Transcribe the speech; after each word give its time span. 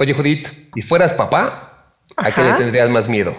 Oye, 0.00 0.14
Judith, 0.14 0.70
¿y 0.76 0.82
fueras 0.82 1.12
papá? 1.12 1.96
¿A 2.16 2.30
qué 2.30 2.40
le 2.40 2.54
tendrías 2.54 2.88
más 2.88 3.08
miedo? 3.08 3.36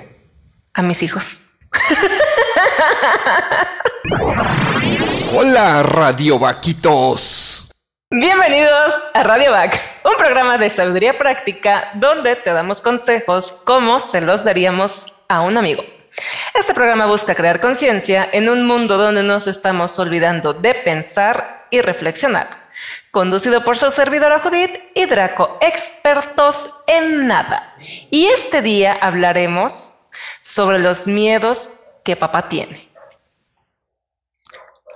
A 0.73 0.81
mis 0.81 1.01
hijos. 1.01 1.51
Hola, 5.33 5.83
Radio 5.83 6.37
Vaquitos. 6.37 7.71
Bienvenidos 8.11 8.93
a 9.13 9.23
Radio 9.23 9.51
Vac, 9.51 9.79
un 10.03 10.17
programa 10.17 10.57
de 10.57 10.69
sabiduría 10.69 11.17
práctica 11.17 11.91
donde 11.93 12.35
te 12.35 12.51
damos 12.51 12.81
consejos 12.81 13.61
como 13.63 14.01
se 14.01 14.19
los 14.19 14.43
daríamos 14.43 15.15
a 15.29 15.39
un 15.39 15.57
amigo. 15.57 15.85
Este 16.53 16.73
programa 16.73 17.05
busca 17.05 17.35
crear 17.35 17.61
conciencia 17.61 18.27
en 18.33 18.49
un 18.49 18.67
mundo 18.67 18.97
donde 18.97 19.23
nos 19.23 19.47
estamos 19.47 19.97
olvidando 19.97 20.53
de 20.53 20.73
pensar 20.73 21.67
y 21.69 21.79
reflexionar 21.79 22.58
conducido 23.11 23.63
por 23.63 23.77
su 23.77 23.89
servidora 23.91 24.39
Judith 24.39 24.71
y 24.95 25.05
Draco, 25.05 25.57
expertos 25.61 26.75
en 26.87 27.27
nada. 27.27 27.75
Y 28.11 28.25
este 28.25 28.61
día 28.61 28.97
hablaremos 29.01 30.07
sobre 30.41 30.79
los 30.79 31.07
miedos 31.07 31.79
que 32.03 32.15
papá 32.15 32.49
tiene. 32.49 32.89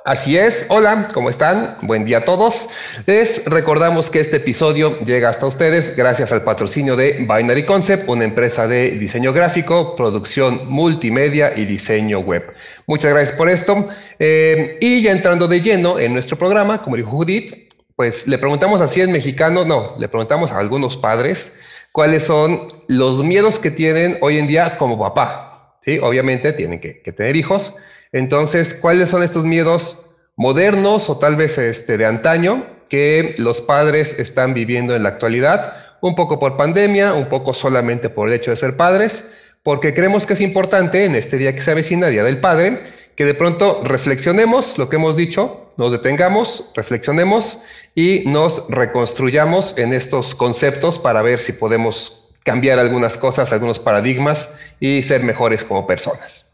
Así 0.05 0.37
es, 0.37 0.65
hola, 0.67 1.07
¿cómo 1.13 1.29
están? 1.29 1.77
Buen 1.81 2.03
día 2.03 2.17
a 2.17 2.25
todos. 2.25 2.71
Les 3.05 3.45
recordamos 3.45 4.09
que 4.09 4.19
este 4.19 4.35
episodio 4.35 4.99
llega 4.99 5.29
hasta 5.29 5.45
ustedes 5.45 5.95
gracias 5.95 6.33
al 6.33 6.43
patrocinio 6.43 6.97
de 6.97 7.19
Binary 7.19 7.65
Concept, 7.65 8.09
una 8.09 8.25
empresa 8.25 8.67
de 8.67 8.91
diseño 8.91 9.31
gráfico, 9.31 9.95
producción 9.95 10.67
multimedia 10.67 11.53
y 11.55 11.63
diseño 11.63 12.19
web. 12.19 12.53
Muchas 12.85 13.13
gracias 13.13 13.37
por 13.37 13.47
esto. 13.47 13.87
Eh, 14.19 14.77
y 14.81 15.01
ya 15.01 15.13
entrando 15.13 15.47
de 15.47 15.61
lleno 15.61 15.97
en 15.97 16.11
nuestro 16.11 16.37
programa, 16.37 16.83
como 16.83 16.97
dijo 16.97 17.11
Judith, 17.11 17.72
pues 17.95 18.27
le 18.27 18.37
preguntamos 18.37 18.81
así 18.81 19.01
en 19.01 19.11
mexicano, 19.11 19.65
no, 19.65 19.95
le 19.97 20.07
preguntamos 20.07 20.51
a 20.51 20.59
algunos 20.59 20.97
padres 20.97 21.57
cuáles 21.91 22.23
son 22.23 22.67
los 22.87 23.23
miedos 23.23 23.59
que 23.59 23.71
tienen 23.71 24.17
hoy 24.21 24.39
en 24.39 24.47
día 24.47 24.77
como 24.77 24.99
papá. 24.99 25.77
¿sí? 25.85 25.99
Obviamente 25.99 26.51
tienen 26.53 26.81
que, 26.81 26.93
tener 27.15 27.35
hijos. 27.35 27.75
Entonces, 28.11 28.73
¿cuáles 28.73 29.09
son 29.09 29.23
estos 29.23 29.45
miedos 29.45 30.05
modernos 30.35 31.09
o 31.09 31.19
tal 31.19 31.35
vez 31.35 31.57
este, 31.57 31.97
de 31.97 32.05
antaño 32.05 32.65
que 32.89 33.35
los 33.37 33.61
padres 33.61 34.19
están 34.19 34.53
viviendo 34.53 34.95
en 34.95 35.03
la 35.03 35.09
actualidad? 35.09 35.77
Un 36.01 36.15
poco 36.15 36.39
por 36.39 36.57
pandemia, 36.57 37.13
un 37.13 37.29
poco 37.29 37.53
solamente 37.53 38.09
por 38.09 38.27
el 38.27 38.33
hecho 38.33 38.51
de 38.51 38.57
ser 38.57 38.75
padres, 38.75 39.29
porque 39.61 39.93
creemos 39.93 40.25
que 40.25 40.33
es 40.33 40.41
importante 40.41 41.05
en 41.05 41.15
este 41.15 41.37
día 41.37 41.55
que 41.55 41.61
se 41.61 41.71
avecina, 41.71 42.07
Día 42.07 42.23
del 42.23 42.41
Padre, 42.41 42.83
que 43.15 43.23
de 43.23 43.33
pronto 43.33 43.81
reflexionemos 43.83 44.77
lo 44.77 44.89
que 44.89 44.97
hemos 44.97 45.15
dicho, 45.15 45.69
nos 45.77 45.91
detengamos, 45.91 46.71
reflexionemos 46.75 47.63
y 47.95 48.23
nos 48.25 48.67
reconstruyamos 48.69 49.77
en 49.77 49.93
estos 49.93 50.35
conceptos 50.35 50.99
para 50.99 51.21
ver 51.21 51.39
si 51.39 51.53
podemos 51.53 52.31
cambiar 52.43 52.79
algunas 52.79 53.17
cosas, 53.17 53.53
algunos 53.53 53.79
paradigmas 53.79 54.55
y 54.79 55.03
ser 55.03 55.23
mejores 55.23 55.63
como 55.63 55.87
personas. 55.87 56.45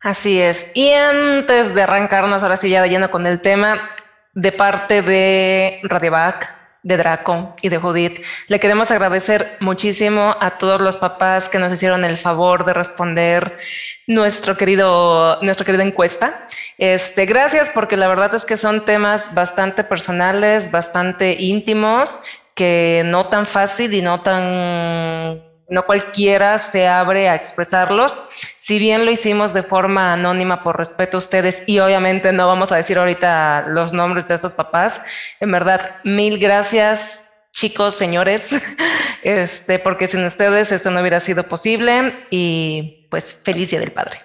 Así 0.00 0.40
es. 0.40 0.70
Y 0.74 0.92
antes 0.92 1.74
de 1.74 1.82
arrancarnos 1.82 2.42
ahora 2.42 2.56
sí 2.56 2.68
ya 2.68 2.82
de 2.82 2.88
lleno 2.88 3.10
con 3.10 3.26
el 3.26 3.40
tema, 3.40 3.90
de 4.34 4.52
parte 4.52 5.02
de 5.02 5.80
Radiovac, 5.82 6.65
de 6.86 6.96
Draco 6.96 7.56
y 7.62 7.68
de 7.68 7.78
Judith. 7.78 8.22
Le 8.46 8.60
queremos 8.60 8.92
agradecer 8.92 9.56
muchísimo 9.58 10.36
a 10.40 10.56
todos 10.56 10.80
los 10.80 10.96
papás 10.96 11.48
que 11.48 11.58
nos 11.58 11.72
hicieron 11.72 12.04
el 12.04 12.16
favor 12.16 12.64
de 12.64 12.74
responder 12.74 13.58
nuestro 14.06 14.56
querido, 14.56 15.40
nuestra 15.42 15.66
querida 15.66 15.82
encuesta. 15.82 16.42
Este, 16.78 17.26
gracias 17.26 17.70
porque 17.70 17.96
la 17.96 18.06
verdad 18.06 18.32
es 18.36 18.44
que 18.44 18.56
son 18.56 18.84
temas 18.84 19.34
bastante 19.34 19.82
personales, 19.82 20.70
bastante 20.70 21.36
íntimos, 21.40 22.20
que 22.54 23.02
no 23.04 23.26
tan 23.26 23.46
fácil 23.46 23.92
y 23.92 24.00
no 24.00 24.20
tan 24.20 25.42
no 25.68 25.84
cualquiera 25.84 26.58
se 26.58 26.86
abre 26.86 27.28
a 27.28 27.34
expresarlos. 27.34 28.20
Si 28.56 28.78
bien 28.78 29.04
lo 29.04 29.10
hicimos 29.10 29.54
de 29.54 29.62
forma 29.62 30.12
anónima 30.12 30.62
por 30.62 30.78
respeto 30.78 31.16
a 31.16 31.18
ustedes 31.18 31.62
y 31.66 31.78
obviamente 31.80 32.32
no 32.32 32.46
vamos 32.46 32.72
a 32.72 32.76
decir 32.76 32.98
ahorita 32.98 33.66
los 33.68 33.92
nombres 33.92 34.28
de 34.28 34.34
esos 34.34 34.54
papás, 34.54 35.00
en 35.40 35.50
verdad, 35.50 35.90
mil 36.04 36.38
gracias 36.38 37.24
chicos, 37.56 37.96
señores, 37.96 38.48
este, 39.22 39.78
porque 39.78 40.06
sin 40.08 40.24
ustedes 40.24 40.72
eso 40.72 40.90
no 40.90 41.00
hubiera 41.00 41.20
sido 41.20 41.44
posible 41.44 42.12
y 42.30 43.06
pues 43.10 43.40
feliz 43.42 43.70
Día 43.70 43.80
del 43.80 43.92
Padre. 43.92 44.18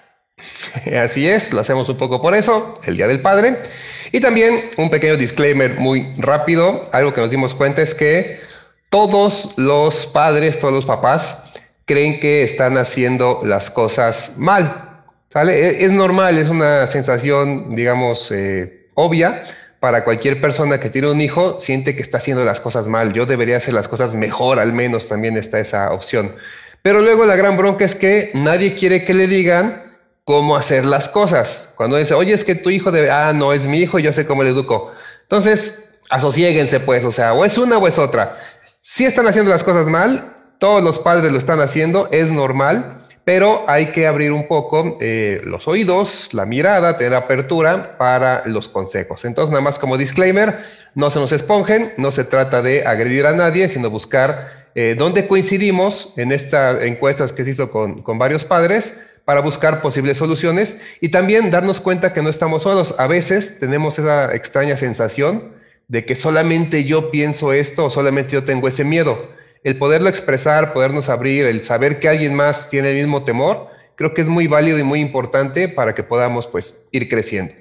Así 0.99 1.27
es, 1.27 1.53
lo 1.53 1.61
hacemos 1.61 1.87
un 1.87 1.97
poco 1.97 2.21
por 2.21 2.35
eso, 2.35 2.81
el 2.83 2.97
Día 2.97 3.07
del 3.07 3.21
Padre. 3.21 3.63
Y 4.11 4.19
también 4.19 4.71
un 4.77 4.89
pequeño 4.89 5.15
disclaimer 5.15 5.79
muy 5.79 6.13
rápido, 6.17 6.83
algo 6.91 7.13
que 7.13 7.21
nos 7.21 7.31
dimos 7.31 7.53
cuenta 7.53 7.81
es 7.81 7.93
que 7.93 8.41
todos 8.91 9.53
los 9.57 10.05
padres, 10.05 10.59
todos 10.59 10.73
los 10.73 10.85
papás 10.85 11.45
creen 11.85 12.19
que 12.19 12.43
están 12.43 12.77
haciendo 12.77 13.41
las 13.43 13.71
cosas 13.71 14.35
mal. 14.37 15.05
¿sale? 15.29 15.59
E, 15.59 15.85
es 15.85 15.91
normal, 15.91 16.37
es 16.37 16.49
una 16.49 16.85
sensación, 16.87 17.73
digamos, 17.73 18.31
eh, 18.31 18.89
obvia 18.93 19.43
para 19.79 20.03
cualquier 20.03 20.41
persona 20.41 20.79
que 20.79 20.89
tiene 20.89 21.09
un 21.09 21.21
hijo, 21.21 21.59
siente 21.59 21.95
que 21.95 22.01
está 22.01 22.17
haciendo 22.17 22.43
las 22.43 22.59
cosas 22.59 22.87
mal. 22.87 23.13
Yo 23.13 23.25
debería 23.25 23.57
hacer 23.57 23.73
las 23.73 23.87
cosas 23.87 24.13
mejor, 24.13 24.59
al 24.59 24.73
menos 24.73 25.07
también 25.07 25.37
está 25.37 25.59
esa 25.59 25.91
opción. 25.91 26.35
Pero 26.81 26.99
luego 26.99 27.25
la 27.25 27.37
gran 27.37 27.57
bronca 27.57 27.85
es 27.85 27.95
que 27.95 28.31
nadie 28.33 28.75
quiere 28.75 29.05
que 29.05 29.13
le 29.13 29.27
digan 29.27 29.95
cómo 30.25 30.57
hacer 30.57 30.85
las 30.85 31.07
cosas. 31.07 31.73
Cuando 31.77 31.95
dice, 31.95 32.13
oye, 32.13 32.33
es 32.33 32.43
que 32.43 32.55
tu 32.55 32.69
hijo 32.69 32.91
debe, 32.91 33.09
ah, 33.09 33.31
no, 33.33 33.53
es 33.53 33.65
mi 33.67 33.79
hijo, 33.79 33.99
yo 33.99 34.11
sé 34.11 34.25
cómo 34.25 34.43
le 34.43 34.49
educo. 34.49 34.91
Entonces, 35.23 35.91
asociéguense 36.11 36.81
pues, 36.81 37.05
o 37.05 37.11
sea, 37.11 37.33
o 37.33 37.45
es 37.45 37.57
una 37.57 37.77
o 37.77 37.87
es 37.87 37.97
otra. 37.97 38.37
Si 38.83 39.05
están 39.05 39.27
haciendo 39.27 39.51
las 39.51 39.63
cosas 39.63 39.87
mal, 39.89 40.37
todos 40.57 40.83
los 40.83 40.97
padres 40.97 41.31
lo 41.31 41.37
están 41.37 41.61
haciendo, 41.61 42.09
es 42.11 42.31
normal, 42.31 43.05
pero 43.23 43.63
hay 43.67 43.91
que 43.91 44.07
abrir 44.07 44.31
un 44.31 44.47
poco 44.47 44.97
eh, 44.99 45.39
los 45.43 45.67
oídos, 45.67 46.33
la 46.33 46.47
mirada, 46.47 46.97
tener 46.97 47.13
apertura 47.13 47.83
para 47.99 48.41
los 48.47 48.69
consejos. 48.69 49.23
Entonces, 49.23 49.51
nada 49.51 49.61
más 49.61 49.77
como 49.77 49.99
disclaimer, 49.99 50.65
no 50.95 51.11
se 51.11 51.19
nos 51.19 51.31
esponjen, 51.31 51.93
no 51.97 52.11
se 52.11 52.23
trata 52.23 52.63
de 52.63 52.83
agredir 52.87 53.27
a 53.27 53.33
nadie, 53.33 53.69
sino 53.69 53.91
buscar 53.91 54.69
eh, 54.73 54.95
dónde 54.97 55.27
coincidimos 55.27 56.15
en 56.17 56.31
estas 56.31 56.81
encuestas 56.81 57.33
que 57.33 57.45
se 57.45 57.51
hizo 57.51 57.69
con, 57.69 58.01
con 58.01 58.17
varios 58.17 58.45
padres 58.45 58.99
para 59.25 59.41
buscar 59.41 59.83
posibles 59.83 60.17
soluciones 60.17 60.81
y 61.01 61.09
también 61.09 61.51
darnos 61.51 61.81
cuenta 61.81 62.15
que 62.15 62.23
no 62.23 62.29
estamos 62.29 62.63
solos. 62.63 62.95
A 62.97 63.05
veces 63.05 63.59
tenemos 63.59 63.99
esa 63.99 64.33
extraña 64.33 64.75
sensación 64.75 65.60
de 65.91 66.05
que 66.05 66.15
solamente 66.15 66.85
yo 66.85 67.11
pienso 67.11 67.51
esto 67.51 67.83
o 67.83 67.91
solamente 67.91 68.31
yo 68.31 68.45
tengo 68.45 68.69
ese 68.69 68.85
miedo. 68.85 69.29
El 69.61 69.77
poderlo 69.77 70.07
expresar, 70.07 70.71
podernos 70.71 71.09
abrir, 71.09 71.45
el 71.45 71.63
saber 71.63 71.99
que 71.99 72.07
alguien 72.07 72.33
más 72.33 72.69
tiene 72.69 72.91
el 72.91 72.95
mismo 72.95 73.25
temor, 73.25 73.67
creo 73.97 74.13
que 74.13 74.21
es 74.21 74.29
muy 74.29 74.47
válido 74.47 74.79
y 74.79 74.83
muy 74.83 75.01
importante 75.01 75.67
para 75.67 75.93
que 75.93 76.01
podamos 76.01 76.47
pues 76.47 76.75
ir 76.91 77.09
creciendo. 77.09 77.53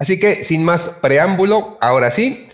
Así 0.00 0.18
que 0.18 0.42
sin 0.42 0.64
más 0.64 0.98
preámbulo, 1.00 1.78
ahora 1.80 2.10
sí, 2.10 2.48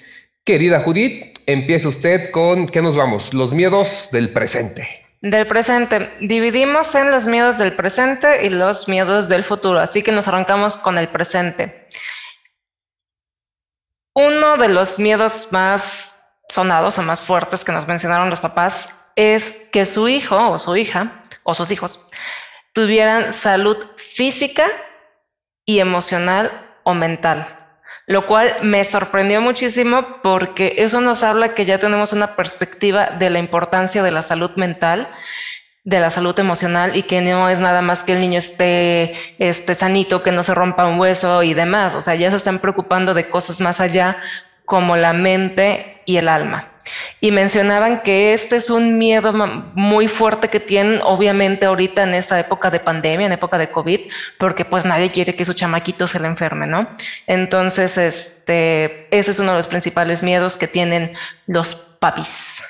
querida 0.45 0.81
Judith, 0.81 1.39
empiece 1.47 1.89
usted 1.89 2.31
con, 2.31 2.69
¿qué 2.69 2.83
nos 2.83 2.95
vamos? 2.95 3.33
Los 3.33 3.55
miedos 3.55 4.11
del 4.13 4.35
presente. 4.35 4.87
Del 5.23 5.47
presente. 5.47 6.11
Dividimos 6.21 6.95
en 6.95 7.11
los 7.11 7.27
miedos 7.27 7.57
del 7.57 7.73
presente 7.73 8.45
y 8.45 8.51
los 8.51 8.87
miedos 8.87 9.31
del 9.31 9.45
futuro, 9.45 9.79
así 9.79 10.03
que 10.03 10.13
nos 10.13 10.29
arrancamos 10.29 10.77
con 10.77 10.99
el 10.99 11.09
presente. 11.09 11.87
Uno 14.15 14.59
de 14.59 14.69
los 14.69 14.99
miedos 14.99 15.49
más 15.53 16.25
sonados 16.49 16.99
o 16.99 17.03
más 17.03 17.21
fuertes 17.21 17.65
que 17.65 17.73
nos 17.73 17.87
mencionaron 17.87 18.29
los 18.29 18.41
papás 18.41 19.01
es 19.17 19.69
que 19.73 19.87
su 19.87 20.09
hijo 20.09 20.51
o 20.51 20.59
su 20.59 20.77
hija 20.77 21.23
o 21.45 21.55
sus 21.55 21.71
hijos 21.71 22.11
tuvieran 22.75 23.33
salud 23.33 23.79
física 23.97 24.67
y 25.65 25.79
emocional 25.81 26.51
o 26.83 26.93
mental, 26.93 27.47
lo 28.07 28.27
cual 28.27 28.55
me 28.63 28.85
sorprendió 28.85 29.41
muchísimo 29.41 30.21
porque 30.23 30.75
eso 30.79 31.01
nos 31.01 31.23
habla 31.23 31.55
que 31.55 31.65
ya 31.65 31.79
tenemos 31.79 32.13
una 32.13 32.37
perspectiva 32.37 33.07
de 33.07 33.31
la 33.31 33.39
importancia 33.39 34.03
de 34.03 34.11
la 34.11 34.23
salud 34.23 34.51
mental 34.57 35.09
de 35.85 35.99
la 35.99 36.11
salud 36.11 36.39
emocional 36.39 36.97
y 36.97 37.03
que 37.03 37.21
no 37.21 37.49
es 37.49 37.59
nada 37.59 37.83
más 37.83 38.03
que 38.03 38.13
el 38.13 38.21
niño 38.21 38.39
esté, 38.39 39.15
esté 39.39 39.75
sanito, 39.75 40.23
que 40.23 40.31
no 40.31 40.43
se 40.43 40.55
rompa 40.55 40.87
un 40.87 40.99
hueso 40.99 41.43
y 41.43 41.55
demás. 41.55 41.95
O 41.95 42.03
sea, 42.03 42.15
ya 42.15 42.31
se 42.31 42.37
están 42.37 42.61
preocupando 42.61 43.15
de 43.15 43.29
cosas 43.29 43.61
más 43.61 43.81
allá 43.81 44.17
como 44.65 44.97
la 44.97 45.13
mente 45.13 46.03
y 46.07 46.19
el 46.19 46.29
alma. 46.29 46.69
Y 47.21 47.31
mencionaban 47.31 48.03
que 48.03 48.35
este 48.35 48.57
es 48.57 48.69
un 48.69 48.99
miedo 48.99 49.33
muy 49.75 50.09
fuerte 50.09 50.49
que 50.49 50.61
tienen, 50.61 51.01
obviamente, 51.05 51.67
ahorita 51.67 52.03
en 52.03 52.15
esta 52.15 52.39
época 52.41 52.71
de 52.71 52.81
pandemia, 52.81 53.27
en 53.27 53.33
época 53.33 53.59
de 53.59 53.71
COVID, 53.71 54.01
porque 54.39 54.65
pues 54.65 54.85
nadie 54.85 55.11
quiere 55.11 55.37
que 55.37 55.45
su 55.45 55.55
chamaquito 55.55 56.07
se 56.07 56.19
le 56.19 56.27
enferme, 56.27 56.67
¿no? 56.67 56.89
Entonces, 57.27 57.99
este, 57.99 59.07
ese 59.17 59.31
es 59.31 59.39
uno 59.39 59.53
de 59.53 59.59
los 59.59 59.69
principales 59.69 60.23
miedos 60.23 60.57
que 60.57 60.67
tienen 60.67 61.15
los 61.47 61.75
papis. 62.01 62.63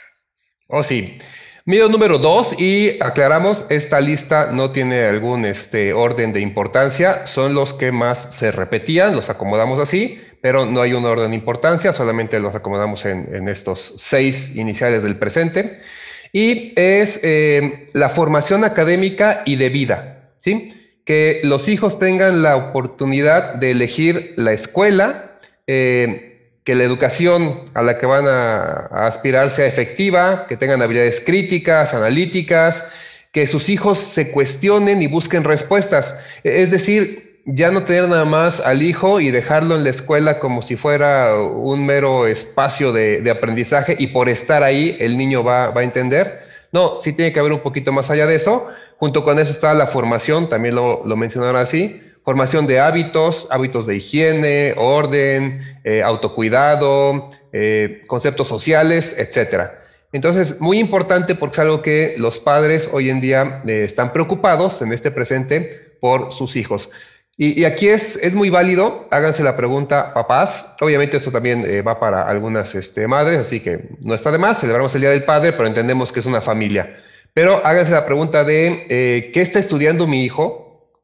Oh, 0.68 0.84
sí. 0.84 1.18
Miedo 1.64 1.88
número 1.88 2.18
dos, 2.18 2.58
y 2.58 3.00
aclaramos, 3.00 3.66
esta 3.68 4.00
lista 4.00 4.50
no 4.50 4.72
tiene 4.72 5.04
algún 5.04 5.44
este, 5.44 5.92
orden 5.92 6.32
de 6.32 6.40
importancia, 6.40 7.24
son 7.28 7.54
los 7.54 7.72
que 7.72 7.92
más 7.92 8.34
se 8.34 8.50
repetían, 8.50 9.14
los 9.14 9.30
acomodamos 9.30 9.78
así, 9.78 10.20
pero 10.40 10.66
no 10.66 10.80
hay 10.82 10.92
un 10.92 11.04
orden 11.04 11.30
de 11.30 11.36
importancia, 11.36 11.92
solamente 11.92 12.40
los 12.40 12.56
acomodamos 12.56 13.04
en, 13.04 13.48
estos 13.48 13.94
seis 13.98 14.56
iniciales 14.56 15.04
del 15.04 15.16
presente. 15.20 15.80
Y 16.32 16.72
es 16.74 17.20
eh, 17.22 17.90
la 17.92 18.08
formación 18.08 18.64
académica 18.64 19.42
y 19.46 19.54
de 19.54 19.68
vida, 19.68 20.30
¿sí? 20.40 20.70
Que 21.04 21.42
los 21.44 21.68
hijos 21.68 21.96
tengan 22.00 22.42
la 22.42 22.56
oportunidad 22.56 23.54
de 23.54 23.70
elegir 23.70 24.34
la 24.36 24.52
escuela, 24.52 25.38
eh, 25.68 26.31
que 26.64 26.74
la 26.74 26.84
educación 26.84 27.70
a 27.74 27.82
la 27.82 27.98
que 27.98 28.06
van 28.06 28.26
a, 28.28 29.06
aspirar 29.06 29.50
sea 29.50 29.66
efectiva, 29.66 30.46
que 30.48 30.56
tengan 30.56 30.82
habilidades 30.82 31.22
críticas, 31.24 31.94
analíticas, 31.94 32.88
que 33.32 33.46
sus 33.46 33.68
hijos 33.68 33.98
se 33.98 34.30
cuestionen 34.30 35.02
y 35.02 35.08
busquen 35.08 35.42
respuestas. 35.44 36.18
Es 36.44 36.70
decir, 36.70 37.40
ya 37.44 37.72
no 37.72 37.84
tener 37.84 38.08
nada 38.08 38.24
más 38.24 38.60
al 38.60 38.82
hijo 38.82 39.20
y 39.20 39.30
dejarlo 39.30 39.74
en 39.74 39.84
la 39.84 39.90
escuela 39.90 40.38
como 40.38 40.62
si 40.62 40.76
fuera 40.76 41.34
un 41.36 41.84
mero 41.84 42.26
espacio 42.28 42.92
de, 42.92 43.28
aprendizaje 43.30 43.96
y 43.98 44.08
por 44.08 44.28
estar 44.28 44.62
ahí 44.62 44.96
el 45.00 45.18
niño 45.18 45.42
va, 45.42 45.72
a 45.74 45.82
entender. 45.82 46.42
No, 46.70 46.96
sí 46.98 47.12
tiene 47.12 47.32
que 47.32 47.40
haber 47.40 47.52
un 47.52 47.60
poquito 47.60 47.90
más 47.90 48.10
allá 48.10 48.26
de 48.26 48.36
eso. 48.36 48.68
Junto 48.98 49.24
con 49.24 49.40
eso 49.40 49.50
está 49.50 49.74
la 49.74 49.88
formación, 49.88 50.48
también 50.48 50.76
lo, 50.76 51.04
lo 51.04 51.16
mencionaron 51.16 51.56
así, 51.56 52.00
formación 52.24 52.66
de 52.66 52.80
hábitos, 52.80 53.48
hábitos 53.50 53.86
de 53.86 53.96
higiene, 53.96 54.74
orden, 54.76 55.78
eh, 55.84 56.02
autocuidado, 56.02 57.32
eh, 57.52 58.02
conceptos 58.06 58.48
sociales, 58.48 59.14
etcétera. 59.18 59.80
Entonces, 60.12 60.60
muy 60.60 60.78
importante 60.78 61.34
porque 61.34 61.54
es 61.54 61.58
algo 61.60 61.82
que 61.82 62.14
los 62.18 62.38
padres 62.38 62.90
hoy 62.92 63.10
en 63.10 63.20
día 63.20 63.62
eh, 63.66 63.84
están 63.84 64.12
preocupados 64.12 64.82
en 64.82 64.92
este 64.92 65.10
presente 65.10 65.96
por 66.00 66.32
sus 66.32 66.56
hijos. 66.56 66.90
Y, 67.38 67.64
aquí 67.64 67.88
es, 67.88 68.16
es, 68.22 68.34
muy 68.34 68.50
válido, 68.50 69.08
háganse 69.10 69.42
la 69.42 69.56
pregunta, 69.56 70.12
papás. 70.14 70.76
Obviamente 70.80 71.16
esto 71.16 71.32
también 71.32 71.64
va 71.84 71.98
para 71.98 72.22
algunas 72.28 72.72
este, 72.74 73.08
madres, 73.08 73.40
así 73.40 73.58
que 73.58 73.88
no 74.00 74.14
está 74.14 74.30
de 74.30 74.38
más, 74.38 74.60
celebramos 74.60 74.94
el 74.94 75.00
Día 75.00 75.10
del 75.10 75.24
Padre, 75.24 75.52
pero 75.52 75.66
entendemos 75.66 76.12
que 76.12 76.20
es 76.20 76.26
una 76.26 76.42
familia. 76.42 77.00
Pero 77.32 77.62
háganse 77.64 77.90
la 77.90 78.04
pregunta 78.04 78.44
de, 78.44 79.30
¿qué 79.32 79.40
está 79.40 79.58
estudiando 79.58 80.06
mi 80.06 80.24
hijo? 80.24 80.61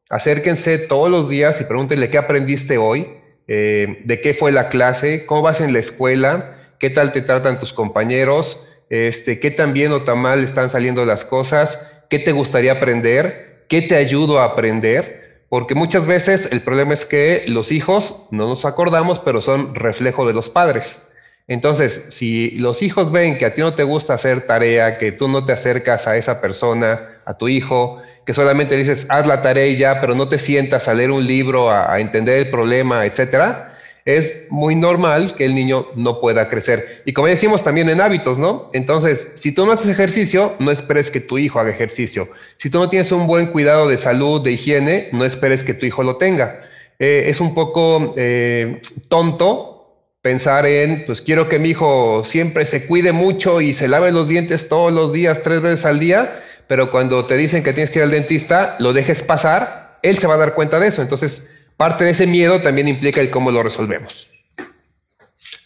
Acérquense 0.09 0.79
todos 0.79 1.11
los 1.11 1.29
días 1.29 1.61
y 1.61 1.65
pregúntenle 1.65 2.09
qué 2.09 2.17
aprendiste 2.17 2.79
hoy, 2.79 3.07
eh, 3.47 4.01
de 4.05 4.21
qué 4.21 4.33
fue 4.33 4.51
la 4.51 4.69
clase, 4.69 5.27
cómo 5.27 5.43
vas 5.43 5.61
en 5.61 5.71
la 5.71 5.77
escuela, 5.77 6.57
qué 6.79 6.89
tal 6.89 7.11
te 7.11 7.21
tratan 7.21 7.59
tus 7.59 7.73
compañeros, 7.73 8.67
este, 8.89 9.39
qué 9.39 9.51
tan 9.51 9.71
bien 9.71 9.91
o 9.91 10.01
tan 10.01 10.17
mal 10.17 10.43
están 10.43 10.71
saliendo 10.71 11.05
las 11.05 11.25
cosas, 11.25 11.87
qué 12.09 12.17
te 12.17 12.31
gustaría 12.31 12.71
aprender, 12.71 13.65
qué 13.69 13.83
te 13.83 13.95
ayudo 13.95 14.39
a 14.39 14.45
aprender, 14.45 15.43
porque 15.47 15.75
muchas 15.75 16.07
veces 16.07 16.49
el 16.51 16.61
problema 16.61 16.95
es 16.95 17.05
que 17.05 17.43
los 17.47 17.71
hijos, 17.71 18.27
no 18.31 18.47
nos 18.47 18.65
acordamos, 18.65 19.19
pero 19.19 19.43
son 19.43 19.75
reflejo 19.75 20.25
de 20.25 20.33
los 20.33 20.49
padres. 20.49 21.05
Entonces, 21.47 22.07
si 22.09 22.51
los 22.51 22.81
hijos 22.81 23.11
ven 23.11 23.37
que 23.37 23.45
a 23.45 23.53
ti 23.53 23.61
no 23.61 23.75
te 23.75 23.83
gusta 23.83 24.15
hacer 24.15 24.47
tarea, 24.47 24.97
que 24.97 25.11
tú 25.11 25.27
no 25.27 25.45
te 25.45 25.53
acercas 25.53 26.07
a 26.07 26.17
esa 26.17 26.41
persona, 26.41 27.21
a 27.25 27.37
tu 27.37 27.47
hijo, 27.47 28.01
que 28.29 28.33
solamente 28.35 28.77
dices, 28.77 29.07
haz 29.09 29.25
la 29.25 29.41
tarea 29.41 29.65
y 29.65 29.75
ya, 29.75 29.99
pero 29.99 30.13
no 30.13 30.29
te 30.29 30.37
sientas 30.37 30.87
a 30.87 30.93
leer 30.93 31.09
un 31.09 31.25
libro, 31.25 31.71
a, 31.71 31.99
entender 31.99 32.37
el 32.37 32.51
problema, 32.51 33.07
etcétera, 33.07 33.75
es 34.05 34.45
muy 34.51 34.75
normal 34.75 35.33
que 35.33 35.45
el 35.45 35.55
niño 35.55 35.87
no 35.95 36.21
pueda 36.21 36.47
crecer. 36.47 37.01
Y 37.05 37.13
como 37.13 37.25
decimos 37.25 37.63
también 37.63 37.89
en 37.89 38.01
hábitos, 38.01 38.37
¿no? 38.37 38.69
Entonces, 38.71 39.29
si 39.33 39.51
tú 39.51 39.65
no 39.65 39.71
haces 39.71 39.89
ejercicio, 39.89 40.53
no 40.59 40.69
esperes 40.69 41.09
que 41.09 41.21
tu 41.21 41.39
hijo 41.39 41.59
haga 41.59 41.71
ejercicio. 41.71 42.29
Si 42.57 42.69
tú 42.69 42.77
no 42.77 42.87
tienes 42.87 43.11
un 43.11 43.25
buen 43.25 43.47
cuidado 43.47 43.89
de 43.89 43.97
salud, 43.97 44.43
de 44.43 44.51
higiene, 44.51 45.09
no 45.11 45.25
esperes 45.25 45.63
que 45.63 45.73
tu 45.73 45.87
hijo 45.87 46.03
lo 46.03 46.17
tenga. 46.17 46.65
Eh, 46.99 47.23
es 47.29 47.41
un 47.41 47.55
poco 47.55 48.13
eh, 48.15 48.79
tonto 49.07 50.05
pensar 50.21 50.67
en, 50.67 51.07
pues 51.07 51.21
quiero 51.21 51.49
que 51.49 51.57
mi 51.57 51.69
hijo 51.69 52.23
siempre 52.25 52.67
se 52.67 52.85
cuide 52.85 53.11
mucho 53.11 53.59
y 53.59 53.73
se 53.73 53.87
lave 53.87 54.11
los 54.11 54.27
dientes 54.27 54.69
todos 54.69 54.93
los 54.93 55.13
días, 55.13 55.41
tres 55.41 55.63
veces 55.63 55.87
al 55.87 55.97
día, 55.97 56.43
pero 56.69 56.91
cuando 56.91 57.25
te 57.25 57.35
dicen 57.35 57.63
que 57.63 57.73
tienes 57.73 57.89
que 57.89 57.97
ir 57.97 58.03
al 58.03 58.11
dentista, 58.11 58.75
lo 58.77 58.93
dejes 58.93 59.23
pasar, 59.23 59.97
él 60.03 60.19
se 60.19 60.27
va 60.27 60.35
a 60.35 60.37
dar 60.37 60.53
cuenta 60.53 60.77
de 60.77 60.89
eso. 60.89 61.01
Entonces, 61.01 61.49
parte 61.75 62.03
de 62.03 62.11
ese 62.11 62.27
miedo 62.27 62.61
también 62.61 62.87
implica 62.87 63.19
el 63.21 63.31
cómo 63.31 63.49
lo 63.49 63.63
resolvemos. 63.63 64.29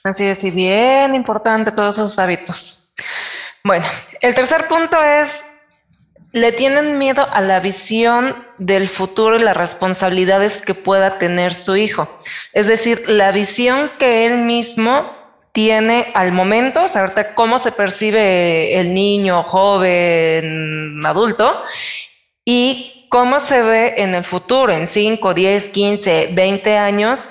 Así 0.05 0.23
es, 0.23 0.45
y 0.45 0.51
bien 0.51 1.13
importante 1.13 1.73
todos 1.73 1.97
esos 1.97 2.17
hábitos. 2.19 2.93
Bueno, 3.65 3.85
el 4.21 4.33
tercer 4.33 4.69
punto 4.69 5.03
es, 5.03 5.43
le 6.31 6.53
tienen 6.53 6.97
miedo 6.97 7.27
a 7.29 7.41
la 7.41 7.59
visión 7.59 8.47
del 8.57 8.87
futuro 8.87 9.37
y 9.37 9.43
las 9.43 9.57
responsabilidades 9.57 10.61
que 10.61 10.73
pueda 10.73 11.19
tener 11.19 11.53
su 11.53 11.75
hijo. 11.75 12.17
Es 12.53 12.67
decir, 12.67 13.09
la 13.09 13.33
visión 13.33 13.91
que 13.99 14.25
él 14.25 14.45
mismo 14.45 15.22
tiene 15.53 16.11
al 16.15 16.31
momento, 16.31 16.83
o 16.83 16.87
sea, 16.89 17.01
ahorita 17.01 17.35
cómo 17.35 17.59
se 17.59 17.71
percibe 17.71 18.79
el 18.79 18.93
niño, 18.93 19.43
joven, 19.43 20.99
adulto, 21.05 21.63
y 22.43 23.05
cómo 23.09 23.39
se 23.39 23.61
ve 23.61 23.93
en 23.97 24.15
el 24.15 24.23
futuro, 24.23 24.73
en 24.73 24.87
5, 24.87 25.33
10, 25.33 25.69
15, 25.69 26.29
20 26.33 26.77
años, 26.77 27.29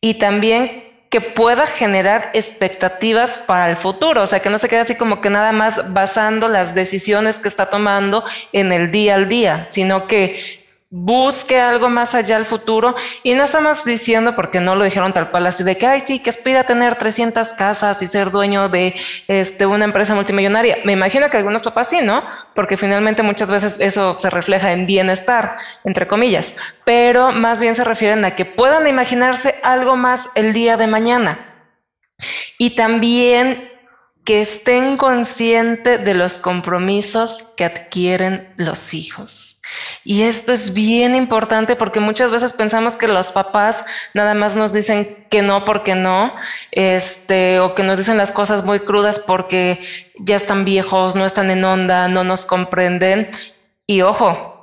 y 0.00 0.14
también 0.14 0.84
que 1.08 1.22
pueda 1.22 1.66
generar 1.66 2.30
expectativas 2.34 3.38
para 3.38 3.70
el 3.70 3.78
futuro, 3.78 4.22
o 4.22 4.26
sea, 4.26 4.40
que 4.40 4.50
no 4.50 4.58
se 4.58 4.68
quede 4.68 4.80
así 4.80 4.94
como 4.96 5.22
que 5.22 5.30
nada 5.30 5.52
más 5.52 5.94
basando 5.94 6.48
las 6.48 6.74
decisiones 6.74 7.38
que 7.38 7.48
está 7.48 7.70
tomando 7.70 8.24
en 8.52 8.72
el 8.72 8.90
día 8.90 9.14
al 9.14 9.28
día, 9.28 9.66
sino 9.70 10.06
que 10.06 10.63
busque 10.96 11.60
algo 11.60 11.88
más 11.88 12.14
allá 12.14 12.36
al 12.36 12.46
futuro. 12.46 12.94
Y 13.24 13.34
no 13.34 13.44
estamos 13.44 13.84
diciendo 13.84 14.36
porque 14.36 14.60
no 14.60 14.76
lo 14.76 14.84
dijeron 14.84 15.12
tal 15.12 15.28
cual 15.30 15.48
así 15.48 15.64
de 15.64 15.76
que 15.76 15.88
ay 15.88 16.02
sí 16.06 16.20
que 16.20 16.30
aspira 16.30 16.60
a 16.60 16.66
tener 16.66 16.94
300 16.94 17.48
casas 17.48 18.00
y 18.00 18.06
ser 18.06 18.30
dueño 18.30 18.68
de 18.68 18.94
este 19.26 19.66
una 19.66 19.86
empresa 19.86 20.14
multimillonaria 20.14 20.78
me 20.84 20.92
imagino 20.92 21.28
que 21.30 21.36
algunos 21.36 21.62
papás 21.62 21.88
sí 21.88 21.98
no 22.00 22.22
porque 22.54 22.76
finalmente 22.76 23.24
muchas 23.24 23.50
veces 23.50 23.80
eso 23.80 24.18
se 24.20 24.30
refleja 24.30 24.70
en 24.70 24.86
bienestar 24.86 25.56
entre 25.82 26.06
comillas. 26.06 26.54
Pero 26.84 27.32
más 27.32 27.58
bien 27.58 27.74
se 27.74 27.82
refieren 27.82 28.24
a 28.24 28.36
que 28.36 28.44
puedan 28.44 28.86
imaginarse 28.86 29.56
algo 29.64 29.96
más 29.96 30.30
el 30.36 30.52
día 30.52 30.76
de 30.76 30.86
mañana. 30.86 31.38
Y 32.56 32.76
también 32.76 33.73
que 34.24 34.42
estén 34.42 34.96
conscientes 34.96 36.04
de 36.04 36.14
los 36.14 36.34
compromisos 36.38 37.52
que 37.56 37.64
adquieren 37.64 38.52
los 38.56 38.94
hijos 38.94 39.54
y 40.04 40.22
esto 40.22 40.52
es 40.52 40.74
bien 40.74 41.14
importante 41.14 41.76
porque 41.76 42.00
muchas 42.00 42.30
veces 42.30 42.52
pensamos 42.52 42.96
que 42.96 43.08
los 43.08 43.32
papás 43.32 43.84
nada 44.12 44.34
más 44.34 44.54
nos 44.54 44.72
dicen 44.72 45.26
que 45.30 45.42
no 45.42 45.64
porque 45.64 45.94
no, 45.94 46.34
este, 46.70 47.60
o 47.60 47.74
que 47.74 47.82
nos 47.82 47.98
dicen 47.98 48.16
las 48.16 48.30
cosas 48.30 48.64
muy 48.64 48.80
crudas 48.80 49.18
porque 49.18 49.80
ya 50.18 50.36
están 50.36 50.64
viejos, 50.64 51.16
no 51.16 51.24
están 51.24 51.50
en 51.50 51.64
onda, 51.64 52.08
no 52.08 52.24
nos 52.24 52.44
comprenden. 52.44 53.28
Y 53.86 54.02
ojo, 54.02 54.53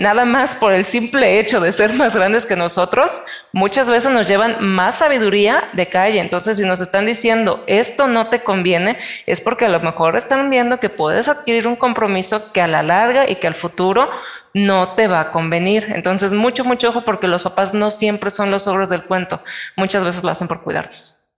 nada 0.00 0.24
más 0.24 0.54
por 0.54 0.72
el 0.72 0.86
simple 0.86 1.38
hecho 1.38 1.60
de 1.60 1.72
ser 1.72 1.92
más 1.92 2.14
grandes 2.14 2.46
que 2.46 2.56
nosotros, 2.56 3.20
muchas 3.52 3.86
veces 3.86 4.10
nos 4.10 4.26
llevan 4.26 4.56
más 4.64 4.94
sabiduría 4.96 5.68
de 5.74 5.88
calle. 5.90 6.20
Entonces, 6.20 6.56
si 6.56 6.64
nos 6.64 6.80
están 6.80 7.04
diciendo 7.04 7.62
esto 7.66 8.08
no 8.08 8.28
te 8.28 8.40
conviene, 8.40 8.96
es 9.26 9.42
porque 9.42 9.66
a 9.66 9.68
lo 9.68 9.78
mejor 9.80 10.16
están 10.16 10.48
viendo 10.48 10.80
que 10.80 10.88
puedes 10.88 11.28
adquirir 11.28 11.68
un 11.68 11.76
compromiso 11.76 12.50
que 12.50 12.62
a 12.62 12.66
la 12.66 12.82
larga 12.82 13.28
y 13.28 13.36
que 13.36 13.46
al 13.46 13.54
futuro 13.54 14.08
no 14.54 14.94
te 14.94 15.06
va 15.06 15.20
a 15.20 15.32
convenir. 15.32 15.92
Entonces, 15.94 16.32
mucho, 16.32 16.64
mucho 16.64 16.88
ojo 16.88 17.04
porque 17.04 17.28
los 17.28 17.42
papás 17.42 17.74
no 17.74 17.90
siempre 17.90 18.30
son 18.30 18.50
los 18.50 18.66
ogros 18.66 18.88
del 18.88 19.02
cuento. 19.02 19.42
Muchas 19.76 20.02
veces 20.02 20.24
lo 20.24 20.30
hacen 20.30 20.48
por 20.48 20.62
cuidarnos. 20.62 21.28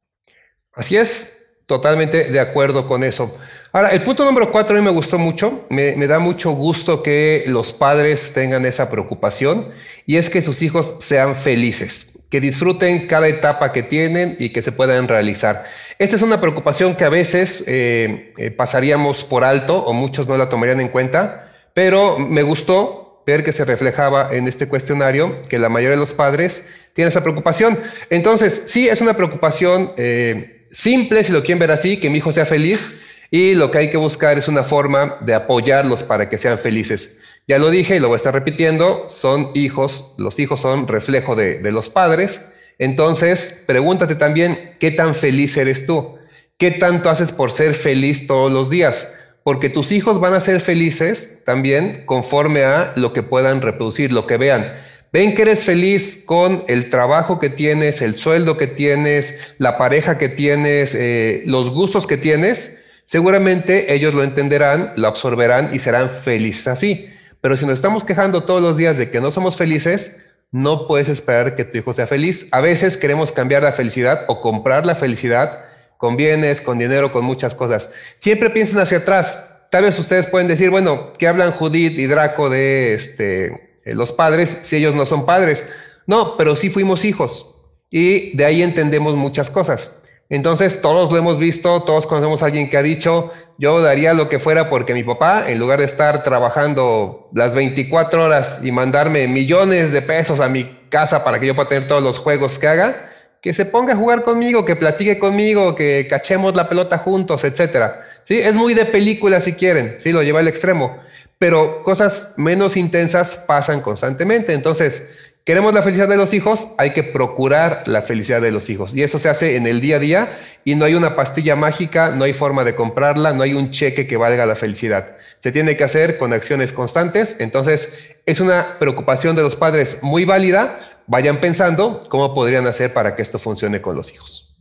Así 0.73 0.97
es, 0.97 1.42
totalmente 1.73 2.25
de 2.25 2.39
acuerdo 2.39 2.87
con 2.87 3.03
eso. 3.03 3.39
Ahora, 3.73 3.89
el 3.89 4.03
punto 4.03 4.27
número 4.27 4.53
cuatro 4.53 4.77
a 4.77 4.79
mí 4.79 4.85
me 4.85 4.91
gustó 4.91 5.17
mucho, 5.17 5.65
me, 5.71 6.07
da 6.07 6.19
mucho 6.19 6.51
gusto 6.51 7.03
que 7.03 7.45
los 7.47 7.73
padres 7.73 8.35
tengan 8.35 8.67
esa 8.67 8.91
preocupación 8.91 9.71
y 10.05 10.19
es 10.19 10.29
que 10.29 10.43
sus 10.43 10.61
hijos 10.61 10.97
sean 11.01 11.35
felices, 11.35 12.19
que 12.31 12.43
disfruten 12.43 13.07
cada 13.07 13.27
etapa 13.27 13.73
que 13.73 13.83
tienen 13.83 14.37
y 14.39 14.51
que 14.51 14.61
se 14.61 14.73
puedan 14.73 15.09
realizar. 15.09 15.65
Esta 15.99 16.17
es 16.17 16.21
una 16.21 16.43
preocupación 16.43 16.95
que 16.95 17.05
a 17.05 17.09
veces 17.09 17.65
eh, 17.67 18.35
eh, 18.37 18.51
pasaríamos 18.51 19.25
por 19.25 19.43
alto 19.43 19.83
o 19.83 19.95
muchos 19.95 20.29
no 20.29 20.37
la 20.37 20.51
tomarían 20.51 20.81
en 20.81 20.91
cuenta, 20.91 21.55
pero 21.73 22.19
me 22.19 22.43
gustó 22.43 23.23
ver 23.27 23.43
que 23.43 23.53
se 23.53 23.65
reflejaba 23.65 24.29
en 24.33 24.47
este 24.47 24.69
cuestionario 24.69 25.41
que 25.49 25.59
la 25.59 25.71
mayoría 25.71 25.97
de 25.97 26.01
los 26.01 26.13
padres 26.13 26.69
tienen 26.93 27.09
esa 27.09 27.23
preocupación. 27.23 27.79
Entonces, 28.11 28.65
sí, 28.67 28.91
es 28.91 29.01
una 29.01 29.15
preocupación 29.15 29.93
eh, 29.97 30.62
simple, 30.73 31.23
si 31.23 31.33
lo 31.33 31.43
quieren 31.43 31.61
ver 31.61 31.71
así, 31.71 31.99
que 31.99 32.11
mi 32.11 32.19
hijo 32.19 32.33
sea 32.33 32.47
feliz, 32.47 33.01
y 33.31 33.55
lo 33.55 33.71
que 33.71 33.79
hay 33.79 33.91
que 33.91 33.97
buscar 33.97 34.37
es 34.37 34.49
una 34.49 34.65
forma 34.65 35.19
de 35.21 35.35
apoyarlos 35.35 36.03
para 36.03 36.29
que 36.29 36.39
sean 36.39 36.59
felices. 36.59 37.21
Ya 37.49 37.59
lo 37.59 37.71
dije 37.71 37.97
y 37.97 37.99
lo 37.99 38.09
voy 38.09 38.17
a 38.17 38.19
estar 38.19 38.35
repitiendo, 38.35 39.09
son 39.09 39.51
hijos, 39.55 40.15
los 40.19 40.39
hijos 40.39 40.61
son 40.61 40.87
reflejo 40.87 41.35
de, 41.35 41.61
los 41.73 41.89
padres. 41.89 42.53
Entonces, 42.79 43.65
pregúntate 43.67 44.15
también, 44.15 44.75
¿qué 44.79 44.91
tan 44.91 45.15
feliz 45.15 45.57
eres 45.57 45.87
tú? 45.87 46.19
¿Qué 46.59 46.71
tanto 46.71 47.11
haces 47.11 47.33
por 47.33 47.51
ser 47.51 47.75
feliz 47.75 48.27
todos 48.27 48.53
los 48.53 48.71
días? 48.71 49.13
Porque 49.45 49.71
tus 49.71 49.91
hijos 49.93 50.21
van 50.21 50.35
a 50.35 50.41
ser 50.41 50.61
felices 50.61 51.41
también 51.45 52.05
conforme 52.07 52.65
a 52.65 52.93
lo 52.97 53.13
que 53.13 53.23
puedan 53.23 53.61
reproducir, 53.61 54.13
lo 54.13 54.27
que 54.27 54.37
vean. 54.37 54.73
Ven 55.13 55.35
que 55.35 55.43
eres 55.43 55.65
feliz 55.65 56.25
con 56.27 56.65
el 56.69 56.89
trabajo 56.89 57.39
que 57.39 57.51
tienes, 57.51 58.01
el 58.01 58.17
sueldo 58.17 58.57
que 58.57 58.67
tienes, 58.67 59.43
la 59.59 59.77
pareja 59.77 60.19
que 60.19 60.29
tienes, 60.29 60.95
eh, 60.95 61.43
los 61.47 61.71
gustos 61.71 62.07
que 62.07 62.17
tienes, 62.17 62.83
seguramente 63.05 63.95
ellos 63.95 64.15
lo 64.15 64.25
entenderán, 64.25 64.95
lo 64.97 65.09
absorberán 65.09 65.75
y 65.75 65.79
serán 65.79 66.11
felices 66.11 66.67
así. 66.67 67.11
Pero 67.43 67.57
si 67.57 67.67
nos 67.67 67.75
estamos 67.75 68.05
quejando 68.05 68.45
todos 68.45 68.63
los 68.63 68.77
días 68.77 68.97
de 68.97 69.11
que 69.11 69.21
no 69.21 69.33
somos 69.33 69.57
felices, 69.57 70.19
no 70.51 70.87
puedes 70.87 71.09
esperar 71.09 71.57
que 71.57 71.65
tu 71.65 71.79
hijo 71.79 71.93
sea 71.93 72.07
feliz. 72.07 72.49
A 72.53 72.61
veces 72.61 72.97
queremos 72.97 73.33
cambiar 73.33 73.63
la 73.63 73.73
felicidad 73.73 74.25
o 74.29 74.41
comprar 74.41 74.87
la 74.87 74.95
felicidad 74.95 75.59
con 75.97 76.17
bienes, 76.17 76.61
con 76.61 76.79
dinero, 76.79 77.13
con 77.13 77.25
muchas 77.25 77.55
cosas. 77.55 77.93
Siempre 78.17 78.51
piensen 78.51 78.79
hacia 78.79 78.99
atrás. 78.99 79.67
Tal 79.71 79.85
vez 79.85 79.99
ustedes 79.99 80.27
pueden 80.27 80.49
decir, 80.49 80.71
bueno, 80.71 81.13
¿qué 81.19 81.27
hablan 81.27 81.53
Judith 81.53 81.99
y 81.99 82.07
Draco 82.07 82.51
de 82.51 82.95
este, 82.95 83.62
los 83.85 84.13
padres 84.13 84.61
si 84.63 84.77
ellos 84.77 84.95
no 84.95 85.07
son 85.07 85.27
padres? 85.27 85.73
No, 86.07 86.37
pero 86.37 86.57
sí 86.57 86.71
fuimos 86.71 87.05
hijos 87.05 87.55
y 87.91 88.37
de 88.37 88.45
ahí 88.45 88.63
entendemos 88.63 89.15
muchas 89.17 89.51
cosas. 89.51 89.99
Entonces, 90.29 90.81
todos 90.81 91.13
lo 91.13 91.19
hemos 91.19 91.39
visto, 91.39 91.83
todos 91.83 92.07
conocemos 92.07 92.43
a 92.43 92.47
alguien 92.47 92.71
que 92.71 92.79
ha 92.79 92.83
dicho, 92.83 93.33
yo 93.59 93.83
daría 93.83 94.15
lo 94.15 94.31
que 94.31 94.39
fuera 94.39 94.71
porque 94.71 94.95
mi 94.95 95.05
papá, 95.05 95.45
en 95.51 95.59
lugar 95.59 95.81
de 95.81 95.85
estar 95.85 96.23
trabajando 96.23 97.29
las 97.35 97.55
24 97.55 98.25
horas 98.25 98.61
y 98.65 98.73
mandarme 98.73 99.29
millones 99.29 99.93
de 99.93 100.01
pesos 100.01 100.41
a 100.41 100.49
mi 100.49 100.65
casa 100.89 101.23
para 101.23 101.39
que 101.39 101.47
yo 101.47 101.55
pueda 101.55 101.69
tener 101.69 101.87
todos 101.87 102.03
los 102.03 102.19
juegos 102.19 102.59
que 102.59 102.67
haga, 102.67 103.11
que 103.43 103.53
se 103.53 103.67
ponga 103.67 103.93
a 103.93 103.97
jugar 103.97 104.23
conmigo, 104.23 104.65
que 104.65 104.75
platique 104.75 105.19
conmigo, 105.19 105.75
que 105.75 106.07
cachemos 106.09 106.55
la 106.55 106.69
pelota 106.69 106.99
juntos, 106.99 107.45
etcétera. 107.45 108.01
Sí, 108.23 108.39
es 108.39 108.57
muy 108.57 108.73
de 108.73 108.87
película 108.87 109.41
si 109.41 109.53
quieren, 109.53 109.99
sí, 110.01 110.13
lo 110.13 110.23
lleva 110.23 110.41
al 110.41 110.49
extremo, 110.49 110.99
pero 111.43 111.83
cosas 111.83 112.35
menos 112.37 112.77
intensas 112.77 113.35
pasan 113.49 113.81
constantemente. 113.81 114.55
Entonces, 114.55 115.11
queremos 115.45 115.75
la 115.75 115.83
felicidad 115.83 116.07
de 116.07 116.17
los 116.17 116.33
hijos, 116.35 116.69
hay 116.79 116.93
que 116.93 117.03
procurar 117.03 117.83
la 117.87 118.03
felicidad 118.03 118.41
de 118.41 118.53
los 118.53 118.71
hijos. 118.71 118.95
Y 118.95 119.03
eso 119.03 119.19
se 119.19 119.29
hace 119.29 119.57
en 119.57 119.67
el 119.67 119.81
día 119.81 119.97
a 119.97 119.99
día 119.99 120.39
y 120.65 120.77
no 120.77 120.85
hay 120.85 120.95
una 120.95 121.17
pastilla 121.17 121.57
mágica, 121.57 122.11
no 122.11 122.23
hay 122.23 122.33
forma 122.33 122.63
de 122.63 122.77
comprarla, 122.77 123.33
no 123.33 123.43
hay 123.43 123.55
un 123.55 123.73
cheque 123.73 124.07
que 124.07 124.17
valga 124.17 124.47
la 124.47 124.55
felicidad. 124.55 125.17
Se 125.41 125.51
tiene 125.51 125.77
que 125.77 125.83
hacer 125.83 126.17
con 126.17 126.33
acciones 126.33 126.73
constantes. 126.73 127.41
Entonces, 127.41 127.99
es 128.25 128.39
una 128.39 128.79
preocupación 128.79 129.35
de 129.35 129.43
los 129.43 129.57
padres 129.57 130.01
muy 130.01 130.25
válida. 130.25 131.03
Vayan 131.09 131.41
pensando 131.41 132.07
cómo 132.09 132.35
podrían 132.35 132.69
hacer 132.69 132.93
para 132.93 133.17
que 133.17 133.23
esto 133.23 133.41
funcione 133.41 133.83
con 133.83 133.97
los 133.97 134.15
hijos. 134.15 134.55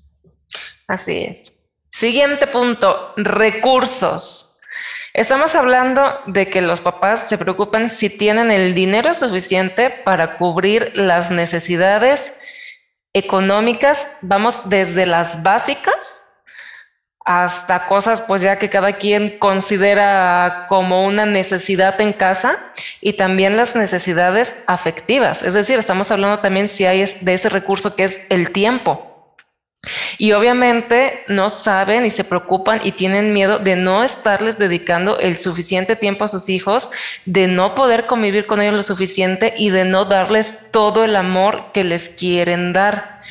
Así 0.87 1.25
es. 1.25 1.63
Siguiente 1.91 2.47
punto, 2.47 3.13
recursos. 3.17 4.50
Estamos 5.13 5.55
hablando 5.55 6.21
de 6.25 6.47
que 6.47 6.61
los 6.61 6.79
papás 6.79 7.27
se 7.27 7.37
preocupan 7.37 7.89
si 7.89 8.09
tienen 8.09 8.49
el 8.49 8.73
dinero 8.73 9.13
suficiente 9.13 9.89
para 9.89 10.37
cubrir 10.37 10.93
las 10.95 11.31
necesidades 11.31 12.39
económicas, 13.11 14.19
vamos 14.21 14.69
desde 14.69 15.05
las 15.05 15.43
básicas 15.43 16.29
hasta 17.25 17.87
cosas 17.87 18.21
pues 18.21 18.41
ya 18.41 18.57
que 18.57 18.69
cada 18.69 18.93
quien 18.93 19.37
considera 19.37 20.65
como 20.69 21.05
una 21.05 21.25
necesidad 21.25 21.99
en 21.99 22.13
casa 22.13 22.57
y 23.01 23.13
también 23.13 23.57
las 23.57 23.75
necesidades 23.75 24.63
afectivas. 24.65 25.43
Es 25.43 25.53
decir, 25.53 25.77
estamos 25.77 26.09
hablando 26.09 26.39
también 26.39 26.69
si 26.69 26.85
hay 26.85 27.05
de 27.19 27.33
ese 27.33 27.49
recurso 27.49 27.97
que 27.97 28.05
es 28.05 28.25
el 28.29 28.51
tiempo. 28.51 29.10
Y 30.19 30.33
obviamente 30.33 31.23
no 31.27 31.49
saben 31.49 32.05
y 32.05 32.11
se 32.11 32.23
preocupan 32.23 32.81
y 32.83 32.91
tienen 32.91 33.33
miedo 33.33 33.57
de 33.57 33.75
no 33.75 34.03
estarles 34.03 34.59
dedicando 34.59 35.17
el 35.17 35.37
suficiente 35.37 35.95
tiempo 35.95 36.23
a 36.23 36.27
sus 36.27 36.49
hijos, 36.49 36.91
de 37.25 37.47
no 37.47 37.73
poder 37.73 38.05
convivir 38.05 38.45
con 38.45 38.61
ellos 38.61 38.75
lo 38.75 38.83
suficiente 38.83 39.55
y 39.57 39.71
de 39.71 39.83
no 39.83 40.05
darles 40.05 40.69
todo 40.69 41.03
el 41.03 41.15
amor 41.15 41.71
que 41.73 41.83
les 41.83 42.09
quieren 42.09 42.73
dar. 42.73 43.21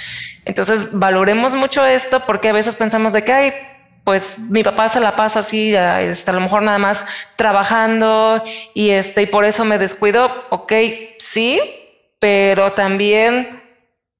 Entonces, 0.44 0.88
valoremos 0.92 1.54
mucho 1.54 1.86
esto 1.86 2.26
porque 2.26 2.48
a 2.48 2.52
veces 2.52 2.74
pensamos 2.74 3.12
de 3.12 3.22
que, 3.22 3.32
ay, 3.32 3.52
pues 4.02 4.38
mi 4.38 4.64
papá 4.64 4.88
se 4.88 4.98
la 4.98 5.14
pasa 5.14 5.40
así, 5.40 5.72
este, 5.72 6.30
a 6.30 6.34
lo 6.34 6.40
mejor 6.40 6.62
nada 6.62 6.78
más 6.78 7.04
trabajando 7.36 8.42
y 8.74 8.90
este, 8.90 9.22
y 9.22 9.26
por 9.26 9.44
eso 9.44 9.64
me 9.64 9.78
descuido. 9.78 10.46
Ok, 10.50 10.72
sí, 11.20 11.60
pero 12.18 12.72
también 12.72 13.59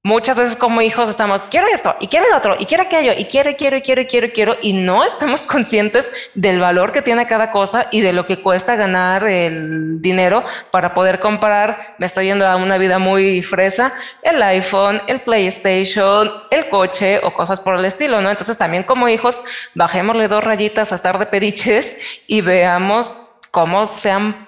Muchas 0.03 0.35
veces 0.35 0.57
como 0.57 0.81
hijos 0.81 1.09
estamos, 1.09 1.43
quiero 1.43 1.67
esto, 1.67 1.95
y 1.99 2.07
quiero 2.07 2.25
el 2.25 2.33
otro, 2.33 2.55
y 2.57 2.65
quiero 2.65 2.81
aquello, 2.81 3.13
y 3.15 3.25
quiero, 3.25 3.55
quiero, 3.55 3.83
quiero, 3.83 4.07
quiero, 4.07 4.33
quiero, 4.33 4.57
y 4.59 4.73
no 4.73 5.03
estamos 5.05 5.43
conscientes 5.43 6.09
del 6.33 6.59
valor 6.59 6.91
que 6.91 7.03
tiene 7.03 7.27
cada 7.27 7.51
cosa 7.51 7.85
y 7.91 8.01
de 8.01 8.11
lo 8.11 8.25
que 8.25 8.41
cuesta 8.41 8.75
ganar 8.75 9.27
el 9.27 10.01
dinero 10.01 10.43
para 10.71 10.95
poder 10.95 11.19
comprar, 11.19 11.77
me 11.99 12.07
estoy 12.07 12.25
yendo 12.25 12.47
a 12.47 12.55
una 12.55 12.79
vida 12.79 12.97
muy 12.97 13.43
fresa, 13.43 13.93
el 14.23 14.41
iPhone, 14.41 15.03
el 15.05 15.19
PlayStation, 15.19 16.31
el 16.49 16.67
coche 16.67 17.19
o 17.23 17.31
cosas 17.35 17.61
por 17.61 17.77
el 17.77 17.85
estilo, 17.85 18.21
¿no? 18.21 18.31
Entonces 18.31 18.57
también 18.57 18.81
como 18.81 19.07
hijos, 19.07 19.43
bajémosle 19.75 20.27
dos 20.27 20.43
rayitas 20.43 20.91
a 20.91 20.95
estar 20.95 21.19
de 21.19 21.27
pediches 21.27 21.99
y 22.25 22.41
veamos 22.41 23.27
cómo 23.51 23.85
se 23.85 24.09
han 24.09 24.47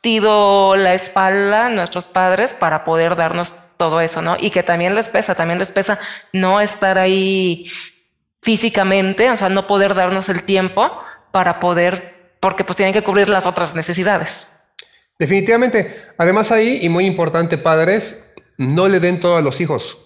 partido 0.00 0.76
la 0.76 0.94
espalda 0.94 1.68
nuestros 1.68 2.08
padres 2.08 2.54
para 2.54 2.86
poder 2.86 3.16
darnos 3.16 3.64
todo 3.76 4.00
eso, 4.00 4.22
¿no? 4.22 4.38
Y 4.40 4.48
que 4.48 4.62
también 4.62 4.94
les 4.94 5.10
pesa, 5.10 5.34
también 5.34 5.58
les 5.58 5.70
pesa 5.72 6.00
no 6.32 6.58
estar 6.62 6.96
ahí 6.96 7.66
físicamente, 8.40 9.30
o 9.30 9.36
sea, 9.36 9.50
no 9.50 9.66
poder 9.66 9.94
darnos 9.94 10.30
el 10.30 10.42
tiempo 10.44 10.90
para 11.32 11.60
poder, 11.60 12.32
porque 12.40 12.64
pues 12.64 12.76
tienen 12.76 12.94
que 12.94 13.02
cubrir 13.02 13.28
las 13.28 13.44
otras 13.44 13.74
necesidades. 13.74 14.56
Definitivamente. 15.18 16.02
Además 16.16 16.50
ahí, 16.50 16.78
y 16.80 16.88
muy 16.88 17.04
importante, 17.04 17.58
padres, 17.58 18.32
no 18.56 18.88
le 18.88 19.00
den 19.00 19.20
todo 19.20 19.36
a 19.36 19.42
los 19.42 19.60
hijos. 19.60 19.98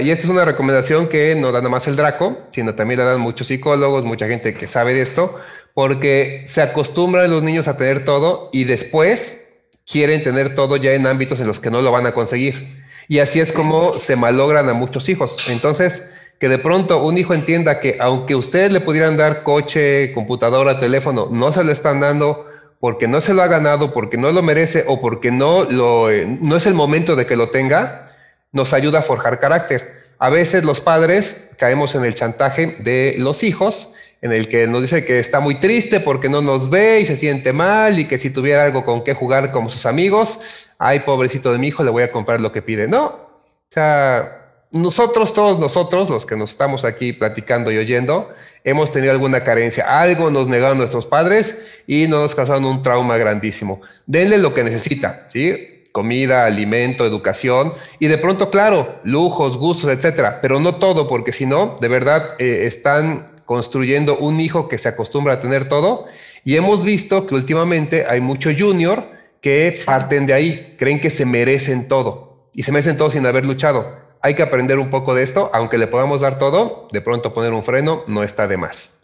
Y 0.00 0.10
esta 0.12 0.24
es 0.24 0.30
una 0.30 0.44
recomendación 0.44 1.08
que 1.08 1.34
no 1.34 1.50
da 1.50 1.58
nada 1.58 1.70
más 1.70 1.88
el 1.88 1.96
Draco, 1.96 2.38
sino 2.52 2.76
también 2.76 3.00
la 3.00 3.06
dan 3.06 3.20
muchos 3.20 3.48
psicólogos, 3.48 4.04
mucha 4.04 4.28
gente 4.28 4.54
que 4.54 4.68
sabe 4.68 4.94
de 4.94 5.00
esto, 5.00 5.40
porque 5.74 6.44
se 6.46 6.62
acostumbran 6.62 7.30
los 7.30 7.42
niños 7.42 7.68
a 7.68 7.76
tener 7.76 8.04
todo 8.04 8.48
y 8.52 8.64
después 8.64 9.50
quieren 9.86 10.22
tener 10.22 10.54
todo 10.54 10.76
ya 10.76 10.92
en 10.92 11.06
ámbitos 11.06 11.40
en 11.40 11.48
los 11.48 11.60
que 11.60 11.70
no 11.70 11.82
lo 11.82 11.92
van 11.92 12.06
a 12.06 12.14
conseguir. 12.14 12.84
Y 13.08 13.18
así 13.18 13.40
es 13.40 13.52
como 13.52 13.92
se 13.94 14.16
malogran 14.16 14.68
a 14.68 14.72
muchos 14.72 15.08
hijos. 15.08 15.36
Entonces, 15.50 16.10
que 16.38 16.48
de 16.48 16.58
pronto 16.58 17.04
un 17.04 17.18
hijo 17.18 17.34
entienda 17.34 17.80
que 17.80 17.98
aunque 18.00 18.34
ustedes 18.34 18.72
le 18.72 18.80
pudieran 18.80 19.16
dar 19.16 19.42
coche, 19.42 20.12
computadora, 20.12 20.80
teléfono, 20.80 21.28
no 21.30 21.52
se 21.52 21.64
lo 21.64 21.72
están 21.72 22.00
dando 22.00 22.46
porque 22.80 23.08
no 23.08 23.20
se 23.20 23.34
lo 23.34 23.42
ha 23.42 23.46
ganado, 23.46 23.94
porque 23.94 24.18
no 24.18 24.30
lo 24.30 24.42
merece 24.42 24.84
o 24.86 25.00
porque 25.00 25.30
no, 25.30 25.64
lo, 25.64 26.10
eh, 26.10 26.34
no 26.42 26.56
es 26.56 26.66
el 26.66 26.74
momento 26.74 27.16
de 27.16 27.24
que 27.24 27.36
lo 27.36 27.50
tenga, 27.50 28.12
nos 28.52 28.72
ayuda 28.72 28.98
a 28.98 29.02
forjar 29.02 29.40
carácter. 29.40 30.04
A 30.18 30.28
veces 30.28 30.64
los 30.64 30.80
padres 30.80 31.50
caemos 31.56 31.94
en 31.94 32.04
el 32.04 32.14
chantaje 32.14 32.74
de 32.80 33.16
los 33.18 33.42
hijos, 33.42 33.93
en 34.24 34.32
el 34.32 34.48
que 34.48 34.66
nos 34.66 34.80
dice 34.80 35.04
que 35.04 35.18
está 35.18 35.38
muy 35.38 35.56
triste 35.56 36.00
porque 36.00 36.30
no 36.30 36.40
nos 36.40 36.70
ve 36.70 37.00
y 37.00 37.04
se 37.04 37.14
siente 37.14 37.52
mal 37.52 37.98
y 37.98 38.08
que 38.08 38.16
si 38.16 38.30
tuviera 38.30 38.64
algo 38.64 38.82
con 38.82 39.04
qué 39.04 39.12
jugar 39.12 39.52
como 39.52 39.68
sus 39.68 39.84
amigos, 39.84 40.40
ay, 40.78 41.00
pobrecito 41.00 41.52
de 41.52 41.58
mi 41.58 41.68
hijo, 41.68 41.84
le 41.84 41.90
voy 41.90 42.04
a 42.04 42.10
comprar 42.10 42.40
lo 42.40 42.50
que 42.50 42.62
pide. 42.62 42.88
No, 42.88 43.04
o 43.04 43.70
sea, 43.70 44.62
nosotros, 44.70 45.34
todos 45.34 45.58
nosotros, 45.58 46.08
los 46.08 46.24
que 46.24 46.36
nos 46.36 46.52
estamos 46.52 46.86
aquí 46.86 47.12
platicando 47.12 47.70
y 47.70 47.76
oyendo, 47.76 48.30
hemos 48.64 48.90
tenido 48.90 49.12
alguna 49.12 49.44
carencia, 49.44 49.84
algo 50.00 50.30
nos 50.30 50.48
negaron 50.48 50.78
nuestros 50.78 51.04
padres 51.04 51.70
y 51.86 52.08
nos 52.08 52.34
causaron 52.34 52.64
un 52.64 52.82
trauma 52.82 53.18
grandísimo. 53.18 53.82
Denle 54.06 54.38
lo 54.38 54.54
que 54.54 54.64
necesita, 54.64 55.28
¿sí? 55.34 55.84
Comida, 55.92 56.46
alimento, 56.46 57.04
educación 57.04 57.74
y 57.98 58.06
de 58.06 58.16
pronto, 58.16 58.50
claro, 58.50 59.00
lujos, 59.04 59.58
gustos, 59.58 59.90
etcétera, 59.90 60.38
pero 60.40 60.60
no 60.60 60.76
todo, 60.76 61.10
porque 61.10 61.34
si 61.34 61.44
no, 61.44 61.76
de 61.78 61.88
verdad 61.88 62.36
eh, 62.38 62.64
están 62.64 63.33
construyendo 63.44 64.18
un 64.18 64.40
hijo 64.40 64.68
que 64.68 64.78
se 64.78 64.88
acostumbra 64.88 65.34
a 65.34 65.40
tener 65.40 65.68
todo 65.68 66.06
y 66.44 66.56
hemos 66.56 66.84
visto 66.84 67.26
que 67.26 67.34
últimamente 67.34 68.06
hay 68.08 68.20
mucho 68.20 68.50
junior 68.56 69.04
que 69.40 69.74
parten 69.84 70.26
de 70.26 70.32
ahí, 70.32 70.76
creen 70.78 71.00
que 71.00 71.10
se 71.10 71.26
merecen 71.26 71.88
todo 71.88 72.48
y 72.54 72.62
se 72.62 72.72
merecen 72.72 72.96
todo 72.96 73.10
sin 73.10 73.26
haber 73.26 73.44
luchado. 73.44 74.04
Hay 74.22 74.34
que 74.34 74.42
aprender 74.42 74.78
un 74.78 74.88
poco 74.88 75.14
de 75.14 75.22
esto, 75.22 75.50
aunque 75.52 75.76
le 75.76 75.86
podamos 75.86 76.22
dar 76.22 76.38
todo, 76.38 76.88
de 76.92 77.02
pronto 77.02 77.34
poner 77.34 77.52
un 77.52 77.62
freno 77.62 78.04
no 78.06 78.22
está 78.22 78.48
de 78.48 78.56
más. 78.56 78.94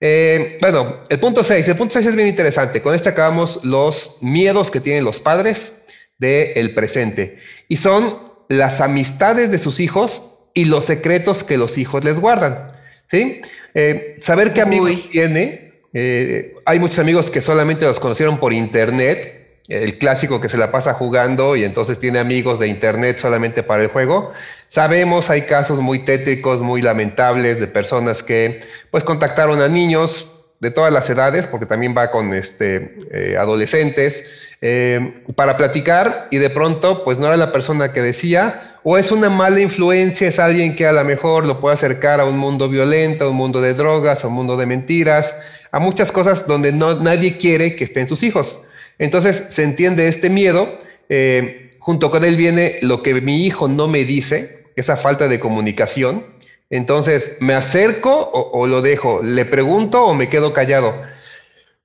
Eh, 0.00 0.58
bueno, 0.60 1.00
el 1.08 1.20
punto 1.20 1.44
6, 1.44 1.68
el 1.68 1.76
punto 1.76 1.92
6 1.92 2.06
es 2.06 2.16
bien 2.16 2.26
interesante. 2.26 2.82
Con 2.82 2.94
este 2.94 3.10
acabamos 3.10 3.64
los 3.64 4.18
miedos 4.22 4.70
que 4.70 4.80
tienen 4.80 5.04
los 5.04 5.20
padres 5.20 5.84
del 6.18 6.74
presente 6.74 7.38
y 7.68 7.76
son 7.76 8.18
las 8.48 8.80
amistades 8.80 9.50
de 9.50 9.58
sus 9.58 9.78
hijos 9.78 10.38
y 10.54 10.64
los 10.64 10.86
secretos 10.86 11.44
que 11.44 11.56
los 11.56 11.78
hijos 11.78 12.02
les 12.02 12.18
guardan. 12.18 12.66
¿Sí? 13.10 13.40
Eh, 13.74 14.18
saber 14.20 14.52
qué 14.52 14.60
amigos 14.60 15.08
tiene. 15.10 15.72
Eh, 15.92 16.54
hay 16.64 16.78
muchos 16.78 16.98
amigos 16.98 17.30
que 17.30 17.40
solamente 17.40 17.84
los 17.84 17.98
conocieron 17.98 18.38
por 18.38 18.52
internet 18.52 19.40
el 19.70 19.98
clásico 19.98 20.40
que 20.40 20.48
se 20.48 20.58
la 20.58 20.72
pasa 20.72 20.94
jugando 20.94 21.54
y 21.54 21.62
entonces 21.64 22.00
tiene 22.00 22.18
amigos 22.18 22.58
de 22.58 22.66
internet 22.66 23.18
solamente 23.20 23.62
para 23.62 23.82
el 23.82 23.88
juego. 23.88 24.32
Sabemos, 24.66 25.30
hay 25.30 25.42
casos 25.42 25.80
muy 25.80 26.04
tétricos, 26.04 26.60
muy 26.60 26.82
lamentables 26.82 27.60
de 27.60 27.68
personas 27.68 28.22
que 28.24 28.58
pues 28.90 29.04
contactaron 29.04 29.62
a 29.62 29.68
niños 29.68 30.32
de 30.58 30.70
todas 30.70 30.92
las 30.92 31.08
edades, 31.08 31.46
porque 31.46 31.66
también 31.66 31.94
va 31.96 32.10
con 32.10 32.34
este, 32.34 32.96
eh, 33.12 33.36
adolescentes, 33.38 34.30
eh, 34.60 35.22
para 35.34 35.56
platicar 35.56 36.26
y 36.30 36.36
de 36.36 36.50
pronto 36.50 37.02
pues 37.02 37.18
no 37.18 37.28
era 37.28 37.36
la 37.36 37.52
persona 37.52 37.92
que 37.92 38.02
decía, 38.02 38.69
o 38.82 38.96
es 38.96 39.12
una 39.12 39.28
mala 39.28 39.60
influencia, 39.60 40.28
es 40.28 40.38
alguien 40.38 40.74
que 40.74 40.86
a 40.86 40.92
lo 40.92 41.04
mejor 41.04 41.46
lo 41.46 41.60
puede 41.60 41.74
acercar 41.74 42.20
a 42.20 42.24
un 42.24 42.38
mundo 42.38 42.68
violento, 42.68 43.24
a 43.24 43.30
un 43.30 43.36
mundo 43.36 43.60
de 43.60 43.74
drogas, 43.74 44.24
a 44.24 44.28
un 44.28 44.34
mundo 44.34 44.56
de 44.56 44.66
mentiras, 44.66 45.38
a 45.70 45.78
muchas 45.78 46.10
cosas 46.12 46.46
donde 46.46 46.72
no, 46.72 46.94
nadie 46.94 47.36
quiere 47.36 47.76
que 47.76 47.84
estén 47.84 48.08
sus 48.08 48.22
hijos. 48.22 48.66
Entonces 48.98 49.48
se 49.50 49.64
entiende 49.64 50.08
este 50.08 50.30
miedo, 50.30 50.78
eh, 51.08 51.76
junto 51.78 52.10
con 52.10 52.24
él 52.24 52.36
viene 52.36 52.78
lo 52.82 53.02
que 53.02 53.14
mi 53.20 53.44
hijo 53.44 53.68
no 53.68 53.88
me 53.88 54.04
dice, 54.04 54.64
esa 54.76 54.96
falta 54.96 55.28
de 55.28 55.40
comunicación. 55.40 56.24
Entonces, 56.70 57.36
¿me 57.40 57.54
acerco 57.54 58.12
o, 58.12 58.60
o 58.60 58.66
lo 58.66 58.80
dejo? 58.80 59.22
¿Le 59.22 59.44
pregunto 59.44 60.04
o 60.04 60.14
me 60.14 60.28
quedo 60.28 60.52
callado? 60.52 60.94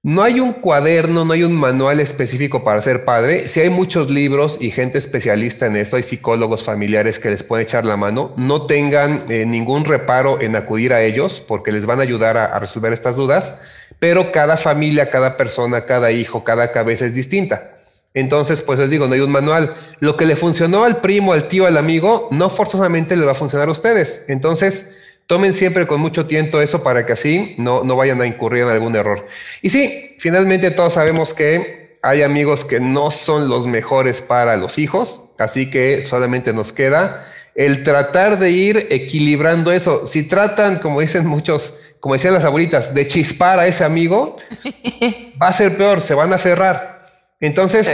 No 0.06 0.22
hay 0.22 0.40
un 0.40 0.54
cuaderno, 0.54 1.26
no 1.26 1.34
hay 1.34 1.42
un 1.42 1.54
manual 1.54 2.00
específico 2.00 2.64
para 2.64 2.80
ser 2.80 3.06
padre. 3.06 3.48
Si 3.48 3.60
hay 3.60 3.72
muchos 3.72 4.08
libros 4.08 4.60
y 4.62 4.70
gente 4.70 5.00
especialista 5.00 5.66
en 5.66 5.76
esto, 5.76 5.96
hay 5.96 6.04
psicólogos 6.04 6.64
familiares 6.64 7.18
que 7.18 7.32
les 7.32 7.42
pueden 7.42 7.66
echar 7.66 7.86
la 7.86 7.98
mano. 7.98 8.32
No 8.38 8.68
tengan 8.68 9.26
eh, 9.30 9.48
ningún 9.48 9.84
reparo 9.84 10.40
en 10.40 10.56
acudir 10.56 10.94
a 10.94 11.02
ellos 11.02 11.44
porque 11.48 11.72
les 11.72 11.88
van 11.88 12.02
a 12.02 12.04
ayudar 12.04 12.38
a, 12.38 12.60
resolver 12.60 12.94
estas 12.94 13.16
dudas, 13.16 13.64
pero 13.98 14.32
cada 14.32 14.58
familia, 14.58 15.10
cada 15.10 15.38
persona, 15.38 15.88
cada 15.88 16.12
hijo, 16.12 16.44
cada 16.44 16.72
cabeza 16.72 17.08
es 17.08 17.16
distinta. 17.16 17.72
Entonces, 18.14 18.62
pues 18.62 18.78
les 18.78 18.92
digo, 18.92 19.08
no 19.08 19.16
hay 19.16 19.22
un 19.22 19.32
manual. 19.32 19.76
Lo 20.02 20.18
que 20.18 20.28
le 20.28 20.36
funcionó 20.36 20.84
al 20.84 21.02
primo, 21.02 21.34
al 21.34 21.48
tío, 21.48 21.66
al 21.66 21.78
amigo, 21.78 22.28
no 22.30 22.52
forzosamente 22.52 23.16
le 23.16 23.26
va 23.26 23.32
a 23.32 23.34
funcionar 23.34 23.70
a 23.70 23.72
ustedes. 23.72 24.24
Entonces, 24.28 24.96
Tomen 25.28 25.54
siempre 25.54 25.88
con 25.88 26.00
mucho 26.02 26.28
tiempo 26.28 26.62
eso 26.62 26.84
para 26.84 27.06
que 27.06 27.14
así 27.14 27.56
no, 27.58 27.84
no 27.84 27.96
vayan 27.96 28.22
a 28.22 28.28
incurrir 28.28 28.64
en 28.64 28.70
algún 28.70 28.96
error. 28.96 29.28
Y 29.62 29.70
sí, 29.70 30.16
finalmente 30.20 30.70
todos 30.72 30.94
sabemos 30.94 31.34
que 31.34 31.98
hay 32.04 32.22
amigos 32.22 32.64
que 32.64 32.80
no 32.80 33.10
son 33.10 33.50
los 33.50 33.66
mejores 33.66 34.22
para 34.22 34.56
los 34.58 34.78
hijos, 34.78 35.32
así 35.40 35.72
que 35.72 36.04
solamente 36.04 36.54
nos 36.54 36.72
queda 36.72 37.32
el 37.56 37.84
tratar 37.84 38.38
de 38.38 38.52
ir 38.52 38.88
equilibrando 38.92 39.72
eso. 39.72 40.06
Si 40.06 40.24
tratan, 40.24 40.78
como 40.78 41.02
dicen 41.02 41.26
muchos, 41.26 41.80
como 42.00 42.14
decían 42.14 42.36
las 42.36 42.44
abuelitas, 42.44 42.94
de 42.94 43.08
chispar 43.08 43.58
a 43.60 43.66
ese 43.66 43.84
amigo, 43.84 44.38
va 45.42 45.48
a 45.48 45.54
ser 45.54 45.76
peor, 45.76 46.02
se 46.02 46.14
van 46.14 46.34
a 46.34 46.36
aferrar. 46.36 47.10
Entonces, 47.40 47.90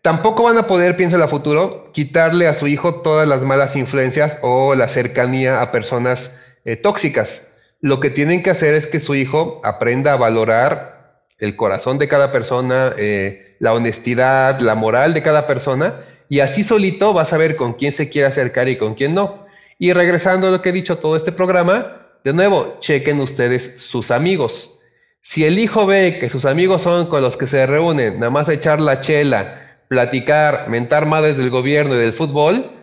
tampoco 0.00 0.42
van 0.42 0.58
a 0.58 0.66
poder, 0.66 0.96
piensa 0.96 1.22
a 1.22 1.28
futuro, 1.28 1.92
quitarle 1.92 2.48
a 2.48 2.54
su 2.54 2.66
hijo 2.66 3.02
todas 3.02 3.28
las 3.28 3.44
malas 3.44 3.76
influencias 3.76 4.40
o 4.42 4.74
la 4.74 4.88
cercanía 4.88 5.60
a 5.62 5.70
personas 5.70 6.41
eh, 6.64 6.76
tóxicas. 6.76 7.52
Lo 7.80 8.00
que 8.00 8.10
tienen 8.10 8.42
que 8.42 8.50
hacer 8.50 8.74
es 8.74 8.86
que 8.86 9.00
su 9.00 9.14
hijo 9.14 9.60
aprenda 9.64 10.12
a 10.12 10.16
valorar 10.16 11.22
el 11.38 11.56
corazón 11.56 11.98
de 11.98 12.08
cada 12.08 12.30
persona, 12.30 12.94
eh, 12.96 13.56
la 13.58 13.74
honestidad, 13.74 14.60
la 14.60 14.74
moral 14.74 15.14
de 15.14 15.22
cada 15.22 15.46
persona, 15.46 16.04
y 16.28 16.40
así 16.40 16.62
solito 16.62 17.12
va 17.12 17.22
a 17.22 17.26
saber 17.26 17.56
con 17.56 17.74
quién 17.74 17.92
se 17.92 18.08
quiere 18.08 18.28
acercar 18.28 18.68
y 18.68 18.76
con 18.76 18.94
quién 18.94 19.14
no. 19.14 19.46
Y 19.78 19.92
regresando 19.92 20.46
a 20.46 20.50
lo 20.50 20.62
que 20.62 20.68
he 20.68 20.72
dicho 20.72 20.98
todo 20.98 21.16
este 21.16 21.32
programa, 21.32 22.02
de 22.24 22.32
nuevo, 22.32 22.78
chequen 22.80 23.18
ustedes 23.20 23.82
sus 23.82 24.12
amigos. 24.12 24.78
Si 25.20 25.44
el 25.44 25.58
hijo 25.58 25.86
ve 25.86 26.18
que 26.20 26.30
sus 26.30 26.44
amigos 26.44 26.82
son 26.82 27.08
con 27.08 27.22
los 27.22 27.36
que 27.36 27.46
se 27.46 27.66
reúnen, 27.66 28.20
nada 28.20 28.30
más 28.30 28.48
echar 28.48 28.80
la 28.80 29.00
chela, 29.00 29.80
platicar, 29.88 30.68
mentar 30.68 31.06
madres 31.06 31.38
del 31.38 31.50
gobierno 31.50 31.96
y 31.96 31.98
del 31.98 32.12
fútbol, 32.12 32.81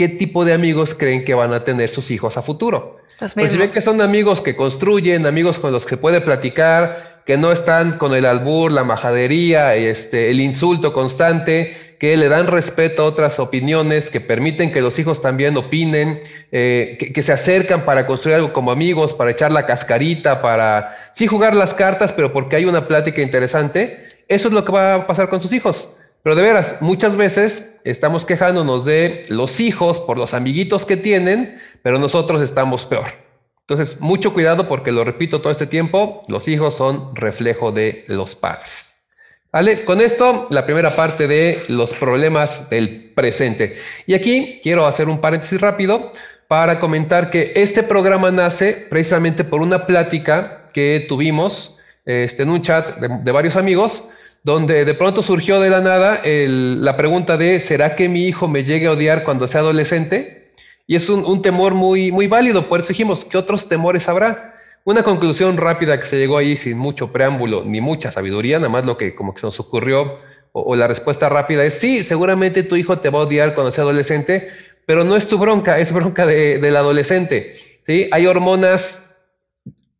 ¿qué 0.00 0.08
tipo 0.08 0.46
de 0.46 0.54
amigos 0.54 0.94
creen 0.94 1.26
que 1.26 1.34
van 1.34 1.52
a 1.52 1.62
tener 1.62 1.90
sus 1.90 2.10
hijos 2.10 2.38
a 2.38 2.40
futuro? 2.40 2.96
Pues 3.18 3.52
si 3.52 3.58
ven 3.58 3.70
que 3.70 3.82
son 3.82 4.00
amigos 4.00 4.40
que 4.40 4.56
construyen, 4.56 5.26
amigos 5.26 5.58
con 5.58 5.72
los 5.72 5.84
que 5.84 5.98
puede 5.98 6.22
platicar, 6.22 7.20
que 7.26 7.36
no 7.36 7.52
están 7.52 7.98
con 7.98 8.14
el 8.14 8.24
albur, 8.24 8.72
la 8.72 8.82
majadería, 8.82 9.74
este, 9.74 10.30
el 10.30 10.40
insulto 10.40 10.94
constante, 10.94 11.76
que 11.98 12.16
le 12.16 12.30
dan 12.30 12.46
respeto 12.46 13.02
a 13.02 13.04
otras 13.04 13.38
opiniones, 13.38 14.08
que 14.08 14.22
permiten 14.22 14.72
que 14.72 14.80
los 14.80 14.98
hijos 14.98 15.20
también 15.20 15.54
opinen, 15.58 16.22
eh, 16.50 16.96
que, 16.98 17.12
que, 17.12 17.22
se 17.22 17.32
acercan 17.32 17.84
para 17.84 18.06
construir 18.06 18.36
algo 18.36 18.54
como 18.54 18.70
amigos, 18.70 19.12
para 19.12 19.32
echar 19.32 19.52
la 19.52 19.66
cascarita, 19.66 20.40
para 20.40 21.12
sí 21.12 21.26
jugar 21.26 21.54
las 21.54 21.74
cartas, 21.74 22.10
pero 22.10 22.32
porque 22.32 22.56
hay 22.56 22.64
una 22.64 22.88
plática 22.88 23.20
interesante, 23.20 24.08
eso 24.28 24.48
es 24.48 24.54
lo 24.54 24.64
que 24.64 24.72
va 24.72 24.94
a 24.94 25.06
pasar 25.06 25.28
con 25.28 25.42
sus 25.42 25.52
hijos. 25.52 25.99
Pero 26.22 26.36
de 26.36 26.42
veras, 26.42 26.82
muchas 26.82 27.16
veces 27.16 27.80
estamos 27.84 28.26
quejándonos 28.26 28.84
de 28.84 29.22
los 29.28 29.58
hijos 29.58 29.98
por 29.98 30.18
los 30.18 30.34
amiguitos 30.34 30.84
que 30.84 30.96
tienen, 30.96 31.60
pero 31.82 31.98
nosotros 31.98 32.42
estamos 32.42 32.84
peor. 32.84 33.06
Entonces, 33.62 34.00
mucho 34.00 34.34
cuidado 34.34 34.68
porque 34.68 34.92
lo 34.92 35.04
repito 35.04 35.40
todo 35.40 35.52
este 35.52 35.66
tiempo, 35.66 36.24
los 36.28 36.48
hijos 36.48 36.74
son 36.74 37.14
reflejo 37.16 37.72
de 37.72 38.04
los 38.08 38.34
padres. 38.34 38.94
¿Vale? 39.52 39.82
Con 39.84 40.00
esto, 40.00 40.46
la 40.50 40.64
primera 40.64 40.94
parte 40.94 41.26
de 41.26 41.62
los 41.68 41.94
problemas 41.94 42.68
del 42.68 43.12
presente. 43.14 43.78
Y 44.06 44.14
aquí 44.14 44.60
quiero 44.62 44.86
hacer 44.86 45.08
un 45.08 45.20
paréntesis 45.20 45.60
rápido 45.60 46.12
para 46.48 46.80
comentar 46.80 47.30
que 47.30 47.52
este 47.56 47.82
programa 47.82 48.30
nace 48.30 48.72
precisamente 48.90 49.42
por 49.42 49.62
una 49.62 49.86
plática 49.86 50.70
que 50.74 51.06
tuvimos 51.08 51.78
este, 52.04 52.42
en 52.42 52.50
un 52.50 52.62
chat 52.62 52.96
de 52.98 53.32
varios 53.32 53.56
amigos 53.56 54.08
donde 54.42 54.84
de 54.84 54.94
pronto 54.94 55.22
surgió 55.22 55.60
de 55.60 55.70
la 55.70 55.80
nada 55.80 56.22
la 56.24 56.96
pregunta 56.96 57.36
de, 57.36 57.60
¿será 57.60 57.94
que 57.94 58.08
mi 58.08 58.26
hijo 58.26 58.48
me 58.48 58.64
llegue 58.64 58.86
a 58.86 58.92
odiar 58.92 59.24
cuando 59.24 59.48
sea 59.48 59.60
adolescente? 59.60 60.52
Y 60.86 60.96
es 60.96 61.08
un, 61.08 61.42
temor 61.42 61.74
muy, 61.74 62.10
muy 62.10 62.26
válido, 62.26 62.68
por 62.68 62.80
eso 62.80 62.88
dijimos, 62.88 63.24
¿qué 63.24 63.38
otros 63.38 63.68
temores 63.68 64.08
habrá? 64.08 64.56
Una 64.84 65.02
conclusión 65.02 65.56
rápida 65.56 66.00
que 66.00 66.06
se 66.06 66.18
llegó 66.18 66.38
ahí 66.38 66.56
sin 66.56 66.78
mucho 66.78 67.12
preámbulo 67.12 67.64
ni 67.64 67.80
mucha 67.80 68.10
sabiduría, 68.10 68.58
nada 68.58 68.70
más 68.70 68.84
lo 68.84 68.96
que 68.96 69.14
como 69.14 69.34
que 69.34 69.40
se 69.40 69.46
nos 69.46 69.60
ocurrió, 69.60 70.18
o, 70.52 70.74
la 70.74 70.88
respuesta 70.88 71.28
rápida 71.28 71.64
es, 71.64 71.74
sí, 71.74 72.02
seguramente 72.02 72.64
tu 72.64 72.74
hijo 72.74 72.98
te 72.98 73.10
va 73.10 73.20
a 73.20 73.22
odiar 73.22 73.54
cuando 73.54 73.70
sea 73.70 73.82
adolescente, 73.82 74.48
pero 74.84 75.04
no 75.04 75.14
es 75.14 75.28
tu 75.28 75.38
bronca, 75.38 75.78
es 75.78 75.92
bronca 75.92 76.26
del 76.26 76.74
adolescente. 76.74 77.56
¿sí? 77.86 78.08
Hay 78.10 78.26
hormonas 78.26 79.14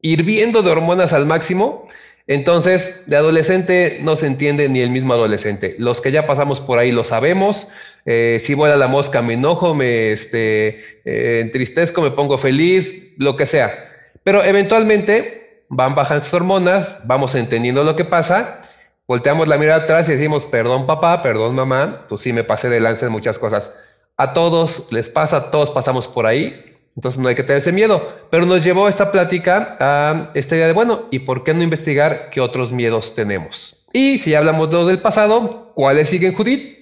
hirviendo 0.01 0.63
de 0.63 0.71
hormonas 0.71 1.13
al 1.13 1.27
máximo 1.27 1.89
entonces, 2.27 3.03
de 3.07 3.17
adolescente 3.17 3.99
no 4.03 4.17
se 4.17 4.27
entiende 4.27 4.69
ni 4.69 4.81
el 4.81 4.91
mismo 4.91 5.15
adolescente. 5.15 5.75
Los 5.79 6.01
que 6.01 6.13
ya 6.13 6.27
pasamos 6.27 6.61
por 6.61 6.79
ahí 6.79 6.93
lo 6.93 7.05
sabemos. 7.05 7.69
Eh, 8.07 8.41
si 8.43 8.55
vuela 8.55 8.77
la 8.77 8.89
mosca, 8.89 9.23
me 9.23 9.35
enojo, 9.35 9.75
me 9.75 10.13
este, 10.13 11.01
eh, 11.05 11.41
entristezco, 11.41 12.03
me 12.03 12.13
pongo 12.13 12.39
feliz, 12.39 13.15
lo 13.19 13.37
que 13.37 13.47
sea. 13.47 13.85
Pero 14.23 14.45
eventualmente 14.45 15.65
van 15.69 15.95
bajando 15.95 16.25
sus 16.25 16.35
hormonas, 16.35 17.01
vamos 17.05 17.35
entendiendo 17.35 17.85
lo 17.85 17.97
que 17.97 18.05
pasa, 18.05 18.63
volteamos 19.07 19.49
la 19.49 19.59
mirada 19.59 19.85
atrás 19.85 20.09
y 20.09 20.13
decimos, 20.13 20.47
perdón 20.47 20.87
papá, 20.87 21.23
perdón 21.23 21.55
mamá, 21.55 22.07
pues 22.09 22.23
sí 22.23 22.33
me 22.33 22.45
pasé 22.45 22.69
de 22.69 22.81
lance 22.81 23.07
en 23.07 23.13
muchas 23.13 23.39
cosas. 23.39 23.75
A 24.17 24.35
todos 24.35 24.93
les 24.93 25.09
pasa, 25.09 25.51
todos 25.51 25.71
pasamos 25.71 26.07
por 26.07 26.27
ahí. 26.27 26.70
Entonces 26.97 27.21
no 27.21 27.29
hay 27.29 27.35
que 27.35 27.43
tener 27.43 27.59
ese 27.59 27.73
miedo. 27.73 28.03
Pero 28.31 28.47
nos 28.47 28.65
llevó 28.65 28.89
esta 28.89 29.13
plática 29.13 29.77
a 29.81 30.31
esta 30.35 30.57
idea 30.57 30.67
de, 30.67 30.73
bueno, 30.73 31.07
¿y 31.11 31.21
por 31.21 31.45
qué 31.45 31.55
no 31.55 31.63
investigar 31.63 32.31
qué 32.31 32.41
otros 32.41 32.73
miedos 32.73 33.15
tenemos? 33.15 33.85
Y 33.93 34.19
si 34.19 34.35
hablamos 34.35 34.71
de 34.71 34.77
los 34.77 34.87
del 34.87 35.01
pasado, 35.01 35.73
¿cuáles 35.75 36.09
siguen, 36.09 36.35
Judith? 36.35 36.79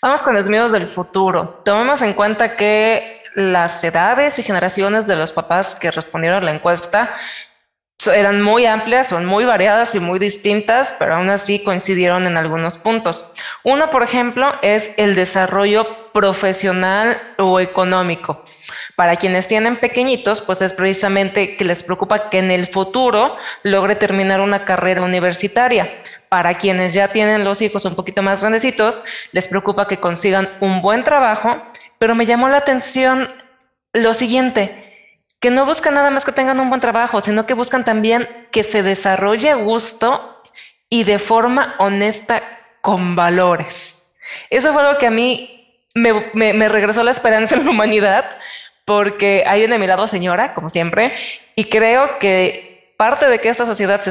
Vamos 0.00 0.22
con 0.22 0.34
los 0.34 0.48
miedos 0.48 0.72
del 0.72 0.86
futuro. 0.86 1.60
Tomemos 1.64 2.02
en 2.02 2.12
cuenta 2.12 2.54
que 2.54 3.22
las 3.34 3.82
edades 3.84 4.38
y 4.38 4.42
generaciones 4.42 5.06
de 5.06 5.16
los 5.16 5.32
papás 5.32 5.74
que 5.74 5.90
respondieron 5.90 6.42
a 6.42 6.44
la 6.44 6.52
encuesta 6.52 7.14
eran 8.06 8.42
muy 8.42 8.64
amplias, 8.64 9.08
son 9.08 9.26
muy 9.26 9.44
variadas 9.44 9.94
y 9.94 10.00
muy 10.00 10.18
distintas, 10.20 10.94
pero 10.98 11.16
aún 11.16 11.30
así 11.30 11.58
coincidieron 11.58 12.26
en 12.26 12.36
algunos 12.36 12.78
puntos. 12.78 13.32
Uno, 13.64 13.90
por 13.90 14.04
ejemplo, 14.04 14.54
es 14.62 14.90
el 14.96 15.16
desarrollo 15.16 16.12
profesional 16.12 17.20
o 17.38 17.58
económico. 17.58 18.44
Para 18.94 19.16
quienes 19.16 19.48
tienen 19.48 19.76
pequeñitos, 19.76 20.40
pues 20.40 20.62
es 20.62 20.72
precisamente 20.74 21.56
que 21.56 21.64
les 21.64 21.82
preocupa 21.82 22.30
que 22.30 22.38
en 22.38 22.50
el 22.50 22.68
futuro 22.68 23.36
logre 23.64 23.96
terminar 23.96 24.40
una 24.40 24.64
carrera 24.64 25.02
universitaria. 25.02 25.88
Para 26.28 26.54
quienes 26.54 26.92
ya 26.92 27.08
tienen 27.08 27.44
los 27.44 27.62
hijos 27.62 27.84
un 27.84 27.96
poquito 27.96 28.22
más 28.22 28.40
grandecitos, 28.40 29.02
les 29.32 29.48
preocupa 29.48 29.88
que 29.88 29.98
consigan 29.98 30.48
un 30.60 30.82
buen 30.82 31.02
trabajo, 31.02 31.62
pero 31.98 32.14
me 32.14 32.26
llamó 32.26 32.48
la 32.48 32.58
atención 32.58 33.28
lo 33.92 34.14
siguiente, 34.14 34.87
que 35.40 35.50
no 35.50 35.66
buscan 35.66 35.94
nada 35.94 36.10
más 36.10 36.24
que 36.24 36.32
tengan 36.32 36.60
un 36.60 36.68
buen 36.68 36.80
trabajo, 36.80 37.20
sino 37.20 37.46
que 37.46 37.54
buscan 37.54 37.84
también 37.84 38.28
que 38.50 38.62
se 38.62 38.82
desarrolle 38.82 39.50
a 39.50 39.56
gusto 39.56 40.42
y 40.90 41.04
de 41.04 41.18
forma 41.18 41.74
honesta 41.78 42.42
con 42.80 43.14
valores. 43.14 44.14
Eso 44.50 44.72
fue 44.72 44.82
algo 44.82 44.98
que 44.98 45.06
a 45.06 45.10
mí 45.10 45.58
me, 45.94 46.68
regresó 46.68 47.02
la 47.02 47.10
esperanza 47.10 47.54
en 47.54 47.64
la 47.64 47.70
humanidad, 47.70 48.24
porque 48.84 49.44
hay 49.46 49.64
una 49.64 49.78
mirada 49.78 50.06
señora, 50.08 50.54
como 50.54 50.70
siempre, 50.70 51.16
y 51.54 51.64
creo 51.64 52.18
que 52.18 52.94
parte 52.96 53.28
de 53.28 53.38
que 53.38 53.48
esta 53.48 53.66
sociedad 53.66 54.02
se 54.02 54.10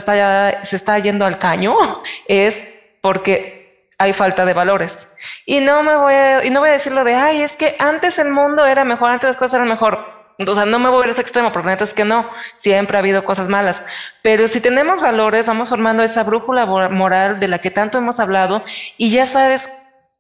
está, 0.75 0.99
yendo 0.99 1.25
al 1.25 1.39
caño 1.39 1.75
es 2.27 2.81
porque 3.01 3.89
hay 3.97 4.13
falta 4.13 4.45
de 4.45 4.53
valores. 4.53 5.11
Y 5.45 5.59
no 5.59 5.83
me 5.83 5.95
voy 5.95 6.13
a, 6.13 6.45
y 6.45 6.49
no 6.49 6.61
de, 6.61 7.15
ay, 7.15 7.41
es 7.41 7.53
que 7.53 7.75
antes 7.79 8.19
el 8.19 8.29
mundo 8.29 8.65
era 8.65 8.85
mejor, 8.85 9.09
antes 9.09 9.27
las 9.27 9.37
cosas 9.37 9.55
eran 9.55 9.67
mejor 9.67 10.16
O 10.45 10.56
sea, 10.56 10.65
no 10.65 10.78
me 10.78 10.89
voy 10.89 11.02
a 11.02 11.04
ir 11.06 11.10
a 11.10 11.12
ese 11.13 11.21
extremo, 11.21 11.52
porque 11.52 11.69
neta 11.69 11.84
es 11.84 11.93
que 11.93 12.06
no, 12.06 12.30
siempre 12.58 12.97
ha 12.97 13.00
habido 13.00 13.26
cosas 13.26 13.50
malas. 13.50 13.82
Pero 14.21 14.47
si 14.47 14.62
tenemos 14.62 15.02
valores, 15.02 15.47
vamos 15.47 15.69
formando 15.69 16.04
esa 16.04 16.23
brújula 16.23 16.65
moral 16.65 17.39
de 17.39 17.47
la 17.47 17.60
que 17.60 17.71
tanto 17.71 17.97
hemos 17.97 18.19
hablado 18.19 18.63
y 18.97 19.10
ya 19.10 19.26
sabes 19.26 19.69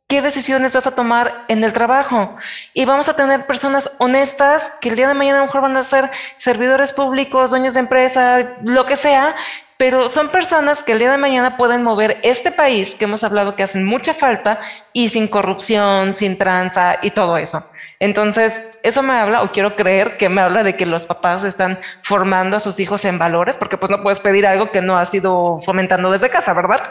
qué 0.07 0.21
decisiones 0.21 0.73
vas 0.73 0.87
a 0.87 0.95
tomar 0.95 1.45
en 1.49 1.63
el 1.63 1.73
trabajo. 1.73 2.35
Y 2.73 2.85
vamos 2.85 3.09
a 3.09 3.15
tener 3.15 3.45
personas 3.45 3.91
honestas 3.99 4.71
que 4.81 4.89
el 4.89 4.95
día 4.95 5.07
de 5.07 5.13
mañana 5.13 5.39
a 5.39 5.41
lo 5.41 5.45
mejor 5.47 5.61
van 5.61 5.77
a 5.77 5.83
ser 5.83 6.09
servidores 6.37 6.93
públicos, 6.93 7.51
dueños 7.51 7.73
de 7.73 7.81
empresa, 7.81 8.55
lo 8.63 8.85
que 8.85 8.95
sea, 8.95 9.35
pero 9.77 10.09
son 10.09 10.29
personas 10.29 10.81
que 10.81 10.93
el 10.93 10.99
día 10.99 11.11
de 11.11 11.17
mañana 11.17 11.57
pueden 11.57 11.83
mover 11.83 12.19
este 12.23 12.51
país 12.51 12.95
que 12.95 13.05
hemos 13.05 13.23
hablado 13.23 13.55
que 13.55 13.63
hacen 13.63 13.85
mucha 13.85 14.13
falta 14.13 14.59
y 14.93 15.09
sin 15.09 15.27
corrupción, 15.27 16.13
sin 16.13 16.37
tranza 16.37 16.97
y 17.01 17.11
todo 17.11 17.37
eso. 17.37 17.63
Entonces, 17.99 18.77
eso 18.83 19.01
me 19.01 19.13
habla, 19.13 19.41
o 19.41 19.51
quiero 19.51 19.75
creer 19.75 20.17
que 20.17 20.29
me 20.29 20.41
habla 20.41 20.61
de 20.61 20.75
que 20.75 20.85
los 20.85 21.05
papás 21.05 21.43
están 21.43 21.79
formando 22.03 22.57
a 22.57 22.59
sus 22.59 22.79
hijos 22.79 23.03
en 23.05 23.17
valores, 23.17 23.57
porque 23.57 23.77
pues 23.77 23.89
no 23.89 24.03
puedes 24.03 24.19
pedir 24.19 24.45
algo 24.45 24.69
que 24.69 24.81
no 24.81 24.99
ha 24.99 25.05
sido 25.05 25.57
fomentando 25.57 26.11
desde 26.11 26.29
casa, 26.29 26.53
¿verdad? 26.53 26.81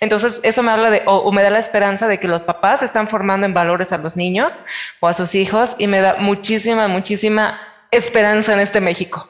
Entonces, 0.00 0.40
eso 0.42 0.62
me 0.62 0.72
habla 0.72 0.90
de, 0.90 1.02
o, 1.04 1.30
me 1.32 1.42
da 1.42 1.50
la 1.50 1.58
esperanza 1.58 2.08
de 2.08 2.18
que 2.18 2.28
los 2.28 2.44
papás 2.44 2.82
están 2.82 3.08
formando 3.08 3.46
en 3.46 3.52
valores 3.52 3.92
a 3.92 3.98
los 3.98 4.16
niños 4.16 4.64
o 5.00 5.08
a 5.08 5.14
sus 5.14 5.34
hijos 5.34 5.76
y 5.78 5.86
me 5.86 6.00
da 6.00 6.16
muchísima, 6.18 6.88
muchísima 6.88 7.60
esperanza 7.90 8.54
en 8.54 8.60
este 8.60 8.80
México. 8.80 9.28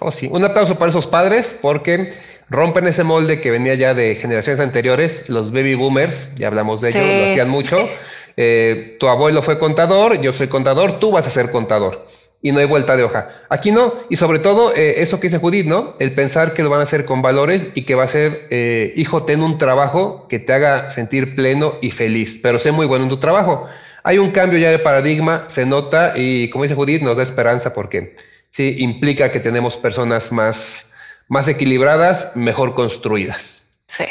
Oh, 0.00 0.10
sí. 0.10 0.28
Un 0.32 0.42
aplauso 0.42 0.78
para 0.78 0.90
esos 0.90 1.06
padres 1.06 1.58
porque 1.60 2.14
rompen 2.48 2.86
ese 2.86 3.04
molde 3.04 3.42
que 3.42 3.50
venía 3.50 3.74
ya 3.74 3.92
de 3.92 4.14
generaciones 4.16 4.60
anteriores, 4.60 5.28
los 5.28 5.52
baby 5.52 5.74
boomers, 5.74 6.34
ya 6.36 6.46
hablamos 6.46 6.80
de 6.80 6.90
ellos, 6.90 7.04
lo 7.04 7.30
hacían 7.30 7.48
mucho. 7.50 7.76
Eh, 8.36 8.96
tu 8.98 9.08
abuelo 9.08 9.42
fue 9.42 9.58
contador, 9.58 10.20
yo 10.20 10.32
soy 10.32 10.48
contador, 10.48 10.98
tú 10.98 11.10
vas 11.10 11.26
a 11.26 11.30
ser 11.30 11.50
contador. 11.50 12.06
Y 12.44 12.50
no 12.50 12.58
hay 12.58 12.66
vuelta 12.66 12.96
de 12.96 13.04
hoja. 13.04 13.30
Aquí 13.48 13.70
no, 13.70 13.94
y 14.10 14.16
sobre 14.16 14.40
todo 14.40 14.74
eh, 14.74 15.02
eso 15.02 15.20
que 15.20 15.28
dice 15.28 15.38
Judith, 15.38 15.66
¿no? 15.66 15.94
El 16.00 16.12
pensar 16.14 16.54
que 16.54 16.64
lo 16.64 16.70
van 16.70 16.80
a 16.80 16.84
hacer 16.84 17.04
con 17.04 17.22
valores 17.22 17.70
y 17.74 17.82
que 17.82 17.94
va 17.94 18.02
a 18.04 18.08
ser, 18.08 18.48
eh, 18.50 18.92
hijo, 18.96 19.22
ten 19.22 19.42
un 19.42 19.58
trabajo 19.58 20.26
que 20.28 20.40
te 20.40 20.52
haga 20.52 20.90
sentir 20.90 21.36
pleno 21.36 21.74
y 21.80 21.92
feliz, 21.92 22.40
pero 22.42 22.58
sé 22.58 22.72
muy 22.72 22.86
bueno 22.86 23.04
en 23.04 23.10
tu 23.10 23.18
trabajo. 23.18 23.68
Hay 24.02 24.18
un 24.18 24.32
cambio 24.32 24.58
ya 24.58 24.70
de 24.70 24.80
paradigma, 24.80 25.44
se 25.48 25.64
nota 25.64 26.14
y 26.16 26.50
como 26.50 26.64
dice 26.64 26.74
Judith, 26.74 27.02
nos 27.02 27.16
da 27.16 27.22
esperanza 27.22 27.72
porque 27.72 28.16
sí 28.50 28.76
implica 28.78 29.30
que 29.30 29.38
tenemos 29.38 29.76
personas 29.76 30.32
más, 30.32 30.92
más 31.28 31.46
equilibradas, 31.46 32.36
mejor 32.36 32.74
construidas. 32.74 33.68
Sí. 33.86 34.04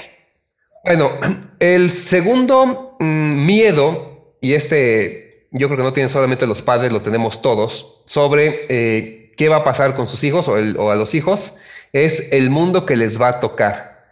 Bueno, 0.84 1.12
el 1.60 1.89
segundo 1.89 2.95
mm, 2.99 3.45
miedo 3.45 4.11
y 4.41 4.54
este 4.54 5.32
yo 5.51 5.67
creo 5.67 5.77
que 5.77 5.84
no 5.84 5.93
tienen 5.93 6.10
solamente 6.10 6.47
los 6.47 6.62
padres, 6.62 6.91
lo 6.93 7.01
tenemos 7.01 7.41
todos, 7.41 8.01
sobre 8.06 8.65
eh, 8.69 9.34
qué 9.36 9.49
va 9.49 9.58
a 9.58 9.63
pasar 9.63 9.95
con 9.95 10.08
sus 10.08 10.23
hijos 10.23 10.47
o, 10.47 10.56
a 10.91 10.95
los 10.95 11.13
hijos, 11.13 11.58
es 11.91 12.32
el 12.32 12.49
mundo 12.49 12.86
que 12.86 12.95
les 12.95 13.21
va 13.21 13.27
a 13.27 13.39
tocar, 13.41 14.06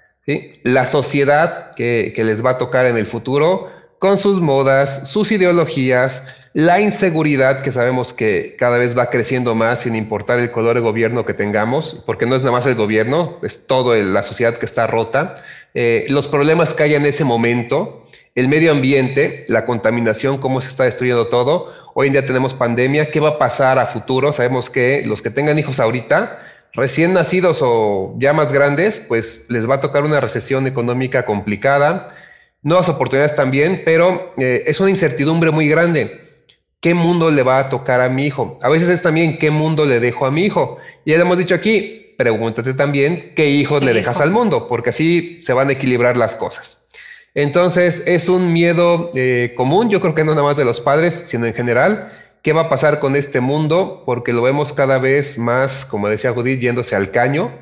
la 0.63 0.85
sociedad 0.85 1.71
que, 1.75 2.13
que 2.15 2.23
les 2.23 2.45
va 2.45 2.51
a 2.51 2.57
tocar 2.57 2.85
en 2.85 2.97
el 2.97 3.07
futuro, 3.07 3.71
con 3.99 4.17
sus 4.17 4.39
modas, 4.39 5.09
sus 5.09 5.31
ideologías, 5.31 6.27
la 6.53 6.81
inseguridad 6.81 7.61
que 7.61 7.71
sabemos 7.71 8.13
que 8.13 8.55
cada 8.57 8.77
vez 8.77 8.97
va 8.97 9.09
creciendo 9.09 9.55
más 9.55 9.79
sin 9.79 9.95
importar 9.95 10.39
el 10.39 10.51
color 10.51 10.75
de 10.75 10.81
gobierno 10.81 11.25
que 11.25 11.33
tengamos, 11.33 12.03
porque 12.05 12.25
no 12.25 12.35
es 12.35 12.41
nada 12.41 12.51
más 12.51 12.67
el 12.67 12.75
gobierno, 12.75 13.37
es 13.43 13.65
toda 13.65 13.97
la 13.97 14.23
sociedad 14.23 14.57
que 14.57 14.65
está 14.65 14.87
rota, 14.87 15.35
eh, 15.73 16.05
los 16.09 16.27
problemas 16.27 16.73
que 16.73 16.83
hay 16.83 16.95
en 16.95 17.05
ese 17.05 17.23
momento, 17.23 18.07
el 18.35 18.47
medio 18.47 18.71
ambiente, 18.71 19.43
la 19.47 19.65
contaminación, 19.65 20.37
cómo 20.37 20.61
se 20.61 20.69
está 20.69 20.85
destruyendo 20.85 21.27
todo. 21.27 21.73
Hoy 21.93 22.07
en 22.07 22.13
día 22.13 22.25
tenemos 22.25 22.53
pandemia, 22.53 23.11
¿qué 23.11 23.19
va 23.19 23.29
a 23.29 23.37
pasar 23.37 23.79
a 23.79 23.85
futuro? 23.85 24.31
Sabemos 24.31 24.69
que 24.69 25.03
los 25.05 25.21
que 25.21 25.29
tengan 25.29 25.59
hijos 25.59 25.79
ahorita, 25.79 26.39
recién 26.73 27.13
nacidos 27.13 27.59
o 27.61 28.15
ya 28.17 28.33
más 28.33 28.51
grandes, 28.51 29.05
pues 29.07 29.45
les 29.49 29.69
va 29.69 29.75
a 29.75 29.79
tocar 29.79 30.03
una 30.03 30.21
recesión 30.21 30.67
económica 30.67 31.25
complicada, 31.25 32.15
nuevas 32.61 32.89
oportunidades 32.89 33.35
también, 33.35 33.81
pero 33.85 34.33
eh, 34.37 34.63
es 34.67 34.79
una 34.79 34.89
incertidumbre 34.89 35.51
muy 35.51 35.67
grande. 35.67 36.29
¿Qué 36.81 36.93
mundo 36.93 37.29
le 37.29 37.43
va 37.43 37.59
a 37.59 37.69
tocar 37.69 37.99
a 37.99 38.09
mi 38.09 38.25
hijo? 38.25 38.57
A 38.61 38.69
veces 38.69 38.87
es 38.87 39.01
también 39.01 39.37
qué 39.37 39.51
mundo 39.51 39.85
le 39.85 39.99
dejo 39.99 40.25
a 40.25 40.31
mi 40.31 40.45
hijo. 40.45 40.77
Ya 41.05 41.17
le 41.17 41.23
hemos 41.23 41.37
dicho 41.37 41.53
aquí, 41.53 42.08
pregúntate 42.19 42.73
también 42.73 43.31
qué 43.33 43.49
hijos 43.49 43.81
le 43.81 43.93
dejas 43.93 44.19
al 44.19 44.29
mundo, 44.29 44.67
porque 44.67 44.89
así 44.89 45.39
se 45.41 45.53
van 45.53 45.69
a 45.69 45.71
equilibrar 45.71 46.17
las 46.17 46.35
cosas. 46.35 46.81
Entonces 47.33 48.03
es 48.07 48.27
un 48.27 48.51
miedo 48.51 49.09
eh, 49.15 49.53
común, 49.55 49.89
yo 49.89 50.01
creo 50.01 50.13
que 50.13 50.25
no 50.25 50.31
nada 50.31 50.43
más 50.43 50.57
de 50.57 50.65
los 50.65 50.81
padres, 50.81 51.23
sino 51.27 51.45
en 51.45 51.53
general. 51.53 52.11
¿Qué 52.43 52.51
va 52.51 52.63
a 52.63 52.69
pasar 52.69 52.99
con 52.99 53.15
este 53.15 53.39
mundo? 53.39 54.03
Porque 54.05 54.33
lo 54.33 54.41
vemos 54.41 54.73
cada 54.73 54.99
vez 54.99 55.37
más, 55.37 55.85
como 55.85 56.09
decía 56.09 56.33
Judith, 56.33 56.59
yéndose 56.59 56.93
al 56.93 57.11
caño. 57.11 57.53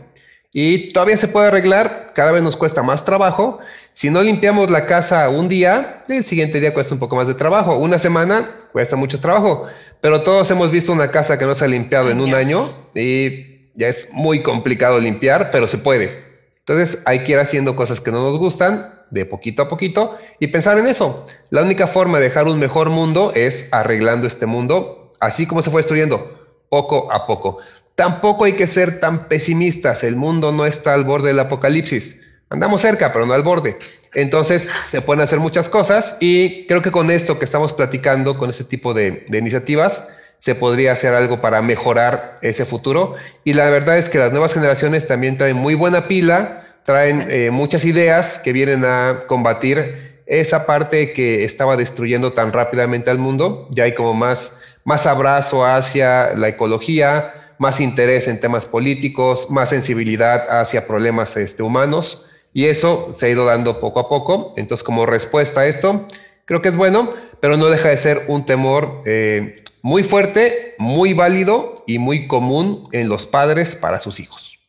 Y 0.56 0.92
todavía 0.92 1.18
se 1.18 1.28
puede 1.28 1.50
arreglar, 1.50 2.08
cada 2.16 2.32
vez 2.32 2.42
nos 2.42 2.58
cuesta 2.58 2.82
más 2.82 3.06
trabajo. 3.06 3.60
Si 3.94 4.10
no 4.10 4.24
limpiamos 4.24 4.72
la 4.72 4.88
casa 4.88 5.30
un 5.30 5.50
día, 5.50 6.04
el 6.10 6.26
siguiente 6.26 6.60
día 6.60 6.74
cuesta 6.74 6.96
un 6.96 7.00
poco 7.00 7.16
más 7.16 7.28
de 7.28 7.36
trabajo. 7.36 7.78
Una 7.78 8.00
semana 8.00 8.70
cuesta 8.72 8.96
mucho 8.96 9.20
trabajo. 9.20 9.68
Pero 10.02 10.24
todos 10.24 10.50
hemos 10.50 10.72
visto 10.72 10.92
una 10.92 11.12
casa 11.12 11.38
que 11.38 11.46
no 11.46 11.54
se 11.54 11.66
ha 11.66 11.68
limpiado 11.68 12.10
en 12.10 12.22
un 12.22 12.34
año 12.34 12.60
y 12.96 13.57
ya 13.78 13.88
es 13.88 14.10
muy 14.12 14.44
complicado 14.44 15.00
limpiar, 15.00 15.52
pero 15.52 15.68
se 15.68 15.78
puede. 15.78 16.26
Entonces 16.60 17.02
hay 17.06 17.24
que 17.24 17.32
ir 17.32 17.40
haciendo 17.40 17.78
cosas 17.78 18.02
que 18.02 18.12
no 18.12 18.22
nos 18.22 18.38
gustan 18.38 18.94
de 19.10 19.26
poquito 19.26 19.62
a 19.62 19.70
poquito 19.70 20.18
y 20.40 20.48
pensar 20.48 20.78
en 20.78 20.88
eso. 20.88 21.26
La 21.50 21.62
única 21.62 21.88
forma 21.88 22.18
de 22.18 22.26
dejar 22.26 22.48
un 22.48 22.60
mejor 22.60 22.90
mundo 22.90 23.32
es 23.34 23.70
arreglando 23.72 24.28
este 24.28 24.46
mundo, 24.46 25.14
así 25.22 25.46
como 25.46 25.62
se 25.62 25.70
fue 25.70 25.80
destruyendo, 25.80 26.46
poco 26.70 27.12
a 27.14 27.26
poco. 27.26 27.60
Tampoco 27.96 28.44
hay 28.44 28.54
que 28.54 28.68
ser 28.68 29.00
tan 29.00 29.28
pesimistas. 29.28 30.04
El 30.04 30.18
mundo 30.18 30.52
no 30.52 30.66
está 30.66 30.94
al 30.94 31.04
borde 31.04 31.30
del 31.30 31.40
apocalipsis. 31.40 32.20
Andamos 32.50 32.82
cerca, 32.82 33.12
pero 33.12 33.26
no 33.26 33.34
al 33.34 33.44
borde. 33.44 33.78
Entonces 34.14 34.70
se 34.90 35.02
pueden 35.02 35.22
hacer 35.22 35.40
muchas 35.40 35.70
cosas 35.70 36.18
y 36.20 36.66
creo 36.68 36.82
que 36.82 36.92
con 36.92 37.12
esto 37.12 37.40
que 37.40 37.46
estamos 37.46 37.74
platicando, 37.74 38.38
con 38.38 38.50
este 38.50 38.64
tipo 38.64 38.94
de, 38.94 39.26
iniciativas, 39.32 40.10
se 40.40 40.56
podría 40.56 40.94
hacer 40.94 41.14
algo 41.14 41.42
para 41.42 41.62
mejorar 41.62 42.38
ese 42.42 42.66
futuro. 42.66 43.16
Y 43.44 43.54
la 43.54 43.70
verdad 43.70 43.98
es 43.98 44.10
que 44.10 44.20
las 44.20 44.32
nuevas 44.32 44.54
generaciones 44.54 45.08
también 45.08 45.38
traen 45.38 45.58
muy 45.58 45.76
buena 45.76 46.08
pila, 46.08 46.66
traen 46.86 47.28
eh, 47.30 47.52
muchas 47.52 47.86
ideas 47.86 48.40
que 48.40 48.54
vienen 48.54 48.86
a 48.86 49.24
combatir 49.28 50.22
esa 50.26 50.66
parte 50.66 51.14
que 51.14 51.44
estaba 51.44 51.78
destruyendo 51.78 52.34
tan 52.34 52.54
rápidamente 52.54 53.10
al 53.10 53.18
mundo. 53.18 53.68
Ya 53.72 53.86
hay 53.86 53.96
como 53.96 54.14
más, 54.14 54.60
más 54.84 55.06
abrazo 55.06 55.66
hacia 55.66 56.34
la 56.36 56.50
ecología, 56.50 57.54
más 57.58 57.80
interés 57.80 58.28
en 58.28 58.40
temas 58.40 58.66
políticos, 58.66 59.50
más 59.50 59.70
sensibilidad 59.70 60.60
hacia 60.60 60.86
problemas 60.86 61.36
este, 61.38 61.64
humanos. 61.64 62.26
Y 62.54 62.66
eso 62.66 63.14
se 63.16 63.26
ha 63.26 63.30
ido 63.30 63.46
dando 63.46 63.80
poco 63.80 64.00
a 64.00 64.10
poco. 64.10 64.54
Entonces, 64.58 64.84
como 64.84 65.06
respuesta 65.06 65.62
a 65.62 65.68
esto, 65.68 66.08
creo 66.46 66.62
que 66.62 66.70
es 66.70 66.78
bueno, 66.78 67.10
pero 67.40 67.58
no 67.58 67.68
deja 67.68 67.90
de 67.90 67.98
ser 67.98 68.26
un 68.28 68.46
temor 68.46 69.02
eh, 69.06 69.64
muy 69.82 70.04
fuerte, 70.04 70.76
muy 70.78 71.14
válido 71.14 71.84
y 71.88 72.00
muy 72.00 72.28
común 72.28 72.90
en 72.92 73.10
los 73.10 73.26
padres 73.26 73.76
para 73.76 74.00
sus 74.00 74.20
hijos. 74.20 74.60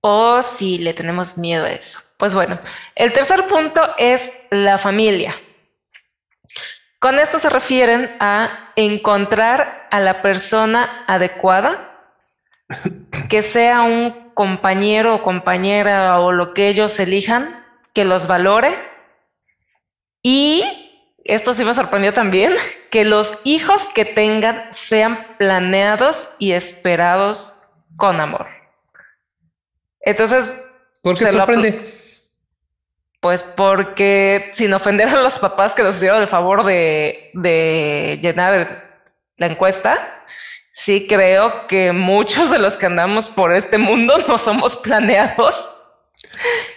O 0.00 0.42
si 0.42 0.78
le 0.78 0.94
tenemos 0.94 1.38
miedo 1.38 1.64
a 1.64 1.70
eso. 1.70 2.00
Pues 2.16 2.34
bueno, 2.34 2.58
el 2.94 3.12
tercer 3.12 3.46
punto 3.46 3.80
es 3.98 4.32
la 4.50 4.78
familia. 4.78 5.36
Con 6.98 7.18
esto 7.18 7.38
se 7.40 7.50
refieren 7.50 8.16
a 8.20 8.70
encontrar 8.76 9.88
a 9.90 9.98
la 9.98 10.22
persona 10.22 11.04
adecuada, 11.08 12.14
que 13.28 13.42
sea 13.42 13.82
un 13.82 14.30
compañero 14.34 15.16
o 15.16 15.22
compañera 15.22 16.20
o 16.20 16.30
lo 16.30 16.54
que 16.54 16.68
ellos 16.68 16.98
elijan, 17.00 17.64
que 17.92 18.04
los 18.04 18.28
valore. 18.28 18.78
Y 20.22 20.91
esto 21.24 21.54
sí 21.54 21.64
me 21.64 21.74
sorprendió 21.74 22.12
también, 22.14 22.54
que 22.90 23.04
los 23.04 23.38
hijos 23.44 23.82
que 23.94 24.04
tengan 24.04 24.72
sean 24.72 25.26
planeados 25.38 26.34
y 26.38 26.52
esperados 26.52 27.64
con 27.96 28.20
amor. 28.20 28.46
Entonces, 30.00 30.44
¿por 31.02 31.16
qué 31.16 31.26
se 31.26 31.32
sorprende? 31.32 31.94
Pues 33.20 33.44
porque 33.44 34.50
sin 34.52 34.74
ofender 34.74 35.08
a 35.08 35.22
los 35.22 35.38
papás 35.38 35.74
que 35.74 35.84
nos 35.84 35.94
hicieron 35.94 36.22
el 36.22 36.28
favor 36.28 36.64
de, 36.64 37.30
llenar 38.20 39.00
la 39.36 39.46
encuesta, 39.46 39.96
sí 40.72 41.06
creo 41.08 41.68
que 41.68 41.92
muchos 41.92 42.50
de 42.50 42.58
los 42.58 42.76
que 42.76 42.86
andamos 42.86 43.28
por 43.28 43.52
este 43.52 43.78
mundo 43.78 44.18
no 44.28 44.38
somos 44.38 44.74
planeados. 44.74 45.78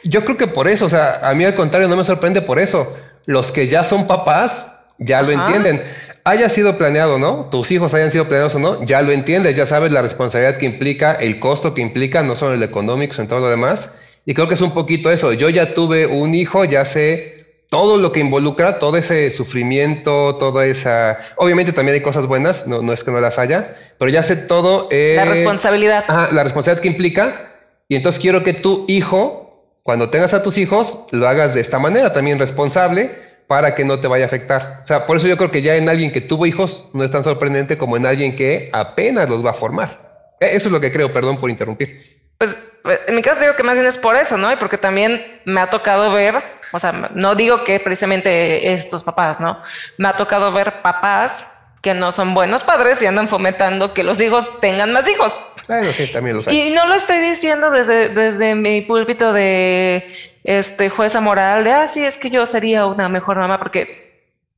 Yo 0.04 0.24
creo 0.24 0.38
que 0.38 0.46
por 0.46 0.68
eso, 0.68 0.86
o 0.86 0.90
sea, 0.90 1.28
a 1.28 1.34
mí 1.34 1.44
al 1.44 1.56
contrario 1.56 1.88
no 1.88 1.96
me 1.96 2.04
sorprende 2.04 2.44
por 2.44 2.60
eso. 2.60 2.96
Los 3.26 3.52
que 3.52 3.68
ya 3.68 3.84
son 3.84 4.08
papás 4.08 4.72
ya 4.98 5.22
lo 5.22 5.32
entienden. 5.32 5.84
Haya 6.24 6.50
sido 6.50 6.78
planeado, 6.78 7.20
¿no? 7.20 7.50
Tus 7.52 7.72
hijos 7.72 7.94
hayan 7.94 8.10
sido 8.10 8.26
planeados 8.26 8.56
o 8.56 8.60
no, 8.60 8.84
ya 8.84 9.02
lo 9.02 9.12
entiendes, 9.12 9.56
ya 9.56 9.66
sabes 9.66 9.92
la 9.92 10.02
responsabilidad 10.02 10.58
que 10.58 10.66
implica, 10.66 11.14
el 11.14 11.40
costo 11.40 11.74
que 11.74 11.82
implica, 11.82 12.24
no 12.24 12.36
solo 12.36 12.56
el 12.56 12.64
económico, 12.64 13.14
sino 13.14 13.28
todo 13.28 13.42
lo 13.42 13.50
demás. 13.50 13.96
Y 14.26 14.34
creo 14.34 14.48
que 14.48 14.56
es 14.56 14.62
un 14.62 14.74
poquito 14.74 15.12
eso. 15.12 15.34
Yo 15.34 15.50
ya 15.50 15.76
tuve 15.76 16.08
un 16.08 16.34
hijo, 16.34 16.66
ya 16.66 16.84
sé 16.84 17.36
todo 17.70 17.98
lo 17.98 18.12
que 18.12 18.20
involucra, 18.20 18.80
todo 18.80 18.98
ese 18.98 19.30
sufrimiento, 19.32 20.38
toda 20.38 20.66
esa... 20.66 21.20
Obviamente 21.36 21.74
también 21.74 21.96
hay 21.96 22.02
cosas 22.02 22.28
buenas, 22.28 22.68
no, 22.68 22.82
no 22.82 22.94
es 22.94 23.04
que 23.04 23.12
no 23.12 23.20
las 23.20 23.38
haya, 23.38 23.76
pero 24.00 24.10
ya 24.10 24.24
sé 24.24 24.36
todo... 24.36 24.88
Eh, 24.92 25.14
la 25.16 25.26
responsabilidad. 25.26 26.06
la 26.08 26.44
responsabilidad 26.44 26.82
que 26.82 26.88
implica. 26.88 27.52
Y 27.88 27.96
entonces 27.96 28.22
quiero 28.22 28.44
que 28.44 28.54
tu 28.54 28.86
hijo, 28.88 29.45
cuando 29.86 30.10
tengas 30.10 30.34
a 30.34 30.42
tus 30.42 30.58
hijos, 30.58 31.04
lo 31.12 31.28
hagas 31.28 31.54
de 31.54 31.62
esta 31.62 31.78
manera, 31.78 32.12
también 32.12 32.40
responsable, 32.40 33.22
para 33.46 33.76
que 33.76 33.86
no 33.86 34.00
te 34.00 34.08
vaya 34.08 34.26
a 34.26 34.28
afectar. 34.28 34.82
O 34.84 34.88
sea, 34.88 35.06
por 35.06 35.18
eso 35.18 35.28
yo 35.28 35.38
creo 35.38 35.52
que 35.52 35.62
ya 35.62 35.76
en 35.76 35.88
alguien 35.88 36.12
que 36.12 36.22
tuvo 36.22 36.48
hijos 36.48 36.90
no 36.96 37.04
es 37.04 37.12
tan 37.12 37.24
sorprendente 37.24 37.78
como 37.78 37.96
en 37.96 38.08
alguien 38.08 38.36
que 38.36 38.72
apenas 38.74 39.30
los 39.30 39.46
va 39.46 39.52
a 39.52 39.54
formar. 39.54 40.34
E, 40.40 40.56
eso 40.56 40.70
es 40.70 40.72
lo 40.72 40.82
que 40.82 40.92
creo, 40.92 41.14
perdón 41.14 41.38
por 41.38 41.52
interrumpir. 41.52 42.32
Pues 42.40 42.58
en 43.06 43.16
mi 43.16 43.22
caso 43.22 43.42
digo 43.42 43.56
que 43.56 43.62
más 43.62 43.76
bien 43.76 43.86
es 43.86 44.00
por 44.00 44.16
eso, 44.16 44.40
¿no? 44.40 44.52
Y 44.52 44.56
porque 44.56 44.80
también 44.80 45.24
me 45.46 45.62
ha 45.62 45.70
tocado 45.70 46.12
ver, 46.12 46.42
o 46.72 46.80
sea, 46.80 47.12
no 47.14 47.36
digo 47.36 47.64
que 47.64 47.80
precisamente 47.80 48.74
estos 48.74 49.04
papás, 49.04 49.40
¿no? 49.40 49.62
Me 50.00 50.08
ha 50.08 50.14
tocado 50.14 50.52
ver 50.52 50.82
papás 50.82 51.55
que 51.86 51.94
no 51.94 52.12
son 52.12 52.34
buenos 52.34 52.64
padres 52.64 53.00
y 53.04 53.06
andan 53.06 53.30
fomentando 53.30 53.94
que 53.94 54.04
los 54.04 54.20
hijos 54.20 54.60
tengan 54.60 54.92
más 54.92 55.08
hijos. 55.08 55.54
Bueno, 55.68 55.92
sí, 55.94 56.08
también 56.08 56.38
lo 56.38 56.42
sé. 56.42 56.52
Y 56.52 56.72
no 56.72 56.88
lo 56.88 56.96
estoy 56.96 57.20
diciendo 57.20 57.70
desde, 57.70 58.10
desde 58.10 58.56
mi 58.56 58.82
púlpito 58.82 59.32
de 59.32 60.04
este 60.44 60.90
jueza 60.90 61.22
moral, 61.22 61.64
de, 61.64 61.74
ah, 61.74 61.88
sí, 61.88 62.04
es 62.04 62.18
que 62.18 62.32
yo 62.32 62.48
sería 62.48 62.88
una 62.88 63.08
mejor 63.08 63.38
mamá, 63.38 63.60
porque 63.60 64.05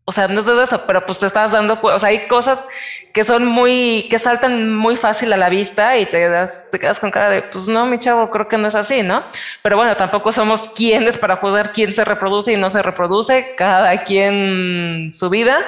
o 0.10 0.14
sea, 0.14 0.30
no 0.30 0.40
es 0.40 0.46
de 0.46 0.64
eso, 0.64 0.86
pero 0.88 1.06
pues 1.06 1.20
te 1.20 1.26
estás 1.26 1.52
dando, 1.52 1.78
o 1.82 2.00
sea, 2.00 2.08
hay 2.08 2.28
cosas 2.28 2.64
que 3.12 3.26
son 3.26 3.46
muy, 3.46 4.08
que 4.10 4.20
saltan 4.20 4.74
muy 4.74 4.96
fácil 4.96 5.34
a 5.34 5.38
la 5.38 5.50
vista 5.50 5.98
y 5.98 6.06
te 6.06 6.30
das, 6.30 6.70
te 6.72 6.80
quedas 6.80 6.98
con 6.98 7.12
cara 7.12 7.30
de, 7.30 7.42
pues 7.42 7.68
no, 7.68 7.86
mi 7.86 8.00
chavo, 8.00 8.30
creo 8.30 8.48
que 8.48 8.58
no 8.58 8.70
es 8.70 8.76
así, 8.76 9.04
¿no? 9.04 9.26
Pero 9.62 9.76
bueno, 9.76 9.98
tampoco 9.98 10.32
somos 10.32 10.70
quienes 10.70 11.18
para 11.18 11.36
juzgar 11.36 11.74
quién 11.74 11.92
se 11.92 12.06
reproduce 12.06 12.54
y 12.54 12.56
no 12.56 12.70
se 12.70 12.82
reproduce, 12.82 13.54
cada 13.58 14.06
quien 14.06 15.10
su 15.12 15.30
vida. 15.30 15.60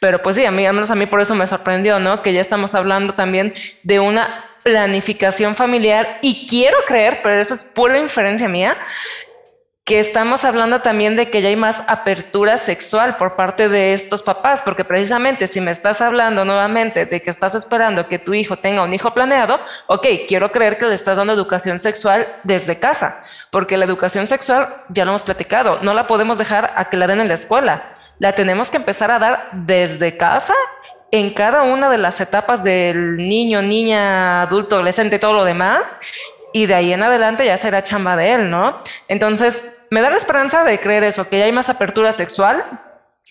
Pero 0.00 0.20
pues 0.20 0.34
sí, 0.34 0.44
a 0.44 0.50
mí, 0.50 0.66
al 0.66 0.74
menos 0.74 0.90
a 0.90 0.96
mí 0.96 1.06
por 1.06 1.20
eso 1.20 1.36
me 1.36 1.46
sorprendió, 1.46 2.00
¿no? 2.00 2.24
Que 2.24 2.32
ya 2.32 2.40
estamos 2.40 2.74
hablando 2.74 3.14
también 3.14 3.54
de 3.84 4.00
una 4.00 4.46
planificación 4.64 5.54
familiar 5.54 6.18
y 6.22 6.48
quiero 6.48 6.76
creer, 6.88 7.20
pero 7.22 7.40
eso 7.40 7.54
es 7.54 7.62
pura 7.62 7.98
inferencia 7.98 8.48
mía, 8.48 8.76
que 9.86 10.00
estamos 10.00 10.42
hablando 10.42 10.80
también 10.80 11.14
de 11.14 11.30
que 11.30 11.40
ya 11.40 11.48
hay 11.48 11.54
más 11.54 11.80
apertura 11.86 12.58
sexual 12.58 13.16
por 13.18 13.36
parte 13.36 13.68
de 13.68 13.94
estos 13.94 14.20
papás, 14.20 14.60
porque 14.64 14.82
precisamente 14.82 15.46
si 15.46 15.60
me 15.60 15.70
estás 15.70 16.00
hablando 16.00 16.44
nuevamente 16.44 17.06
de 17.06 17.22
que 17.22 17.30
estás 17.30 17.54
esperando 17.54 18.08
que 18.08 18.18
tu 18.18 18.34
hijo 18.34 18.56
tenga 18.56 18.82
un 18.82 18.92
hijo 18.92 19.14
planeado, 19.14 19.60
ok, 19.86 20.04
quiero 20.26 20.50
creer 20.50 20.76
que 20.76 20.86
le 20.86 20.96
estás 20.96 21.16
dando 21.16 21.32
educación 21.32 21.78
sexual 21.78 22.26
desde 22.42 22.80
casa, 22.80 23.22
porque 23.52 23.76
la 23.76 23.84
educación 23.84 24.26
sexual, 24.26 24.82
ya 24.88 25.04
lo 25.04 25.12
hemos 25.12 25.22
platicado, 25.22 25.78
no 25.80 25.94
la 25.94 26.08
podemos 26.08 26.36
dejar 26.36 26.72
a 26.74 26.86
que 26.86 26.96
la 26.96 27.06
den 27.06 27.20
en 27.20 27.28
la 27.28 27.34
escuela, 27.34 27.96
la 28.18 28.32
tenemos 28.32 28.70
que 28.70 28.78
empezar 28.78 29.12
a 29.12 29.20
dar 29.20 29.50
desde 29.52 30.16
casa 30.16 30.54
en 31.12 31.30
cada 31.30 31.62
una 31.62 31.90
de 31.90 31.98
las 31.98 32.20
etapas 32.20 32.64
del 32.64 33.18
niño, 33.18 33.62
niña, 33.62 34.42
adulto, 34.42 34.74
adolescente, 34.74 35.20
todo 35.20 35.32
lo 35.32 35.44
demás, 35.44 35.96
y 36.52 36.66
de 36.66 36.74
ahí 36.74 36.92
en 36.92 37.04
adelante 37.04 37.46
ya 37.46 37.56
será 37.56 37.84
chamba 37.84 38.16
de 38.16 38.32
él, 38.32 38.50
¿no? 38.50 38.82
Entonces, 39.06 39.75
me 39.90 40.00
da 40.00 40.10
la 40.10 40.16
esperanza 40.16 40.64
de 40.64 40.78
creer 40.78 41.04
eso, 41.04 41.28
que 41.28 41.38
ya 41.38 41.44
hay 41.44 41.52
más 41.52 41.68
apertura 41.68 42.12
sexual. 42.12 42.64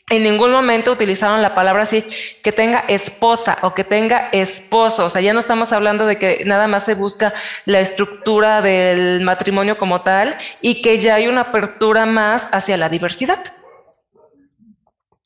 En 0.09 0.23
ningún 0.23 0.51
momento 0.51 0.91
utilizaron 0.91 1.41
la 1.41 1.55
palabra 1.55 1.83
así, 1.83 2.05
que 2.43 2.51
tenga 2.51 2.83
esposa 2.87 3.57
o 3.61 3.73
que 3.73 3.83
tenga 3.83 4.29
esposo. 4.33 5.05
O 5.05 5.09
sea, 5.09 5.21
ya 5.21 5.33
no 5.33 5.39
estamos 5.39 5.71
hablando 5.71 6.05
de 6.05 6.17
que 6.17 6.43
nada 6.45 6.67
más 6.67 6.83
se 6.83 6.93
busca 6.93 7.33
la 7.65 7.79
estructura 7.79 8.61
del 8.61 9.21
matrimonio 9.21 9.77
como 9.77 10.01
tal 10.01 10.35
y 10.61 10.81
que 10.81 10.99
ya 10.99 11.15
hay 11.15 11.27
una 11.27 11.41
apertura 11.41 12.05
más 12.05 12.53
hacia 12.53 12.77
la 12.77 12.89
diversidad. 12.89 13.39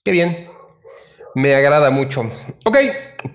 Qué 0.05 0.11
bien. 0.11 0.49
Me 1.35 1.55
agrada 1.55 1.89
mucho. 1.89 2.31
Ok, 2.65 2.77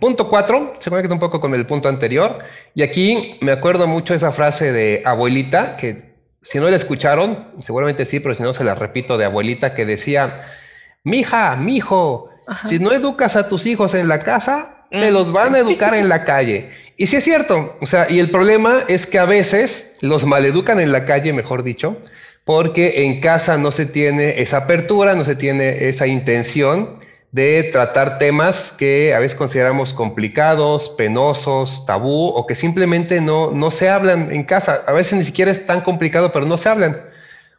punto 0.01 0.29
cuatro, 0.29 0.75
se 0.79 0.91
conecta 0.91 1.13
un 1.13 1.21
poco 1.21 1.41
con 1.41 1.55
el 1.55 1.67
punto 1.67 1.89
anterior. 1.89 2.39
Y 2.75 2.83
aquí 2.83 3.39
me 3.41 3.53
acuerdo 3.53 3.87
mucho 3.87 4.15
esa 4.15 4.33
frase 4.33 4.73
de 4.73 5.03
abuelita 5.05 5.77
que 5.77 6.14
si 6.45 6.59
no 6.59 6.69
la 6.69 6.77
escucharon, 6.77 7.49
seguramente 7.59 8.05
sí, 8.05 8.21
pero 8.21 8.35
si 8.35 8.43
no 8.43 8.53
se 8.55 8.65
la 8.65 8.75
repito 8.75 9.19
de 9.19 9.25
abuelita 9.25 9.75
que 9.75 9.87
decía, 9.87 10.47
mija, 11.03 11.57
mijo, 11.57 12.31
si 12.69 12.79
no 12.79 12.93
educas 12.93 13.35
a 13.37 13.49
tus 13.49 13.67
hijos 13.67 13.95
en 13.95 14.09
la 14.09 14.19
casa, 14.19 14.87
te 14.91 15.11
los 15.11 15.33
van 15.33 15.55
a 15.55 15.59
educar 15.61 15.95
en 15.95 16.09
la 16.09 16.25
calle. 16.25 16.71
Y 16.97 17.07
sí 17.07 17.17
es 17.17 17.25
cierto, 17.25 17.77
o 17.81 17.87
sea, 17.87 18.11
y 18.11 18.19
el 18.19 18.31
problema 18.31 18.85
es 18.89 19.07
que 19.07 19.19
a 19.19 19.25
veces 19.25 19.97
los 20.03 20.25
maleducan 20.25 20.79
en 20.81 20.93
la 20.93 21.07
calle, 21.07 21.33
mejor 21.33 21.63
dicho, 21.63 21.97
porque 22.45 23.05
en 23.05 23.21
casa 23.21 23.57
no 23.57 23.73
se 23.73 23.87
tiene 23.87 24.41
esa 24.41 24.59
apertura, 24.59 25.15
no 25.15 25.25
se 25.25 25.37
tiene 25.37 25.89
esa 25.89 26.07
intención 26.07 26.97
de 27.35 27.69
tratar 27.73 28.19
temas 28.19 28.71
que 28.79 29.13
a 29.13 29.19
veces 29.19 29.37
consideramos 29.37 29.93
complicados, 29.93 30.91
penosos, 30.91 31.85
tabú 31.85 32.29
o 32.29 32.47
que 32.47 32.55
simplemente 32.55 33.21
no, 33.21 33.51
no 33.51 33.73
se 33.73 33.89
hablan 33.89 34.31
en 34.31 34.45
casa. 34.45 34.85
A 34.87 34.93
veces 34.93 35.19
ni 35.19 35.25
siquiera 35.25 35.51
es 35.51 35.67
tan 35.67 35.81
complicado, 35.81 36.33
pero 36.33 36.47
no 36.47 36.59
se 36.59 36.69
hablan. 36.69 36.97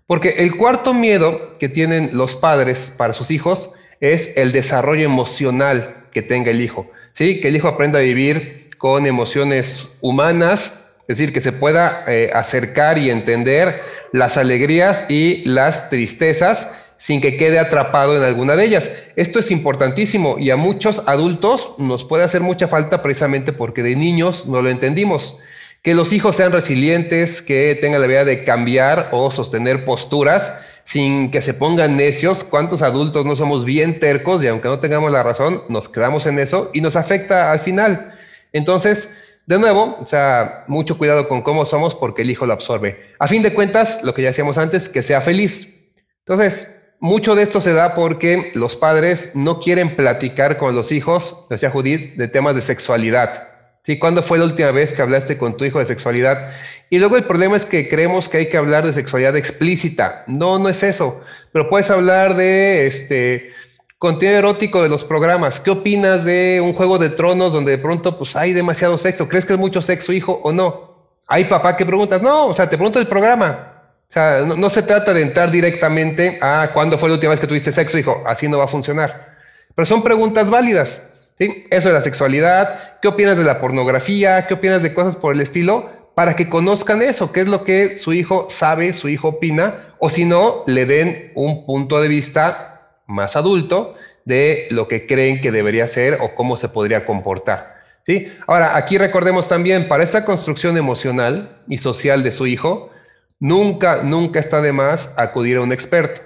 Porque 0.07 0.35
el 0.37 0.55
cuarto 0.55 0.93
miedo 0.93 1.57
que 1.57 1.67
tienen 1.67 2.11
los 2.13 2.35
padres 2.35 2.95
para 2.97 3.13
sus 3.13 3.31
hijos 3.31 3.73
es 3.99 4.37
el 4.37 4.53
desarrollo 4.53 5.03
emocional 5.03 6.05
que 6.13 6.21
tenga 6.21 6.51
el 6.51 6.61
hijo. 6.61 6.89
¿sí? 7.11 7.41
Que 7.41 7.49
el 7.49 7.57
hijo 7.57 7.67
aprenda 7.67 7.99
a 7.99 8.03
vivir 8.03 8.69
con 8.77 9.05
emociones 9.05 9.89
humanas, 9.99 10.89
es 11.01 11.17
decir, 11.17 11.33
que 11.33 11.41
se 11.41 11.51
pueda 11.51 12.05
eh, 12.07 12.31
acercar 12.33 12.97
y 12.97 13.09
entender 13.09 13.81
las 14.13 14.37
alegrías 14.37 15.11
y 15.11 15.43
las 15.43 15.89
tristezas 15.89 16.71
sin 16.97 17.21
que 17.21 17.37
quede 17.37 17.59
atrapado 17.59 18.15
en 18.17 18.23
alguna 18.23 18.55
de 18.55 18.65
ellas. 18.65 18.91
Esto 19.15 19.39
es 19.39 19.51
importantísimo 19.51 20.37
y 20.39 20.49
a 20.49 20.55
muchos 20.55 21.03
adultos 21.07 21.75
nos 21.77 22.03
puede 22.03 22.23
hacer 22.23 22.41
mucha 22.41 22.67
falta 22.67 23.01
precisamente 23.01 23.53
porque 23.53 23.83
de 23.83 23.95
niños 23.95 24.47
no 24.47 24.61
lo 24.61 24.69
entendimos. 24.69 25.39
Que 25.81 25.93
los 25.93 26.13
hijos 26.13 26.35
sean 26.35 26.51
resilientes, 26.51 27.41
que 27.41 27.77
tengan 27.79 28.01
la 28.01 28.05
habilidad 28.05 28.25
de 28.25 28.43
cambiar 28.43 29.09
o 29.11 29.31
sostener 29.31 29.85
posturas 29.85 30.61
sin 30.83 31.31
que 31.31 31.41
se 31.41 31.53
pongan 31.53 31.97
necios. 31.97 32.43
¿Cuántos 32.43 32.81
adultos 32.81 33.25
no 33.25 33.35
somos 33.35 33.65
bien 33.65 33.99
tercos 33.99 34.43
y 34.43 34.47
aunque 34.47 34.67
no 34.67 34.79
tengamos 34.79 35.11
la 35.11 35.23
razón, 35.23 35.63
nos 35.69 35.89
quedamos 35.89 36.25
en 36.25 36.39
eso 36.39 36.71
y 36.73 36.81
nos 36.81 36.95
afecta 36.95 37.51
al 37.51 37.59
final? 37.59 38.13
Entonces, 38.53 39.15
de 39.45 39.59
nuevo, 39.59 39.97
o 40.01 40.07
sea, 40.07 40.63
mucho 40.67 40.97
cuidado 40.97 41.27
con 41.27 41.41
cómo 41.41 41.65
somos 41.65 41.93
porque 41.93 42.23
el 42.23 42.31
hijo 42.31 42.45
lo 42.45 42.53
absorbe. 42.53 43.13
A 43.19 43.27
fin 43.27 43.43
de 43.43 43.53
cuentas, 43.53 44.03
lo 44.03 44.13
que 44.13 44.23
ya 44.23 44.29
decíamos 44.29 44.57
antes, 44.57 44.89
que 44.89 45.03
sea 45.03 45.21
feliz. 45.21 45.91
Entonces, 46.19 46.75
mucho 47.05 47.35
de 47.35 47.43
esto 47.43 47.61
se 47.61 47.71
da 47.71 47.93
porque 47.93 48.49
los 48.55 48.75
padres 48.75 49.35
no 49.35 49.59
quieren 49.59 49.95
platicar 49.95 50.57
con 50.57 50.75
los 50.75 50.91
hijos, 50.91 51.45
decía 51.51 51.69
Judith, 51.69 52.15
de 52.15 52.27
temas 52.27 52.55
de 52.55 52.61
sexualidad. 52.61 53.47
¿Sí? 53.83 53.99
¿Cuándo 53.99 54.23
fue 54.23 54.39
la 54.39 54.45
última 54.45 54.71
vez 54.71 54.91
que 54.91 55.03
hablaste 55.03 55.37
con 55.37 55.55
tu 55.55 55.65
hijo 55.65 55.77
de 55.77 55.85
sexualidad? 55.85 56.53
Y 56.89 56.97
luego 56.97 57.15
el 57.15 57.25
problema 57.25 57.57
es 57.57 57.65
que 57.67 57.87
creemos 57.87 58.27
que 58.27 58.37
hay 58.39 58.49
que 58.49 58.57
hablar 58.57 58.87
de 58.87 58.91
sexualidad 58.91 59.35
explícita. 59.35 60.23
No, 60.25 60.57
no 60.57 60.67
es 60.67 60.81
eso. 60.81 61.21
Pero 61.51 61.69
puedes 61.69 61.91
hablar 61.91 62.35
de 62.35 62.87
este 62.87 63.51
contenido 63.99 64.39
erótico 64.39 64.81
de 64.81 64.89
los 64.89 65.03
programas. 65.03 65.59
¿Qué 65.59 65.69
opinas 65.69 66.25
de 66.25 66.59
un 66.59 66.73
juego 66.73 66.97
de 66.97 67.11
tronos 67.11 67.53
donde 67.53 67.73
de 67.73 67.77
pronto 67.77 68.17
pues 68.17 68.35
hay 68.35 68.53
demasiado 68.53 68.97
sexo? 68.97 69.29
¿Crees 69.29 69.45
que 69.45 69.53
es 69.53 69.59
mucho 69.59 69.83
sexo, 69.83 70.11
hijo, 70.11 70.41
o 70.43 70.51
no? 70.51 71.19
Hay 71.27 71.45
papá 71.45 71.77
que 71.77 71.85
preguntas, 71.85 72.23
no, 72.23 72.47
o 72.47 72.55
sea, 72.55 72.67
te 72.67 72.77
pregunto 72.77 72.99
el 72.99 73.07
programa. 73.07 73.74
No, 74.15 74.69
se 74.69 74.83
trata 74.83 75.13
de 75.13 75.21
entrar 75.21 75.51
directamente 75.51 76.39
a 76.41 76.67
cuándo 76.73 76.97
fue 76.97 77.09
la 77.09 77.15
última 77.15 77.31
vez 77.31 77.39
que 77.41 77.47
tuviste 77.47 77.73
sexo, 77.73 77.97
hijo, 77.97 78.23
así 78.25 78.47
no 78.47 78.57
va 78.57 78.63
a 78.63 78.69
funcionar. 78.69 79.35
Pero 79.75 79.85
son 79.85 80.03
preguntas 80.03 80.49
válidas. 80.49 81.11
¿sí? 81.37 81.67
Eso 81.69 81.89
de 81.89 81.95
la 81.95 82.01
sexualidad, 82.01 82.99
¿qué 83.01 83.09
opinas 83.09 83.37
de 83.37 83.43
la 83.43 83.59
pornografía? 83.59 84.47
¿Qué 84.47 84.53
opinas 84.53 84.81
de 84.81 84.93
cosas 84.93 85.17
por 85.17 85.35
el 85.35 85.41
estilo? 85.41 85.89
Para 86.15 86.37
que 86.37 86.47
conozcan 86.47 87.01
eso, 87.01 87.33
qué 87.33 87.41
es 87.41 87.49
lo 87.49 87.65
que 87.65 87.97
su 87.97 88.13
hijo 88.13 88.47
sabe, 88.49 88.93
su 88.93 89.09
hijo 89.09 89.27
opina, 89.27 89.95
o 89.99 90.09
si 90.09 90.23
no, 90.23 90.63
le 90.65 90.85
den 90.85 91.33
un 91.35 91.65
punto 91.65 91.99
de 91.99 92.07
vista 92.07 92.93
más 93.07 93.35
adulto 93.35 93.95
de 94.23 94.67
lo 94.71 94.87
que 94.87 95.07
creen 95.07 95.41
que 95.41 95.51
debería 95.51 95.89
ser 95.89 96.19
o 96.21 96.35
cómo 96.35 96.55
se 96.55 96.69
podría 96.69 97.05
comportar. 97.05 97.75
¿sí? 98.05 98.31
Ahora, 98.47 98.77
aquí 98.77 98.97
recordemos 98.97 99.49
también, 99.49 99.89
para 99.89 100.03
esa 100.03 100.23
construcción 100.23 100.77
emocional 100.77 101.57
y 101.67 101.79
social 101.79 102.23
de 102.23 102.31
su 102.31 102.47
hijo, 102.47 102.91
Nunca, 103.39 104.01
nunca 104.03 104.39
está 104.39 104.61
de 104.61 104.71
más 104.71 105.17
acudir 105.17 105.57
a 105.57 105.61
un 105.61 105.71
experto. 105.73 106.21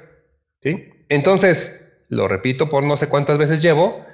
Entonces, 1.10 1.86
lo 2.10 2.28
repito 2.28 2.70
por 2.70 2.84
no 2.84 2.98
sé 2.98 3.08
cuántas 3.08 3.38
veces 3.38 3.62
llevo, 3.62 4.06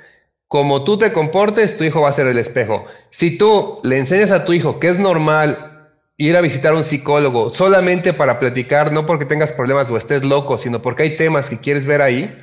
como 0.47 0.83
tú 0.83 0.97
te 0.97 1.11
comportes, 1.11 1.77
tu 1.77 1.83
hijo 1.83 2.01
va 2.01 2.09
a 2.09 2.13
ser 2.13 2.27
el 2.27 2.37
espejo. 2.37 2.85
Si 3.09 3.37
tú 3.37 3.79
le 3.83 3.97
enseñas 3.97 4.31
a 4.31 4.45
tu 4.45 4.53
hijo 4.53 4.79
que 4.79 4.89
es 4.89 4.99
normal 4.99 5.89
ir 6.17 6.37
a 6.37 6.41
visitar 6.41 6.73
a 6.73 6.77
un 6.77 6.83
psicólogo 6.83 7.53
solamente 7.53 8.13
para 8.13 8.39
platicar, 8.39 8.91
no 8.91 9.05
porque 9.05 9.25
tengas 9.25 9.51
problemas 9.51 9.89
o 9.89 9.97
estés 9.97 10.23
loco, 10.23 10.57
sino 10.57 10.81
porque 10.81 11.03
hay 11.03 11.17
temas 11.17 11.49
que 11.49 11.59
quieres 11.59 11.85
ver 11.85 12.01
ahí, 12.01 12.33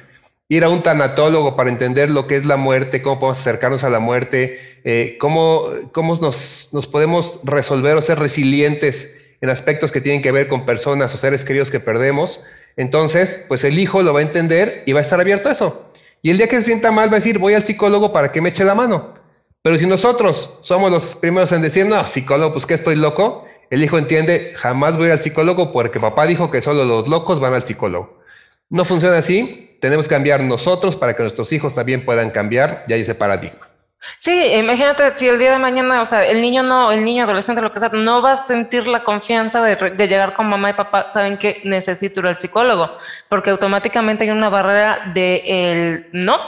ir 0.49 0.65
a 0.65 0.69
un 0.69 0.83
tanatólogo 0.83 1.57
para 1.57 1.71
entender 1.71 2.11
lo 2.11 2.27
que 2.27 2.37
es 2.37 2.45
la 2.45 2.57
muerte, 2.57 3.01
cómo 3.01 3.21
podemos 3.21 3.41
acercarnos 3.41 3.85
a 3.85 3.91
la 3.91 4.01
muerte, 4.01 4.81
eh, 4.85 5.17
cómo, 5.19 5.69
cómo 5.93 6.17
nos, 6.17 6.69
nos 6.73 6.87
podemos 6.87 7.41
resolver 7.45 7.97
o 7.97 8.03
ser 8.03 8.19
resilientes 8.19 9.22
en 9.43 9.51
aspectos 9.51 9.93
que 9.93 10.01
tienen 10.01 10.23
que 10.23 10.33
ver 10.33 10.49
con 10.49 10.65
personas 10.65 11.15
o 11.15 11.19
seres 11.19 11.45
queridos 11.45 11.71
que 11.71 11.81
perdemos, 11.81 12.43
Entonces, 12.75 13.45
pues 13.49 13.65
el 13.65 13.79
hijo 13.79 14.01
lo 14.01 14.15
va 14.15 14.21
a 14.21 14.23
entender 14.23 14.83
y 14.87 14.93
va 14.93 15.01
a 15.01 15.03
estar 15.03 15.21
abierto 15.21 15.51
a 15.51 15.53
eso. 15.53 15.93
Y 16.23 16.31
el 16.31 16.39
día 16.39 16.49
que 16.49 16.57
se 16.57 16.65
sienta 16.65 16.91
mal 16.91 17.11
va 17.11 17.17
a 17.17 17.21
decir, 17.21 17.39
voy 17.39 17.53
al 17.53 17.65
psicólogo 17.65 18.15
para 18.15 18.33
que 18.33 18.41
me 18.41 18.49
eche 18.49 18.65
la 18.65 18.75
mano. 18.75 19.13
Pero 19.61 19.77
si 19.79 19.87
nosotros 19.87 20.59
somos 20.63 20.91
los 20.91 21.17
primeros 21.17 21.53
en 21.53 21.61
decir, 21.61 21.85
no, 21.85 22.07
psicólogo, 22.07 22.55
pues 22.55 22.65
que 22.65 22.73
estoy 22.73 22.95
loco, 22.95 23.47
el 23.69 23.85
hijo 23.85 23.99
entiende, 23.99 24.55
jamás 24.57 24.97
voy 24.97 25.11
al 25.11 25.19
psicólogo 25.19 25.71
porque 25.71 26.01
papá 26.01 26.27
dijo 26.27 26.51
que 26.51 26.63
solo 26.63 26.87
los 26.87 27.09
locos 27.09 27.41
van 27.41 27.53
al 27.53 27.63
psicólogo. 27.63 28.21
No 28.71 28.87
funciona 28.87 29.19
así, 29.19 29.77
tenemos 29.83 30.07
que 30.07 30.15
cambiar 30.15 30.41
nosotros 30.41 30.97
para 30.97 31.15
que 31.15 31.25
nuestros 31.25 31.53
hijos 31.53 31.75
también 31.75 32.07
puedan 32.07 32.31
cambiar 32.31 32.85
ya 32.89 32.97
ese 32.97 33.15
paradigma. 33.15 33.72
Sí, 34.19 34.33
imagínate 34.55 35.15
si 35.15 35.29
el 35.29 35.39
día 35.39 35.53
de 35.53 35.59
mañana, 35.59 36.01
o 36.01 36.05
sea, 36.05 36.25
el 36.27 36.41
niño 36.41 36.63
no, 36.63 36.91
el 36.91 37.05
niño 37.05 37.25
adolescente, 37.25 37.63
lo 37.63 37.73
que 37.73 37.81
sea, 37.81 37.91
no 37.91 38.21
va 38.21 38.33
a 38.33 38.37
sentir 38.37 38.89
la 38.89 39.05
confianza 39.05 39.63
de, 39.63 40.09
llegar 40.09 40.35
con 40.35 40.49
mamá 40.49 40.71
y 40.71 40.73
papá, 40.75 41.09
saben 41.09 41.39
que 41.39 41.61
necesito 41.65 42.21
ir 42.21 42.27
al 42.27 42.37
psicólogo, 42.37 42.97
porque 43.29 43.51
automáticamente 43.51 44.25
hay 44.25 44.31
una 44.31 44.49
barrera 44.49 45.13
de 45.15 45.43
el 45.47 46.09
no, 46.13 46.39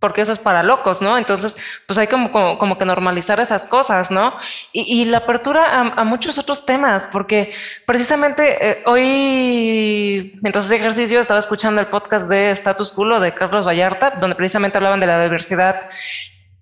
porque 0.00 0.20
eso 0.20 0.32
es 0.32 0.38
para 0.38 0.62
locos, 0.62 1.00
¿no? 1.00 1.16
Entonces, 1.16 1.56
pues 1.86 1.98
hay 1.98 2.08
como, 2.08 2.30
como, 2.30 2.76
que 2.76 2.84
normalizar 2.84 3.40
esas 3.40 3.66
cosas, 3.66 4.10
¿no? 4.10 4.34
Y, 4.70 5.06
la 5.06 5.18
apertura 5.18 5.94
a, 5.96 6.04
muchos 6.04 6.36
otros 6.36 6.66
temas, 6.66 7.08
porque 7.10 7.54
precisamente 7.86 8.58
eh, 8.60 8.82
hoy, 8.84 10.38
mientras 10.42 10.66
hacía 10.66 10.76
ejercicio, 10.76 11.20
estaba 11.20 11.40
escuchando 11.40 11.80
el 11.80 11.86
podcast 11.86 12.28
de 12.28 12.50
Status 12.50 12.92
Quo 12.92 13.18
de 13.18 13.32
Carlos 13.32 13.66
Vallarta, 13.66 14.10
donde 14.10 14.36
precisamente 14.36 14.76
hablaban 14.76 15.00
de 15.00 15.06
la 15.06 15.22
diversidad 15.22 15.88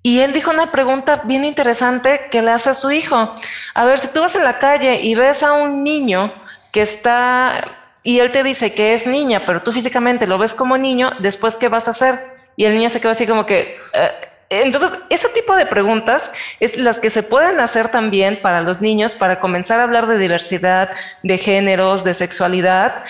y 0.02 0.20
él 0.20 0.32
dijo 0.32 0.50
una 0.50 0.72
pregunta 0.72 1.22
bien 1.24 1.44
interesante 1.44 2.22
que 2.30 2.42
le 2.42 2.50
hace 2.50 2.70
a 2.70 2.74
su 2.74 2.90
hijo. 2.90 3.34
A 3.74 3.84
ver, 3.84 3.98
si 3.98 4.08
tú 4.08 4.20
vas 4.20 4.34
en 4.34 4.44
la 4.44 4.58
calle 4.58 5.00
y 5.00 5.14
ves 5.14 5.42
a 5.42 5.52
un 5.52 5.84
niño 5.84 6.32
que 6.72 6.82
está 6.82 7.64
y 8.02 8.18
él 8.18 8.32
te 8.32 8.42
dice 8.42 8.74
que 8.74 8.94
es 8.94 9.06
niña, 9.06 9.42
pero 9.46 9.62
tú 9.62 9.72
físicamente 9.72 10.26
lo 10.26 10.38
ves 10.38 10.54
como 10.54 10.76
niño, 10.76 11.12
después 11.20 11.56
¿qué 11.56 11.68
vas 11.68 11.86
a 11.86 11.92
hacer? 11.92 12.18
Y 12.56 12.64
el 12.64 12.74
niño 12.74 12.88
se 12.90 13.00
queda 13.00 13.12
así 13.12 13.26
como 13.26 13.46
que... 13.46 13.78
Eh, 13.92 14.10
entonces, 14.50 14.90
ese 15.08 15.30
tipo 15.30 15.56
de 15.56 15.64
preguntas 15.64 16.30
es 16.60 16.76
las 16.76 16.98
que 16.98 17.08
se 17.08 17.22
pueden 17.22 17.58
hacer 17.58 17.88
también 17.88 18.38
para 18.42 18.60
los 18.60 18.82
niños 18.82 19.14
para 19.14 19.40
comenzar 19.40 19.80
a 19.80 19.84
hablar 19.84 20.06
de 20.06 20.18
diversidad, 20.18 20.90
de 21.22 21.38
géneros, 21.38 22.04
de 22.04 22.12
sexualidad 22.12 23.02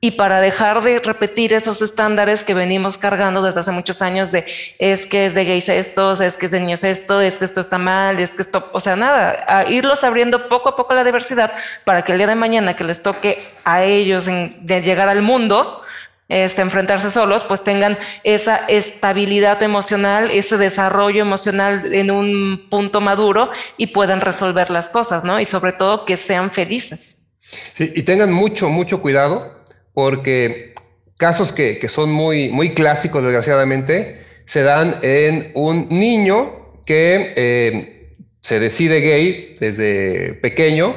y 0.00 0.12
para 0.12 0.40
dejar 0.40 0.82
de 0.82 1.00
repetir 1.00 1.52
esos 1.52 1.82
estándares 1.82 2.44
que 2.44 2.54
venimos 2.54 2.98
cargando 2.98 3.42
desde 3.42 3.60
hace 3.60 3.72
muchos 3.72 4.00
años 4.00 4.30
de 4.30 4.46
es 4.78 5.06
que 5.06 5.26
es 5.26 5.34
de 5.34 5.44
gays 5.44 5.68
esto, 5.68 6.12
es 6.22 6.36
que 6.36 6.46
es 6.46 6.52
de 6.52 6.60
niños 6.60 6.84
esto, 6.84 7.20
es 7.20 7.34
que 7.34 7.44
esto 7.44 7.60
está 7.60 7.78
mal, 7.78 8.20
es 8.20 8.34
que 8.34 8.42
esto, 8.42 8.68
o 8.72 8.78
sea, 8.78 8.94
nada, 8.94 9.44
a 9.48 9.68
irlos 9.68 10.04
abriendo 10.04 10.48
poco 10.48 10.68
a 10.68 10.76
poco 10.76 10.94
la 10.94 11.02
diversidad 11.02 11.52
para 11.84 12.02
que 12.02 12.12
el 12.12 12.18
día 12.18 12.28
de 12.28 12.36
mañana 12.36 12.76
que 12.76 12.84
les 12.84 13.02
toque 13.02 13.44
a 13.64 13.82
ellos 13.82 14.26
de 14.26 14.82
llegar 14.82 15.08
al 15.08 15.22
mundo, 15.22 15.82
este, 16.28 16.62
enfrentarse 16.62 17.10
solos, 17.10 17.42
pues 17.42 17.64
tengan 17.64 17.98
esa 18.22 18.58
estabilidad 18.68 19.60
emocional, 19.64 20.30
ese 20.30 20.58
desarrollo 20.58 21.22
emocional 21.22 21.92
en 21.92 22.12
un 22.12 22.68
punto 22.70 23.00
maduro 23.00 23.50
y 23.76 23.88
puedan 23.88 24.20
resolver 24.20 24.70
las 24.70 24.90
cosas, 24.90 25.24
¿no? 25.24 25.40
Y 25.40 25.44
sobre 25.44 25.72
todo 25.72 26.04
que 26.04 26.16
sean 26.16 26.52
felices. 26.52 27.30
Sí, 27.74 27.90
y 27.96 28.02
tengan 28.02 28.30
mucho, 28.30 28.68
mucho 28.68 29.00
cuidado 29.00 29.57
porque 29.98 30.74
casos 31.16 31.50
que, 31.50 31.84
son 31.88 32.12
muy, 32.12 32.50
muy 32.50 32.72
clásicos, 32.72 33.24
desgraciadamente, 33.24 34.24
se 34.46 34.62
dan 34.62 35.00
en 35.02 35.50
un 35.54 35.88
niño 35.90 36.84
que 36.86 37.32
eh, 37.34 38.14
se 38.40 38.60
decide 38.60 39.00
gay 39.00 39.56
desde 39.58 40.34
pequeño, 40.34 40.94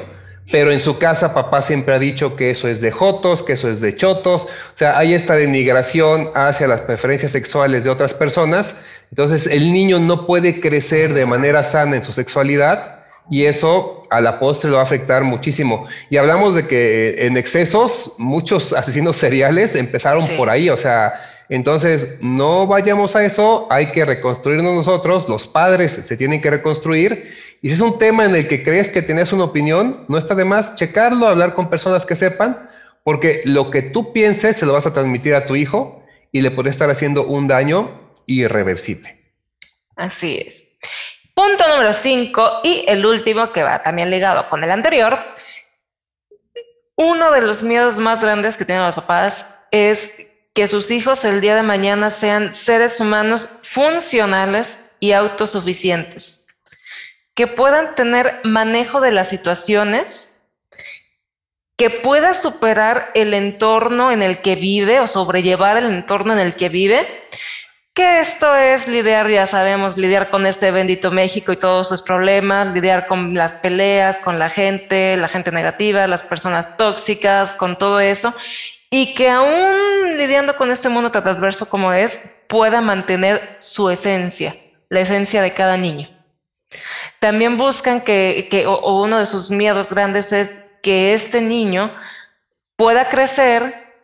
pero 0.52 0.70
en 0.70 0.78
su 0.78 1.00
casa 1.00 1.34
papá 1.34 1.62
siempre 1.62 1.96
ha 1.96 1.98
dicho 1.98 2.36
que 2.36 2.50
eso 2.50 2.68
es 2.68 2.80
de 2.80 2.92
jotos, 2.92 3.42
que 3.42 3.54
eso 3.54 3.68
es 3.68 3.80
de 3.80 3.96
chotos, 3.96 4.44
o 4.44 4.78
sea, 4.78 4.96
hay 4.96 5.14
esta 5.14 5.34
denigración 5.34 6.30
hacia 6.36 6.68
las 6.68 6.82
preferencias 6.82 7.32
sexuales 7.32 7.82
de 7.82 7.90
otras 7.90 8.14
personas, 8.14 8.76
entonces 9.10 9.48
el 9.48 9.72
niño 9.72 9.98
no 9.98 10.28
puede 10.28 10.60
crecer 10.60 11.12
de 11.12 11.26
manera 11.26 11.64
sana 11.64 11.96
en 11.96 12.04
su 12.04 12.12
sexualidad 12.12 13.01
y 13.30 13.44
eso 13.44 14.06
a 14.10 14.20
la 14.20 14.38
postre 14.38 14.70
lo 14.70 14.76
va 14.76 14.82
a 14.82 14.84
afectar 14.84 15.24
muchísimo. 15.24 15.86
Y 16.10 16.16
hablamos 16.16 16.54
de 16.54 16.66
que 16.66 17.26
en 17.26 17.36
excesos 17.36 18.14
muchos 18.18 18.72
asesinos 18.72 19.16
seriales 19.16 19.74
empezaron 19.74 20.26
por 20.36 20.50
ahí, 20.50 20.68
o 20.68 20.76
sea, 20.76 21.14
entonces 21.48 22.16
no 22.20 22.66
vayamos 22.66 23.14
a 23.14 23.24
eso, 23.24 23.66
hay 23.70 23.92
que 23.92 24.04
reconstruirnos 24.04 24.74
nosotros, 24.74 25.28
los 25.28 25.46
padres 25.46 25.92
se 25.92 26.16
tienen 26.16 26.40
que 26.40 26.50
reconstruir. 26.50 27.34
Y 27.60 27.68
si 27.68 27.74
es 27.74 27.80
un 27.80 27.98
tema 27.98 28.24
en 28.24 28.34
el 28.34 28.48
que 28.48 28.62
crees 28.62 28.88
que 28.88 29.02
tienes 29.02 29.32
una 29.32 29.44
opinión, 29.44 30.04
no 30.08 30.18
está 30.18 30.34
de 30.34 30.44
más 30.44 30.76
checarlo, 30.76 31.28
hablar 31.28 31.54
con 31.54 31.68
personas 31.68 32.06
que 32.06 32.16
sepan, 32.16 32.70
porque 33.04 33.42
lo 33.44 33.70
que 33.70 33.82
tú 33.82 34.12
pienses 34.12 34.56
se 34.56 34.66
lo 34.66 34.72
vas 34.72 34.86
a 34.86 34.94
transmitir 34.94 35.34
a 35.34 35.46
tu 35.46 35.56
hijo 35.56 36.02
y 36.30 36.40
le 36.40 36.50
puede 36.50 36.70
estar 36.70 36.90
haciendo 36.90 37.26
un 37.26 37.48
daño 37.48 38.12
irreversible. 38.26 39.18
Así 39.96 40.42
es. 40.46 40.78
Punto 41.34 41.66
número 41.66 41.94
5 41.94 42.60
y 42.62 42.84
el 42.88 43.06
último 43.06 43.52
que 43.52 43.62
va 43.62 43.82
también 43.82 44.10
ligado 44.10 44.50
con 44.50 44.62
el 44.64 44.70
anterior. 44.70 45.18
Uno 46.94 47.32
de 47.32 47.40
los 47.40 47.62
miedos 47.62 47.98
más 47.98 48.20
grandes 48.20 48.56
que 48.56 48.66
tienen 48.66 48.84
los 48.84 48.94
papás 48.94 49.58
es 49.70 50.26
que 50.52 50.68
sus 50.68 50.90
hijos 50.90 51.24
el 51.24 51.40
día 51.40 51.56
de 51.56 51.62
mañana 51.62 52.10
sean 52.10 52.52
seres 52.52 53.00
humanos 53.00 53.60
funcionales 53.62 54.90
y 55.00 55.12
autosuficientes, 55.12 56.48
que 57.34 57.46
puedan 57.46 57.94
tener 57.94 58.40
manejo 58.44 59.00
de 59.00 59.12
las 59.12 59.30
situaciones, 59.30 60.42
que 61.78 61.88
pueda 61.88 62.34
superar 62.34 63.10
el 63.14 63.32
entorno 63.32 64.12
en 64.12 64.22
el 64.22 64.42
que 64.42 64.54
vive 64.54 65.00
o 65.00 65.06
sobrellevar 65.06 65.78
el 65.78 65.86
entorno 65.86 66.34
en 66.34 66.40
el 66.40 66.54
que 66.54 66.68
vive 66.68 67.06
que 67.94 68.20
esto 68.20 68.54
es 68.56 68.88
lidiar, 68.88 69.28
ya 69.28 69.46
sabemos, 69.46 69.98
lidiar 69.98 70.30
con 70.30 70.46
este 70.46 70.70
bendito 70.70 71.10
México 71.10 71.52
y 71.52 71.58
todos 71.58 71.88
sus 71.88 72.00
problemas, 72.00 72.72
lidiar 72.72 73.06
con 73.06 73.34
las 73.34 73.56
peleas, 73.56 74.16
con 74.18 74.38
la 74.38 74.48
gente, 74.48 75.16
la 75.18 75.28
gente 75.28 75.52
negativa, 75.52 76.06
las 76.06 76.22
personas 76.22 76.78
tóxicas, 76.78 77.54
con 77.54 77.76
todo 77.76 78.00
eso, 78.00 78.34
y 78.88 79.14
que 79.14 79.28
aún 79.28 80.16
lidiando 80.16 80.56
con 80.56 80.70
este 80.70 80.88
mundo 80.88 81.10
tan 81.10 81.26
adverso 81.28 81.68
como 81.68 81.92
es, 81.92 82.34
pueda 82.48 82.80
mantener 82.80 83.56
su 83.58 83.90
esencia, 83.90 84.56
la 84.88 85.00
esencia 85.00 85.42
de 85.42 85.52
cada 85.52 85.76
niño. 85.76 86.08
También 87.18 87.58
buscan 87.58 88.00
que, 88.00 88.48
que 88.50 88.66
o 88.66 89.02
uno 89.02 89.18
de 89.18 89.26
sus 89.26 89.50
miedos 89.50 89.92
grandes 89.92 90.32
es 90.32 90.64
que 90.82 91.12
este 91.12 91.42
niño 91.42 91.94
pueda 92.76 93.10
crecer 93.10 93.94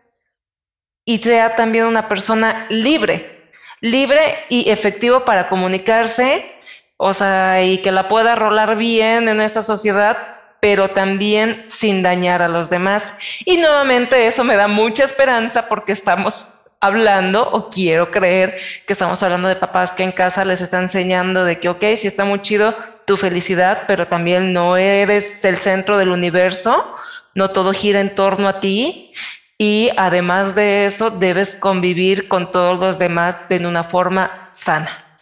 y 1.07 1.19
sea 1.19 1.57
también 1.57 1.87
una 1.87 2.07
persona 2.07 2.67
libre, 2.69 3.38
libre 3.81 4.21
y 4.49 4.71
efectivo 4.71 5.25
para 5.25 5.49
comunicarse, 5.49 6.53
o 6.97 7.15
sea, 7.15 7.63
y 7.63 7.79
que 7.79 7.93
la 7.93 8.09
pueda 8.09 8.35
rolar 8.35 8.77
bien 8.77 9.29
en 9.29 9.41
esta 9.41 9.63
sociedad, 9.63 10.17
pero 10.61 10.89
también 10.89 11.65
sin 11.69 12.03
dañar 12.03 12.43
a 12.43 12.49
los 12.49 12.71
demás. 12.71 13.17
Y 13.45 13.57
nuevamente 13.59 14.27
eso 14.27 14.43
me 14.45 14.57
da 14.57 14.67
mucha 14.67 15.05
esperanza 15.05 15.69
porque 15.69 15.93
estamos 15.93 16.55
hablando 16.81 17.49
o 17.51 17.69
quiero 17.71 18.11
creer 18.11 18.57
que 18.87 18.93
estamos 18.93 19.23
hablando 19.23 19.49
de 19.49 19.57
papás 19.57 19.93
que 19.93 20.05
en 20.05 20.13
casa 20.13 20.45
les 20.45 20.61
están 20.61 20.83
enseñando 20.83 21.45
de 21.45 21.59
que, 21.59 21.69
ok, 21.69 21.85
sí 21.97 22.07
está 22.07 22.25
muy 22.25 22.41
chido 22.41 22.75
tu 23.05 23.17
felicidad, 23.17 23.85
pero 23.87 24.07
también 24.07 24.53
no 24.53 24.77
eres 24.77 25.45
el 25.45 25.59
centro 25.59 25.99
del 25.99 26.11
universo, 26.11 26.97
no 27.35 27.51
todo 27.51 27.73
gira 27.73 28.01
en 28.01 28.15
torno 28.15 28.49
a 28.49 28.61
ti 28.61 29.13
y 29.59 29.91
además 29.97 30.55
de 30.55 30.87
eso, 30.87 31.11
debes 31.11 31.57
convivir 31.57 32.29
con 32.29 32.53
todos 32.53 32.79
los 32.79 32.99
demás 33.01 33.49
de 33.49 33.67
una 33.67 33.83
forma 33.83 34.49
sana. 34.53 35.19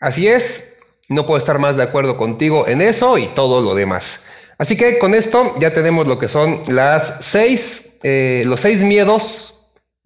Así 0.00 0.26
es, 0.26 0.78
no 1.10 1.26
puedo 1.26 1.38
estar 1.38 1.58
más 1.58 1.76
de 1.76 1.82
acuerdo 1.82 2.16
contigo 2.16 2.66
en 2.66 2.80
eso 2.80 3.18
y 3.18 3.28
todo 3.28 3.60
lo 3.60 3.74
demás. 3.74 4.24
Así 4.58 4.76
que 4.76 4.98
con 4.98 5.14
esto 5.14 5.54
ya 5.60 5.72
tenemos 5.72 6.06
lo 6.06 6.18
que 6.18 6.28
son 6.28 6.62
las 6.68 7.24
seis, 7.24 7.98
eh, 8.02 8.42
los 8.46 8.62
seis 8.62 8.80
miedos 8.80 9.52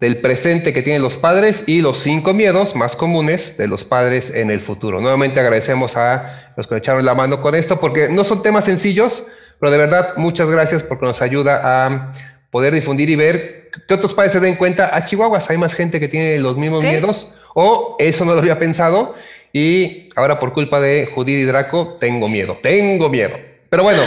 del 0.01 0.19
presente 0.19 0.73
que 0.73 0.81
tienen 0.81 1.01
los 1.01 1.15
padres 1.15 1.69
y 1.69 1.81
los 1.81 1.99
cinco 1.99 2.33
miedos 2.33 2.75
más 2.75 2.95
comunes 2.95 3.55
de 3.57 3.67
los 3.67 3.85
padres 3.85 4.33
en 4.33 4.51
el 4.51 4.59
futuro. 4.59 4.99
Nuevamente 4.99 5.39
agradecemos 5.39 5.95
a 5.95 6.53
los 6.57 6.67
que 6.67 6.75
echaron 6.75 7.05
la 7.05 7.13
mano 7.13 7.41
con 7.41 7.55
esto 7.55 7.79
porque 7.79 8.09
no 8.09 8.23
son 8.23 8.41
temas 8.41 8.65
sencillos, 8.65 9.27
pero 9.59 9.71
de 9.71 9.77
verdad 9.77 10.17
muchas 10.17 10.49
gracias 10.49 10.83
porque 10.83 11.05
nos 11.05 11.21
ayuda 11.21 11.61
a 11.63 12.11
poder 12.51 12.73
difundir 12.73 13.09
y 13.09 13.15
ver 13.15 13.69
que 13.87 13.93
otros 13.93 14.13
padres 14.13 14.33
se 14.33 14.39
den 14.39 14.55
cuenta, 14.55 14.85
a 14.85 14.97
ah, 14.97 15.03
Chihuahuas 15.05 15.49
hay 15.49 15.57
más 15.57 15.73
gente 15.73 15.99
que 15.99 16.07
tiene 16.07 16.37
los 16.37 16.57
mismos 16.57 16.83
miedos, 16.83 17.33
o 17.55 17.95
eso 17.99 18.25
no 18.25 18.33
lo 18.33 18.39
había 18.39 18.59
pensado, 18.59 19.15
y 19.53 20.09
ahora 20.15 20.39
por 20.39 20.53
culpa 20.53 20.79
de 20.79 21.09
Judith 21.13 21.39
y 21.39 21.43
Draco, 21.43 21.95
tengo 21.99 22.27
miedo, 22.27 22.57
tengo 22.61 23.09
miedo. 23.09 23.35
Pero 23.69 23.83
bueno, 23.83 24.03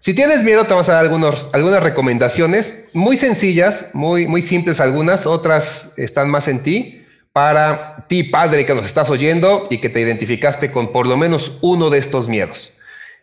si 0.00 0.12
tienes 0.12 0.42
miedo, 0.42 0.64
te 0.64 0.70
vamos 0.70 0.88
a 0.88 0.94
dar 0.94 1.04
algunos, 1.04 1.48
algunas 1.52 1.82
recomendaciones 1.82 2.84
muy 2.92 3.16
sencillas, 3.16 3.90
muy, 3.94 4.26
muy 4.26 4.42
simples 4.42 4.80
algunas, 4.80 5.26
otras 5.26 5.94
están 5.96 6.28
más 6.28 6.48
en 6.48 6.62
ti, 6.62 7.04
para 7.32 8.06
ti, 8.08 8.24
padre, 8.24 8.66
que 8.66 8.74
nos 8.74 8.86
estás 8.86 9.10
oyendo 9.10 9.66
y 9.70 9.78
que 9.78 9.88
te 9.88 10.00
identificaste 10.00 10.70
con 10.70 10.92
por 10.92 11.06
lo 11.06 11.16
menos 11.16 11.58
uno 11.62 11.90
de 11.90 11.98
estos 11.98 12.28
miedos. 12.28 12.76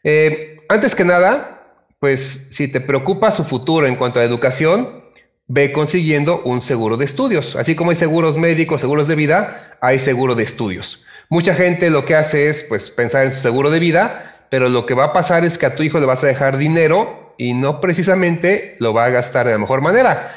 Eh, 0.04 0.58
antes 0.70 0.96
que 0.96 1.06
nada, 1.06 1.61
pues 2.02 2.48
si 2.52 2.68
te 2.68 2.82
preocupa 2.82 3.30
su 3.30 3.44
futuro 3.44 3.86
en 3.86 3.96
cuanto 3.96 4.20
a 4.20 4.24
educación, 4.24 5.04
ve 5.46 5.72
consiguiendo 5.72 6.42
un 6.42 6.64
seguro 6.64 6.98
de 6.98 7.06
estudios. 7.06 7.56
Así 7.56 7.76
como 7.76 7.92
hay 7.92 7.96
seguros 7.96 8.40
médicos, 8.40 8.82
seguros 8.82 9.08
de 9.08 9.14
vida, 9.14 9.78
hay 9.82 10.00
seguro 10.00 10.34
de 10.34 10.42
estudios. 10.42 11.06
Mucha 11.30 11.54
gente 11.54 11.92
lo 11.92 12.04
que 12.04 12.16
hace 12.16 12.50
es 12.50 12.64
pues 12.64 12.90
pensar 12.90 13.28
en 13.28 13.34
su 13.34 13.40
seguro 13.40 13.70
de 13.70 13.78
vida, 13.78 14.48
pero 14.50 14.68
lo 14.68 14.88
que 14.88 14.96
va 14.96 15.06
a 15.06 15.14
pasar 15.14 15.46
es 15.46 15.60
que 15.60 15.68
a 15.68 15.76
tu 15.76 15.84
hijo 15.84 16.00
le 16.00 16.08
vas 16.08 16.24
a 16.24 16.28
dejar 16.28 16.58
dinero 16.58 17.36
y 17.38 17.54
no 17.54 17.80
precisamente 17.80 18.78
lo 18.80 18.96
va 18.96 19.06
a 19.06 19.10
gastar 19.12 19.46
de 19.46 19.52
la 19.52 19.60
mejor 19.60 19.82
manera. 19.82 20.36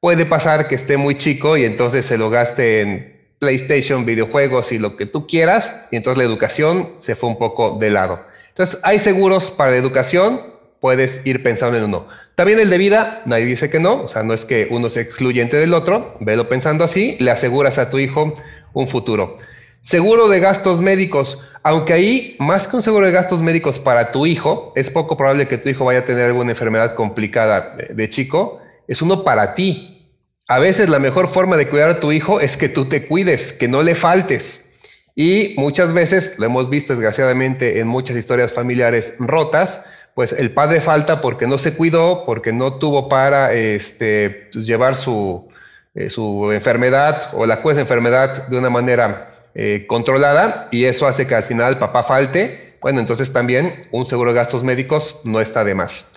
Puede 0.00 0.26
pasar 0.26 0.68
que 0.68 0.74
esté 0.74 0.98
muy 0.98 1.16
chico 1.16 1.56
y 1.56 1.64
entonces 1.64 2.04
se 2.04 2.18
lo 2.18 2.28
gaste 2.28 2.82
en 2.82 3.30
PlayStation, 3.38 4.04
videojuegos 4.04 4.70
y 4.70 4.78
lo 4.78 4.98
que 4.98 5.06
tú 5.06 5.26
quieras, 5.26 5.88
y 5.90 5.96
entonces 5.96 6.18
la 6.18 6.24
educación 6.24 6.96
se 7.00 7.16
fue 7.16 7.30
un 7.30 7.38
poco 7.38 7.78
de 7.80 7.88
lado. 7.88 8.20
Entonces, 8.48 8.80
hay 8.82 8.98
seguros 8.98 9.50
para 9.50 9.72
la 9.72 9.76
educación, 9.78 10.55
puedes 10.86 11.26
ir 11.26 11.42
pensando 11.42 11.76
en 11.76 11.82
uno. 11.82 12.06
También 12.36 12.60
el 12.60 12.70
de 12.70 12.78
vida, 12.78 13.22
nadie 13.26 13.44
dice 13.44 13.68
que 13.68 13.80
no, 13.80 14.04
o 14.04 14.08
sea, 14.08 14.22
no 14.22 14.34
es 14.34 14.44
que 14.44 14.68
uno 14.70 14.88
sea 14.88 15.02
excluyente 15.02 15.56
del 15.56 15.74
otro, 15.74 16.16
velo 16.20 16.48
pensando 16.48 16.84
así, 16.84 17.16
le 17.18 17.32
aseguras 17.32 17.78
a 17.78 17.90
tu 17.90 17.98
hijo 17.98 18.34
un 18.72 18.86
futuro. 18.86 19.38
Seguro 19.80 20.28
de 20.28 20.38
gastos 20.38 20.80
médicos, 20.80 21.44
aunque 21.64 21.92
ahí, 21.92 22.36
más 22.38 22.68
que 22.68 22.76
un 22.76 22.84
seguro 22.84 23.04
de 23.04 23.10
gastos 23.10 23.42
médicos 23.42 23.80
para 23.80 24.12
tu 24.12 24.26
hijo, 24.26 24.72
es 24.76 24.88
poco 24.88 25.16
probable 25.16 25.48
que 25.48 25.58
tu 25.58 25.68
hijo 25.68 25.84
vaya 25.84 25.98
a 25.98 26.04
tener 26.04 26.26
alguna 26.26 26.52
enfermedad 26.52 26.94
complicada 26.94 27.74
de 27.90 28.08
chico, 28.08 28.60
es 28.86 29.02
uno 29.02 29.24
para 29.24 29.54
ti, 29.54 30.08
a 30.46 30.60
veces 30.60 30.88
la 30.88 31.00
mejor 31.00 31.26
forma 31.26 31.56
de 31.56 31.68
cuidar 31.68 31.90
a 31.90 31.98
tu 31.98 32.12
hijo 32.12 32.38
es 32.38 32.56
que 32.56 32.68
tú 32.68 32.84
te 32.84 33.08
cuides, 33.08 33.52
que 33.52 33.66
no 33.66 33.82
le 33.82 33.96
faltes. 33.96 34.72
Y 35.16 35.56
muchas 35.58 35.92
veces, 35.92 36.38
lo 36.38 36.46
hemos 36.46 36.70
visto 36.70 36.92
desgraciadamente 36.92 37.80
en 37.80 37.88
muchas 37.88 38.16
historias 38.16 38.52
familiares 38.52 39.16
rotas, 39.18 39.84
pues 40.16 40.32
el 40.32 40.50
padre 40.50 40.80
falta 40.80 41.20
porque 41.20 41.46
no 41.46 41.58
se 41.58 41.74
cuidó, 41.74 42.24
porque 42.24 42.50
no 42.50 42.78
tuvo 42.78 43.06
para 43.06 43.52
este, 43.52 44.48
pues, 44.50 44.66
llevar 44.66 44.94
su, 44.94 45.46
eh, 45.94 46.08
su 46.08 46.52
enfermedad 46.52 47.34
o 47.34 47.44
la 47.44 47.60
cuesta 47.60 47.82
enfermedad 47.82 48.48
de 48.48 48.56
una 48.56 48.70
manera 48.70 49.50
eh, 49.54 49.84
controlada 49.86 50.68
y 50.72 50.86
eso 50.86 51.06
hace 51.06 51.26
que 51.26 51.34
al 51.34 51.42
final 51.42 51.78
papá 51.78 52.02
falte. 52.02 52.78
Bueno, 52.80 53.00
entonces 53.00 53.30
también 53.30 53.88
un 53.92 54.06
seguro 54.06 54.32
de 54.32 54.38
gastos 54.38 54.64
médicos 54.64 55.20
no 55.24 55.38
está 55.38 55.64
de 55.64 55.74
más. 55.74 56.10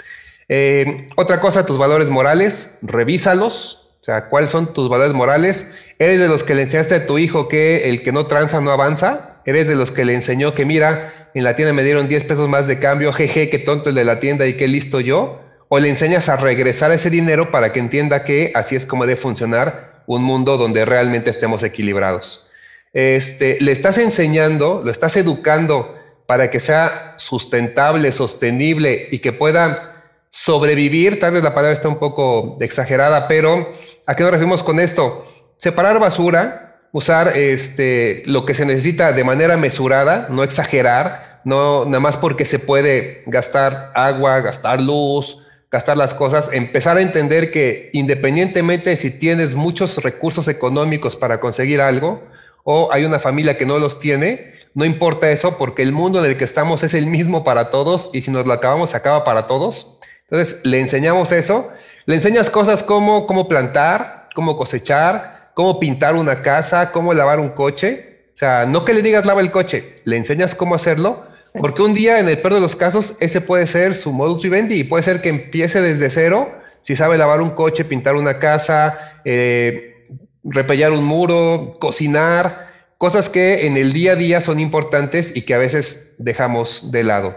Eh, 0.48 1.10
otra 1.18 1.42
cosa, 1.42 1.66
tus 1.66 1.78
valores 1.78 2.08
morales, 2.10 2.78
revísalos, 2.82 3.90
o 4.02 4.06
sea, 4.06 4.30
¿cuáles 4.30 4.50
son 4.50 4.74
tus 4.74 4.88
valores 4.88 5.14
morales? 5.14 5.76
¿Eres 6.00 6.22
de 6.22 6.30
los 6.30 6.46
que 6.46 6.56
le 6.56 6.62
enseñaste 6.62 6.96
a 6.96 7.06
tu 7.06 7.18
hijo 7.18 7.50
que 7.50 7.90
el 7.90 8.02
que 8.02 8.14
no 8.14 8.28
tranza 8.28 8.62
no 8.62 8.72
avanza? 8.72 9.42
¿Eres 9.46 9.68
de 9.68 9.76
los 9.76 9.92
que 9.92 10.06
le 10.06 10.14
enseñó 10.14 10.56
que 10.56 10.64
mira, 10.64 11.19
en 11.34 11.44
la 11.44 11.56
tienda 11.56 11.74
me 11.74 11.84
dieron 11.84 12.08
10 12.08 12.26
pesos 12.26 12.50
más 12.50 12.68
de 12.68 12.80
cambio, 12.80 13.14
jeje, 13.14 13.50
qué 13.50 13.60
tonto 13.60 13.90
el 13.90 13.96
de 13.96 14.04
la 14.04 14.20
tienda 14.20 14.48
y 14.48 14.56
qué 14.56 14.68
listo 14.68 15.00
yo? 15.00 15.42
¿O 15.68 15.80
le 15.80 15.90
enseñas 15.90 16.30
a 16.30 16.36
regresar 16.36 16.92
ese 16.92 17.10
dinero 17.10 17.52
para 17.52 17.72
que 17.72 17.80
entienda 17.80 18.24
que 18.24 18.52
así 18.56 18.76
es 18.76 18.86
como 18.86 19.06
debe 19.06 19.20
funcionar 19.20 20.04
un 20.08 20.24
mundo 20.24 20.58
donde 20.58 20.86
realmente 20.86 21.30
estemos 21.30 21.64
equilibrados? 21.64 22.50
Este, 22.94 23.58
le 23.60 23.72
estás 23.72 23.98
enseñando, 24.00 24.82
lo 24.84 24.92
estás 24.92 25.16
educando 25.16 25.96
para 26.26 26.50
que 26.50 26.60
sea 26.60 27.16
sustentable, 27.18 28.12
sostenible 28.12 29.08
y 29.12 29.20
que 29.20 29.32
pueda 29.32 29.90
sobrevivir, 30.30 31.20
tal 31.20 31.34
vez 31.34 31.44
la 31.44 31.54
palabra 31.54 31.74
está 31.74 31.88
un 31.88 31.98
poco 31.98 32.58
exagerada, 32.62 33.28
pero 33.28 33.74
¿a 34.06 34.16
qué 34.16 34.24
nos 34.24 34.32
referimos 34.32 34.64
con 34.64 34.80
esto? 34.80 35.28
Separar 35.58 36.00
basura, 36.00 36.69
usar 36.92 37.38
este, 37.38 38.24
lo 38.26 38.46
que 38.46 38.54
se 38.54 38.66
necesita 38.66 39.12
de 39.12 39.24
manera 39.24 39.58
mesurada, 39.58 40.28
no 40.30 40.44
exagerar, 40.44 41.42
no 41.46 41.86
nada 41.86 42.00
más 42.00 42.18
porque 42.18 42.46
se 42.46 42.60
puede 42.60 43.24
gastar 43.26 43.92
agua, 43.96 44.42
gastar 44.42 44.82
luz, 44.82 45.38
gastar 45.72 45.98
las 45.98 46.14
cosas, 46.14 46.50
empezar 46.52 46.98
a 46.98 47.02
entender 47.02 47.52
que 47.52 47.90
independientemente 47.94 48.96
si 48.96 49.12
tienes 49.12 49.56
muchos 49.56 50.02
recursos 50.04 50.48
económicos 50.48 51.16
para 51.16 51.40
conseguir 51.40 51.80
algo 51.80 52.24
o 52.64 52.92
hay 52.92 53.06
una 53.06 53.20
familia 53.20 53.58
que 53.58 53.66
no 53.66 53.78
los 53.78 54.00
tiene, 54.00 54.54
no 54.74 54.86
importa 54.86 55.30
eso 55.30 55.58
porque 55.58 55.84
el 55.84 55.92
mundo 55.92 56.20
en 56.20 56.32
el 56.32 56.38
que 56.38 56.44
estamos 56.44 56.84
es 56.84 56.94
el 56.94 57.06
mismo 57.06 57.44
para 57.44 57.70
todos 57.70 58.10
y 58.14 58.22
si 58.22 58.32
nos 58.32 58.46
lo 58.46 58.54
acabamos 58.54 58.96
acaba 58.96 59.24
para 59.24 59.48
todos. 59.48 59.98
Entonces, 60.30 60.64
le 60.64 60.80
enseñamos 60.80 61.32
eso, 61.32 61.72
le 62.06 62.16
enseñas 62.16 62.50
cosas 62.50 62.84
como 62.84 63.26
cómo 63.26 63.48
plantar, 63.48 64.30
cómo 64.36 64.58
cosechar, 64.58 65.39
cómo 65.60 65.78
pintar 65.78 66.16
una 66.16 66.42
casa, 66.42 66.90
cómo 66.94 67.14
lavar 67.14 67.42
un 67.42 67.50
coche. 67.50 68.22
O 68.34 68.38
sea, 68.38 68.66
no 68.66 68.86
que 68.86 68.94
le 68.94 69.02
digas 69.02 69.26
lava 69.26 69.42
el 69.42 69.52
coche, 69.52 70.00
le 70.06 70.16
enseñas 70.16 70.56
cómo 70.56 70.74
hacerlo, 70.74 71.26
porque 71.60 71.82
un 71.82 71.94
día, 71.94 72.18
en 72.20 72.30
el 72.30 72.40
peor 72.40 72.54
de 72.54 72.62
los 72.62 72.78
casos, 72.78 73.18
ese 73.20 73.42
puede 73.42 73.68
ser 73.68 73.94
su 73.94 74.14
modus 74.14 74.42
vivendi 74.42 74.76
y 74.76 74.86
puede 74.86 75.04
ser 75.04 75.22
que 75.22 75.28
empiece 75.28 75.82
desde 75.82 76.10
cero, 76.12 76.50
si 76.82 76.96
sabe 76.96 77.18
lavar 77.18 77.42
un 77.42 77.50
coche, 77.50 77.84
pintar 77.84 78.16
una 78.16 78.40
casa, 78.40 79.20
eh, 79.26 80.08
repellar 80.46 80.94
un 80.94 81.04
muro, 81.04 81.76
cocinar, 81.82 82.70
cosas 82.98 83.28
que 83.28 83.68
en 83.68 83.76
el 83.76 83.92
día 83.92 84.14
a 84.14 84.16
día 84.16 84.40
son 84.40 84.62
importantes 84.62 85.36
y 85.36 85.42
que 85.42 85.56
a 85.56 85.58
veces 85.58 86.16
dejamos 86.20 86.90
de 86.90 87.04
lado. 87.04 87.36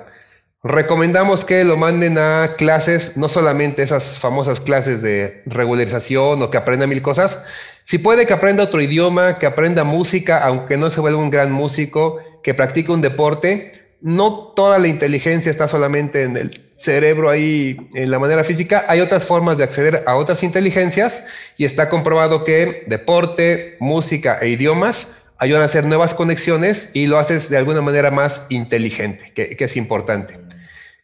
Recomendamos 0.65 1.45
que 1.45 1.65
lo 1.65 1.77
manden 1.77 2.19
a 2.19 2.55
clases, 2.57 3.17
no 3.17 3.29
solamente 3.29 3.83
esas 3.83 4.19
famosas 4.19 4.61
clases 4.61 5.03
de 5.03 5.43
regularización 5.45 6.41
o 6.41 6.51
que 6.51 6.57
aprenda 6.57 6.87
mil 6.87 7.03
cosas, 7.03 7.43
si 7.85 7.99
puede 7.99 8.27
que 8.27 8.33
aprenda 8.33 8.63
otro 8.63 8.81
idioma, 8.81 9.41
que 9.41 9.47
aprenda 9.47 9.83
música, 9.83 10.39
aunque 10.45 10.77
no 10.77 10.89
se 10.91 11.01
vuelva 11.01 11.21
un 11.21 11.31
gran 11.31 11.51
músico, 11.51 12.21
que 12.45 12.55
practique 12.55 12.93
un 12.93 13.01
deporte. 13.01 13.73
No 14.01 14.53
toda 14.55 14.79
la 14.79 14.87
inteligencia 14.87 15.51
está 15.51 15.67
solamente 15.67 16.23
en 16.23 16.37
el 16.37 16.51
cerebro 16.77 17.29
ahí, 17.29 17.77
en 17.95 18.11
la 18.13 18.21
manera 18.21 18.45
física. 18.45 18.85
Hay 18.89 19.01
otras 19.01 19.25
formas 19.25 19.59
de 19.59 19.65
acceder 19.65 20.05
a 20.07 20.15
otras 20.15 20.45
inteligencias 20.45 21.27
y 21.57 21.65
está 21.65 21.89
comprobado 21.89 22.45
que 22.45 22.85
deporte, 22.87 23.77
música 23.81 24.39
e 24.41 24.51
idiomas 24.51 25.13
ayudan 25.39 25.63
a 25.63 25.65
hacer 25.65 25.85
nuevas 25.85 26.15
conexiones 26.15 26.93
y 26.95 27.07
lo 27.07 27.19
haces 27.19 27.51
de 27.51 27.57
alguna 27.57 27.81
manera 27.81 28.13
más 28.13 28.47
inteligente, 28.49 29.33
que, 29.35 29.57
es 29.59 29.77
importante. 29.77 30.39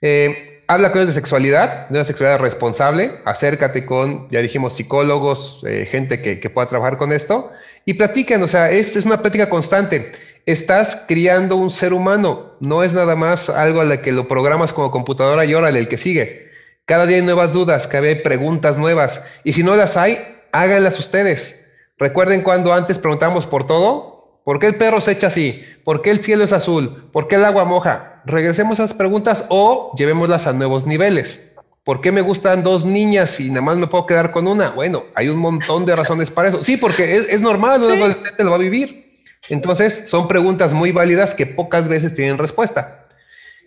Eh, 0.00 0.60
habla 0.66 0.92
con 0.92 1.00
ellos 1.00 1.14
de 1.14 1.20
sexualidad, 1.20 1.88
de 1.88 1.96
una 1.96 2.04
sexualidad 2.04 2.40
responsable. 2.40 3.20
Acércate 3.24 3.84
con, 3.84 4.28
ya 4.30 4.40
dijimos, 4.40 4.74
psicólogos, 4.74 5.62
eh, 5.66 5.86
gente 5.90 6.22
que, 6.22 6.50
pueda 6.50 6.68
trabajar 6.68 6.98
con 6.98 7.12
esto 7.12 7.50
y 7.84 7.94
platiquen. 7.94 8.42
O 8.42 8.48
sea, 8.48 8.70
es, 8.70 8.96
es 8.96 9.04
una 9.04 9.20
plática 9.20 9.48
constante. 9.48 10.12
Estás 10.46 11.04
criando 11.06 11.56
un 11.56 11.70
ser 11.70 11.92
humano, 11.92 12.56
no 12.60 12.82
es 12.82 12.94
nada 12.94 13.16
más 13.16 13.50
algo 13.50 13.82
a 13.82 13.84
lo 13.84 14.00
que 14.00 14.12
lo 14.12 14.28
programas 14.28 14.72
como 14.72 14.90
computadora 14.90 15.44
y 15.44 15.54
órale, 15.54 15.78
el 15.78 15.88
que 15.88 15.98
sigue. 15.98 16.48
Cada 16.86 17.04
día 17.04 17.18
hay 17.18 17.22
nuevas 17.22 17.52
dudas, 17.52 17.86
cada 17.86 18.04
día 18.04 18.16
hay 18.16 18.22
preguntas 18.22 18.78
nuevas. 18.78 19.22
Y 19.44 19.52
si 19.52 19.62
no 19.62 19.76
las 19.76 19.98
hay, 19.98 20.18
háganlas 20.52 20.98
ustedes. 20.98 21.70
Recuerden 21.98 22.42
cuando 22.42 22.72
antes 22.72 22.98
preguntamos 22.98 23.46
por 23.46 23.66
todo, 23.66 24.40
¿por 24.44 24.58
qué 24.58 24.68
el 24.68 24.78
perro 24.78 25.02
se 25.02 25.12
echa 25.12 25.26
así? 25.26 25.64
¿Por 25.84 26.00
qué 26.00 26.10
el 26.10 26.20
cielo 26.20 26.44
es 26.44 26.52
azul? 26.52 27.10
¿Por 27.12 27.28
qué 27.28 27.34
el 27.34 27.44
agua 27.44 27.66
moja? 27.66 28.17
Regresemos 28.28 28.78
a 28.78 28.84
esas 28.84 28.96
preguntas 28.96 29.46
o 29.48 29.92
llevémoslas 29.96 30.46
a 30.46 30.52
nuevos 30.52 30.86
niveles. 30.86 31.54
¿Por 31.84 32.02
qué 32.02 32.12
me 32.12 32.20
gustan 32.20 32.62
dos 32.62 32.84
niñas 32.84 33.40
y 33.40 33.48
nada 33.48 33.62
más 33.62 33.78
me 33.78 33.86
puedo 33.86 34.04
quedar 34.04 34.30
con 34.30 34.46
una? 34.46 34.70
Bueno, 34.70 35.04
hay 35.14 35.28
un 35.28 35.38
montón 35.38 35.86
de 35.86 35.96
razones 35.96 36.30
para 36.30 36.48
eso. 36.48 36.62
Sí, 36.62 36.76
porque 36.76 37.26
es, 37.30 37.40
normal, 37.40 37.80
un 37.82 37.92
adolescente 37.92 38.44
lo 38.44 38.50
va 38.50 38.56
a 38.56 38.60
vivir. 38.60 39.22
Entonces, 39.48 40.08
son 40.08 40.28
preguntas 40.28 40.74
muy 40.74 40.92
válidas 40.92 41.34
que 41.34 41.46
pocas 41.46 41.88
veces 41.88 42.14
tienen 42.14 42.36
respuesta. 42.36 43.04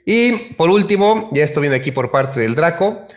Y 0.06 0.54
por 0.54 0.70
último, 0.70 1.30
ya 1.32 1.44
esto 1.44 1.62
viene 1.62 1.78
aquí 1.78 1.92
por 1.92 2.12
parte 2.12 2.42
del 2.42 2.54
Draco, 2.54 3.08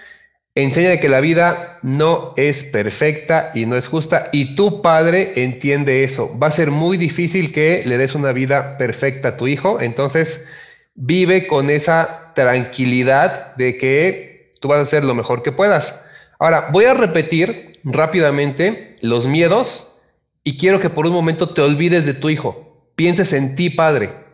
enseña 0.55 0.99
que 0.99 1.09
la 1.09 1.21
vida 1.21 1.81
no 1.83 2.33
es 2.37 2.63
perfecta 2.65 3.51
y 3.55 3.67
no 3.67 3.77
es 3.77 3.89
justa 3.89 4.29
y 4.33 4.55
tu 4.55 4.81
padre 4.81 5.33
entiende 5.37 6.05
eso. 6.05 6.39
Va 6.39 6.47
a 6.47 6.53
ser 6.53 6.71
muy 6.71 6.97
difícil 6.97 7.53
que 7.53 7.83
le 7.85 7.99
des 7.99 8.15
una 8.15 8.33
vida 8.33 8.79
perfecta 8.79 9.31
a 9.31 9.37
tu 9.37 9.49
hijo. 9.49 9.81
Entonces, 9.81 10.49
vive 10.95 11.47
con 11.47 11.71
esa 11.71 12.33
tranquilidad 12.35 13.55
de 13.57 13.77
que 13.77 14.53
tú 14.61 14.69
vas 14.69 14.79
a 14.79 14.83
hacer 14.83 15.05
lo 15.05 15.15
mejor 15.15 15.43
que 15.43 15.53
puedas. 15.53 16.05
Ahora, 16.39 16.69
voy 16.73 16.85
a 16.87 16.95
repetir 16.95 17.81
rápidamente 17.85 18.97
los 19.01 19.27
miedos 19.27 19.99
y 20.43 20.57
quiero 20.57 20.81
que 20.81 20.91
por 20.91 21.07
un 21.07 21.13
momento 21.13 21.55
te 21.55 21.63
olvides 21.63 22.07
de 22.07 22.15
tu 22.15 22.29
hijo. 22.29 22.91
Pienses 22.97 23.33
en 23.33 23.57
ti, 23.57 23.71
padre. 23.71 24.25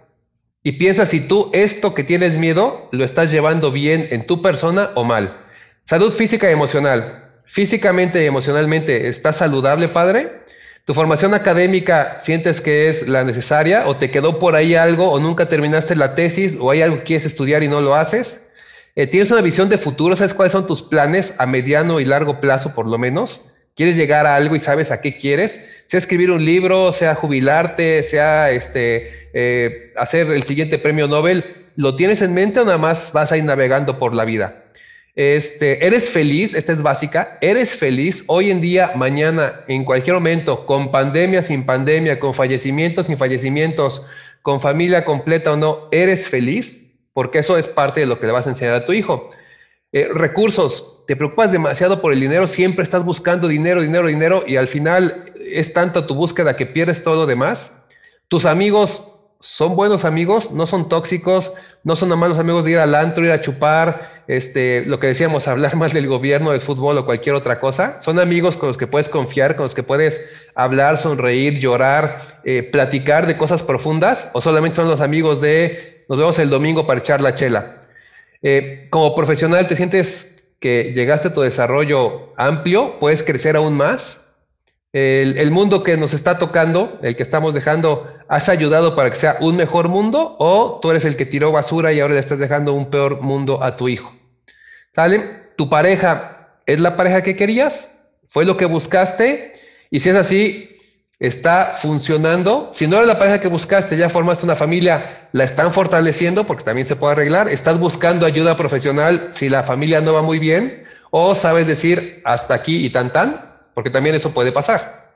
Y 0.63 0.73
piensa 0.73 1.07
si 1.07 1.21
tú 1.27 1.51
esto 1.53 1.95
que 1.95 2.05
tienes 2.05 2.37
miedo 2.37 2.89
lo 2.93 3.05
estás 3.05 3.31
llevando 3.31 3.73
bien 3.73 4.09
en 4.11 4.27
tu 4.27 4.43
persona 4.43 4.91
o 4.95 5.05
mal. 5.05 5.47
Salud 5.85 6.13
física 6.13 6.49
y 6.51 6.53
emocional. 6.53 7.43
Físicamente 7.47 8.23
y 8.23 8.27
emocionalmente, 8.27 9.09
¿estás 9.09 9.37
saludable, 9.37 9.89
padre? 9.89 10.43
¿Tu 10.85 10.95
formación 10.95 11.35
académica 11.35 12.19
sientes 12.19 12.61
que 12.61 12.89
es 12.89 13.07
la 13.07 13.23
necesaria 13.23 13.87
o 13.87 13.97
te 13.97 14.11
quedó 14.11 14.39
por 14.39 14.57
ahí 14.57 14.75
algo 14.75 15.11
o 15.11 15.21
nunca 15.21 15.49
terminaste 15.49 15.95
la 15.95 16.15
tesis 16.15 16.57
o 16.59 16.71
hay 16.71 16.83
algo 16.83 16.99
que 16.99 17.05
quieres 17.05 17.27
estudiar 17.27 17.63
y 17.63 17.69
no 17.69 17.81
lo 17.81 17.95
haces? 17.95 18.47
Eh, 18.97 19.07
¿Tienes 19.07 19.31
una 19.31 19.41
visión 19.41 19.69
de 19.69 19.79
futuro? 19.79 20.17
¿Sabes 20.17 20.35
cuáles 20.35 20.53
son 20.53 20.67
tus 20.67 20.83
planes 20.83 21.35
a 21.39 21.47
mediano 21.47 22.01
y 22.01 22.05
largo 22.05 22.41
plazo 22.41 22.75
por 22.75 22.87
lo 22.87 22.99
menos? 22.99 23.51
¿Quieres 23.77 23.97
llegar 23.97 24.27
a 24.27 24.35
algo 24.35 24.57
y 24.57 24.61
sabes 24.61 24.91
a 24.91 25.01
qué 25.01 25.17
quieres? 25.17 25.65
Sea 25.87 25.99
escribir 25.99 26.31
un 26.31 26.45
libro, 26.45 26.93
sea 26.93 27.15
jubilarte, 27.15 28.03
sea 28.03 28.51
este, 28.51 29.29
eh, 29.33 29.93
hacer 29.97 30.29
el 30.29 30.43
siguiente 30.43 30.79
premio 30.79 31.09
Nobel. 31.09 31.45
¿Lo 31.77 31.95
tienes 31.95 32.21
en 32.21 32.35
mente 32.35 32.61
o 32.61 32.65
nada 32.65 32.79
más 32.79 33.13
vas 33.13 33.31
a 33.33 33.37
ir 33.37 33.45
navegando 33.45 33.99
por 33.99 34.13
la 34.13 34.25
vida? 34.25 34.65
Este, 35.23 35.87
eres 35.87 36.09
feliz, 36.09 36.55
esta 36.55 36.73
es 36.73 36.81
básica, 36.81 37.37
eres 37.43 37.75
feliz 37.75 38.25
hoy 38.27 38.51
en 38.51 38.63
día, 38.63 38.93
mañana, 38.97 39.65
en 39.69 39.85
cualquier 39.85 40.15
momento, 40.15 40.65
con 40.65 40.91
pandemia, 40.91 41.43
sin 41.43 41.67
pandemia, 41.67 42.19
con 42.19 42.33
fallecimientos, 42.33 43.07
sin 43.07 43.19
fallecimientos, 43.19 44.07
con 44.41 44.63
familia 44.63 45.05
completa 45.05 45.53
o 45.53 45.57
no, 45.59 45.89
eres 45.93 46.27
feliz, 46.27 46.91
porque 47.13 47.41
eso 47.41 47.59
es 47.59 47.69
parte 47.69 48.01
de 48.01 48.07
lo 48.07 48.19
que 48.19 48.25
le 48.25 48.33
vas 48.33 48.47
a 48.47 48.49
enseñar 48.49 48.73
a 48.73 48.87
tu 48.87 48.95
hijo. 48.95 49.29
Eh, 49.93 50.09
recursos, 50.11 51.05
te 51.07 51.17
preocupas 51.17 51.53
demasiado 51.53 52.01
por 52.01 52.15
el 52.15 52.21
dinero, 52.21 52.47
siempre 52.47 52.83
estás 52.83 53.05
buscando 53.05 53.47
dinero, 53.47 53.83
dinero, 53.83 54.09
dinero, 54.09 54.45
y 54.47 54.57
al 54.57 54.69
final 54.69 55.35
es 55.39 55.75
tanta 55.75 56.07
tu 56.07 56.15
búsqueda 56.15 56.57
que 56.57 56.65
pierdes 56.65 57.05
todo 57.05 57.17
lo 57.17 57.27
demás. 57.27 57.85
Tus 58.29 58.47
amigos 58.47 59.13
son 59.39 59.77
buenos 59.77 60.07
amigos, 60.07 60.51
no 60.51 60.67
son 60.67 60.89
tóxicos, 60.89 61.53
no 61.85 61.97
son 61.97 62.19
malos 62.19 62.39
amigos 62.39 62.65
de 62.65 62.73
ir 62.73 62.79
al 62.79 62.95
antro, 62.95 63.25
ir 63.25 63.33
a 63.33 63.43
chupar, 63.43 64.20
este, 64.31 64.85
lo 64.87 65.01
que 65.01 65.09
decíamos, 65.09 65.49
hablar 65.49 65.75
más 65.77 65.93
del 65.93 66.07
gobierno, 66.07 66.53
del 66.53 66.61
fútbol 66.61 66.97
o 66.99 67.05
cualquier 67.05 67.35
otra 67.35 67.59
cosa. 67.59 68.01
Son 68.01 68.21
amigos 68.21 68.57
con 68.57 68.69
los 68.69 68.79
que 68.79 68.87
puedes 68.87 69.09
confiar, 69.09 69.57
con 69.57 69.65
los 69.65 69.75
que 69.75 69.83
puedes 69.83 70.31
hablar, 70.55 70.99
sonreír, 70.99 71.59
llorar, 71.59 72.41
eh, 72.45 72.63
platicar 72.63 73.27
de 73.27 73.37
cosas 73.37 73.63
profundas, 73.63 74.31
o 74.33 74.41
solamente 74.41 74.77
son 74.77 74.89
los 74.89 75.01
amigos 75.01 75.41
de 75.41 76.05
nos 76.09 76.19
vemos 76.19 76.39
el 76.39 76.51
domingo 76.51 76.87
para 76.87 77.01
echar 77.01 77.21
la 77.21 77.35
chela. 77.35 77.83
Eh, 78.43 78.87
como 78.91 79.15
profesional, 79.15 79.67
¿te 79.67 79.77
sientes 79.77 80.43
que 80.61 80.93
llegaste 80.95 81.29
a 81.29 81.35
tu 81.35 81.41
desarrollo 81.41 82.33
amplio? 82.37 82.99
¿Puedes 82.99 83.23
crecer 83.23 83.57
aún 83.57 83.77
más? 83.77 84.33
El, 84.93 85.51
mundo 85.53 85.85
que 85.85 85.97
nos 85.97 86.15
está 86.15 86.39
tocando, 86.39 86.99
el 87.03 87.15
que 87.17 87.23
estamos 87.23 87.55
dejando, 87.55 88.13
¿has 88.29 88.49
ayudado 88.49 88.97
para 88.97 89.11
que 89.11 89.17
sea 89.17 89.37
un 89.41 89.57
mejor 89.57 89.89
mundo 89.89 90.35
o 90.41 90.81
tú 90.83 90.91
eres 90.91 91.05
el 91.05 91.17
que 91.17 91.27
tiró 91.27 91.53
basura 91.53 91.93
y 91.93 92.01
ahora 92.01 92.15
le 92.15 92.21
estás 92.21 92.41
dejando 92.41 92.75
un 92.75 92.91
peor 92.91 93.21
mundo 93.21 93.63
a 93.63 93.77
tu 93.77 93.89
hijo? 93.89 94.20
¿Sale? 94.95 95.51
¿Tu 95.57 95.69
pareja 95.69 96.59
es 96.67 96.81
la 96.81 96.97
pareja 96.97 97.23
que 97.23 97.37
querías? 97.37 97.97
¿Fue 98.29 98.45
lo 98.45 98.57
que 98.57 98.67
buscaste? 98.67 99.55
Y 99.91 100.01
si 100.01 100.11
es 100.11 100.17
así, 100.17 100.79
¿está 101.19 101.75
funcionando? 101.75 102.71
Si 102.75 102.87
no 102.87 102.97
era 102.97 103.07
la 103.07 103.19
pareja 103.19 103.41
que 103.41 103.49
buscaste, 103.49 103.97
ya 103.97 104.09
formaste 104.09 104.45
una 104.45 104.57
familia, 104.57 105.29
¿la 105.33 105.45
están 105.45 105.73
fortaleciendo? 105.73 106.47
Porque 106.47 106.65
también 106.65 106.87
se 106.87 106.97
puede 106.97 107.13
arreglar. 107.13 107.49
¿Estás 107.49 107.79
buscando 107.79 108.27
ayuda 108.27 108.57
profesional 108.57 109.29
si 109.33 109.49
la 109.49 109.65
familia 109.65 110.01
no 110.01 110.13
va 110.13 110.23
muy 110.23 110.39
bien? 110.39 110.85
¿O 111.11 111.35
sabes 111.35 111.67
decir 111.67 112.23
hasta 112.25 112.55
aquí 112.55 112.85
y 112.85 112.91
tan 112.91 113.13
tan? 113.13 113.51
porque 113.81 113.89
también 113.89 114.15
eso 114.15 114.33
puede 114.33 114.53
pasar. 114.53 115.11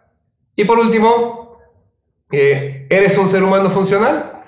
Y 0.57 0.65
por 0.65 0.79
último, 0.79 1.59
eh, 2.31 2.87
¿eres 2.89 3.19
un 3.19 3.29
ser 3.29 3.43
humano 3.43 3.69
funcional? 3.69 4.43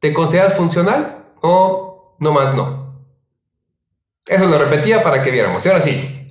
¿Te 0.00 0.14
consideras 0.14 0.54
funcional 0.54 1.26
o 1.42 2.10
no 2.20 2.32
más 2.32 2.54
no? 2.54 2.79
Eso 4.26 4.46
lo 4.46 4.58
repetía 4.58 5.02
para 5.02 5.22
que 5.22 5.30
viéramos. 5.30 5.64
Y 5.64 5.68
ahora 5.68 5.80
sí, 5.80 6.26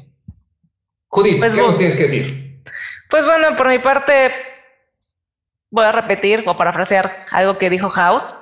Judith, 1.08 1.40
pues 1.40 1.56
¿qué 1.56 1.62
nos 1.62 1.78
tienes 1.78 1.96
que 1.96 2.04
decir? 2.04 2.62
Pues 3.10 3.26
bueno, 3.26 3.56
por 3.58 3.68
mi 3.68 3.80
parte, 3.80 4.32
voy 5.72 5.86
a 5.86 5.92
repetir 5.92 6.44
o 6.48 6.56
parafrasear 6.56 7.26
algo 7.32 7.58
que 7.58 7.70
dijo 7.70 7.90
House 7.90 8.36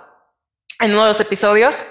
en 0.79 0.91
uno 0.91 1.03
de 1.03 1.07
los 1.09 1.19
episodios 1.19 1.85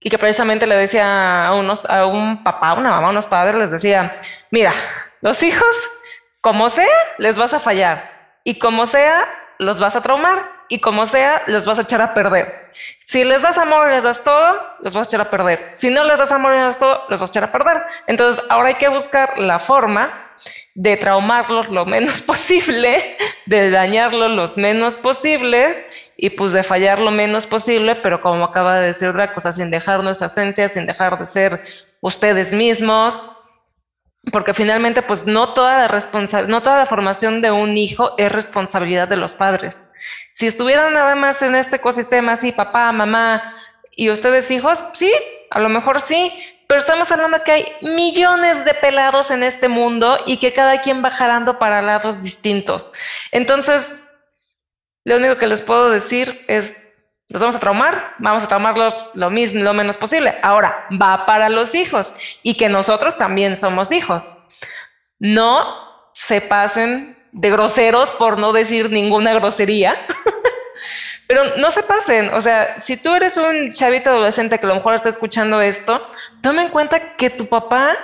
y 0.00 0.10
que 0.10 0.18
precisamente 0.18 0.66
le 0.66 0.76
decía 0.76 1.46
a 1.46 1.54
unos, 1.54 1.84
a 1.86 2.06
un 2.06 2.42
papá, 2.44 2.74
una 2.74 2.90
mamá, 2.90 3.10
unos 3.10 3.26
padres, 3.26 3.56
les 3.56 3.70
decía, 3.70 4.12
mira, 4.50 4.72
los 5.20 5.42
hijos, 5.42 5.68
como 6.40 6.70
sea, 6.70 6.86
les 7.18 7.36
vas 7.36 7.52
a 7.52 7.60
fallar. 7.60 8.40
Y 8.44 8.58
como 8.58 8.86
sea, 8.86 9.24
los 9.58 9.80
vas 9.80 9.96
a 9.96 10.02
traumar. 10.02 10.57
Y 10.68 10.80
como 10.80 11.06
sea, 11.06 11.42
los 11.46 11.64
vas 11.64 11.78
a 11.78 11.82
echar 11.82 12.02
a 12.02 12.14
perder. 12.14 12.70
Si 13.02 13.24
les 13.24 13.40
das 13.40 13.56
amor 13.56 13.88
y 13.88 13.94
les 13.94 14.04
das 14.04 14.22
todo, 14.22 14.60
los 14.80 14.94
vas 14.94 15.06
a 15.06 15.10
echar 15.10 15.20
a 15.22 15.30
perder. 15.30 15.70
Si 15.72 15.90
no 15.90 16.04
les 16.04 16.18
das 16.18 16.30
amor 16.30 16.52
y 16.52 16.56
les 16.58 16.66
das 16.66 16.78
todo, 16.78 17.04
los 17.08 17.18
vas 17.18 17.30
a 17.30 17.32
echar 17.32 17.44
a 17.44 17.52
perder. 17.52 17.82
Entonces, 18.06 18.44
ahora 18.48 18.68
hay 18.68 18.74
que 18.74 18.88
buscar 18.88 19.38
la 19.38 19.58
forma 19.58 20.28
de 20.74 20.96
traumarlos 20.96 21.70
lo 21.70 21.86
menos 21.86 22.22
posible, 22.26 23.16
de 23.46 23.70
dañarlos 23.70 24.30
lo 24.30 24.62
menos 24.62 24.96
posible 24.96 25.86
y 26.16 26.30
pues 26.30 26.52
de 26.52 26.62
fallar 26.62 27.00
lo 27.00 27.10
menos 27.10 27.46
posible, 27.46 27.96
pero 27.96 28.20
como 28.20 28.44
acaba 28.44 28.78
de 28.78 28.88
decir 28.88 29.08
otra 29.08 29.32
cosa, 29.34 29.52
sin 29.52 29.70
dejar 29.70 30.04
nuestra 30.04 30.28
esencia, 30.28 30.68
sin 30.68 30.86
dejar 30.86 31.18
de 31.18 31.26
ser 31.26 31.64
ustedes 32.00 32.52
mismos, 32.52 33.32
porque 34.30 34.54
finalmente 34.54 35.02
pues 35.02 35.26
no 35.26 35.48
toda 35.54 35.78
la 35.78 36.46
no 36.46 36.62
toda 36.62 36.78
la 36.78 36.86
formación 36.86 37.40
de 37.40 37.50
un 37.50 37.76
hijo 37.76 38.14
es 38.18 38.30
responsabilidad 38.30 39.08
de 39.08 39.16
los 39.16 39.34
padres. 39.34 39.90
Si 40.30 40.46
estuvieran 40.46 40.94
nada 40.94 41.14
más 41.14 41.42
en 41.42 41.54
este 41.54 41.76
ecosistema 41.76 42.34
así, 42.34 42.52
papá, 42.52 42.92
mamá 42.92 43.56
y 43.96 44.10
ustedes 44.10 44.50
hijos, 44.50 44.82
sí, 44.94 45.12
a 45.50 45.60
lo 45.60 45.68
mejor 45.68 46.00
sí, 46.00 46.32
pero 46.66 46.80
estamos 46.80 47.10
hablando 47.10 47.42
que 47.42 47.52
hay 47.52 47.72
millones 47.80 48.64
de 48.64 48.74
pelados 48.74 49.30
en 49.30 49.42
este 49.42 49.68
mundo 49.68 50.18
y 50.26 50.36
que 50.36 50.52
cada 50.52 50.80
quien 50.80 51.02
va 51.02 51.10
jalando 51.10 51.58
para 51.58 51.82
lados 51.82 52.22
distintos. 52.22 52.92
Entonces, 53.32 53.98
lo 55.04 55.16
único 55.16 55.38
que 55.38 55.46
les 55.46 55.62
puedo 55.62 55.90
decir 55.90 56.44
es 56.48 56.84
los 57.28 57.42
vamos 57.42 57.56
a 57.56 57.60
traumar, 57.60 58.14
vamos 58.18 58.42
a 58.44 58.48
traumarlos 58.48 58.96
lo 59.12 59.30
mismo, 59.30 59.62
lo 59.62 59.74
menos 59.74 59.98
posible. 59.98 60.34
Ahora, 60.42 60.86
va 60.90 61.26
para 61.26 61.50
los 61.50 61.74
hijos 61.74 62.14
y 62.42 62.54
que 62.54 62.70
nosotros 62.70 63.18
también 63.18 63.56
somos 63.56 63.92
hijos. 63.92 64.44
No 65.18 66.10
se 66.14 66.40
pasen 66.40 67.17
de 67.38 67.50
groseros 67.50 68.10
por 68.10 68.38
no 68.38 68.52
decir 68.52 68.90
ninguna 68.90 69.32
grosería. 69.34 69.94
Pero 71.28 71.56
no 71.56 71.70
se 71.70 71.82
pasen, 71.82 72.32
o 72.32 72.40
sea, 72.40 72.78
si 72.78 72.96
tú 72.96 73.14
eres 73.14 73.36
un 73.36 73.70
chavito 73.70 74.10
adolescente 74.10 74.58
que 74.58 74.64
a 74.64 74.70
lo 74.70 74.76
mejor 74.76 74.94
está 74.94 75.10
escuchando 75.10 75.60
esto, 75.60 76.08
toma 76.42 76.62
en 76.62 76.70
cuenta 76.70 77.16
que 77.16 77.28
tu 77.28 77.46
papá 77.46 77.96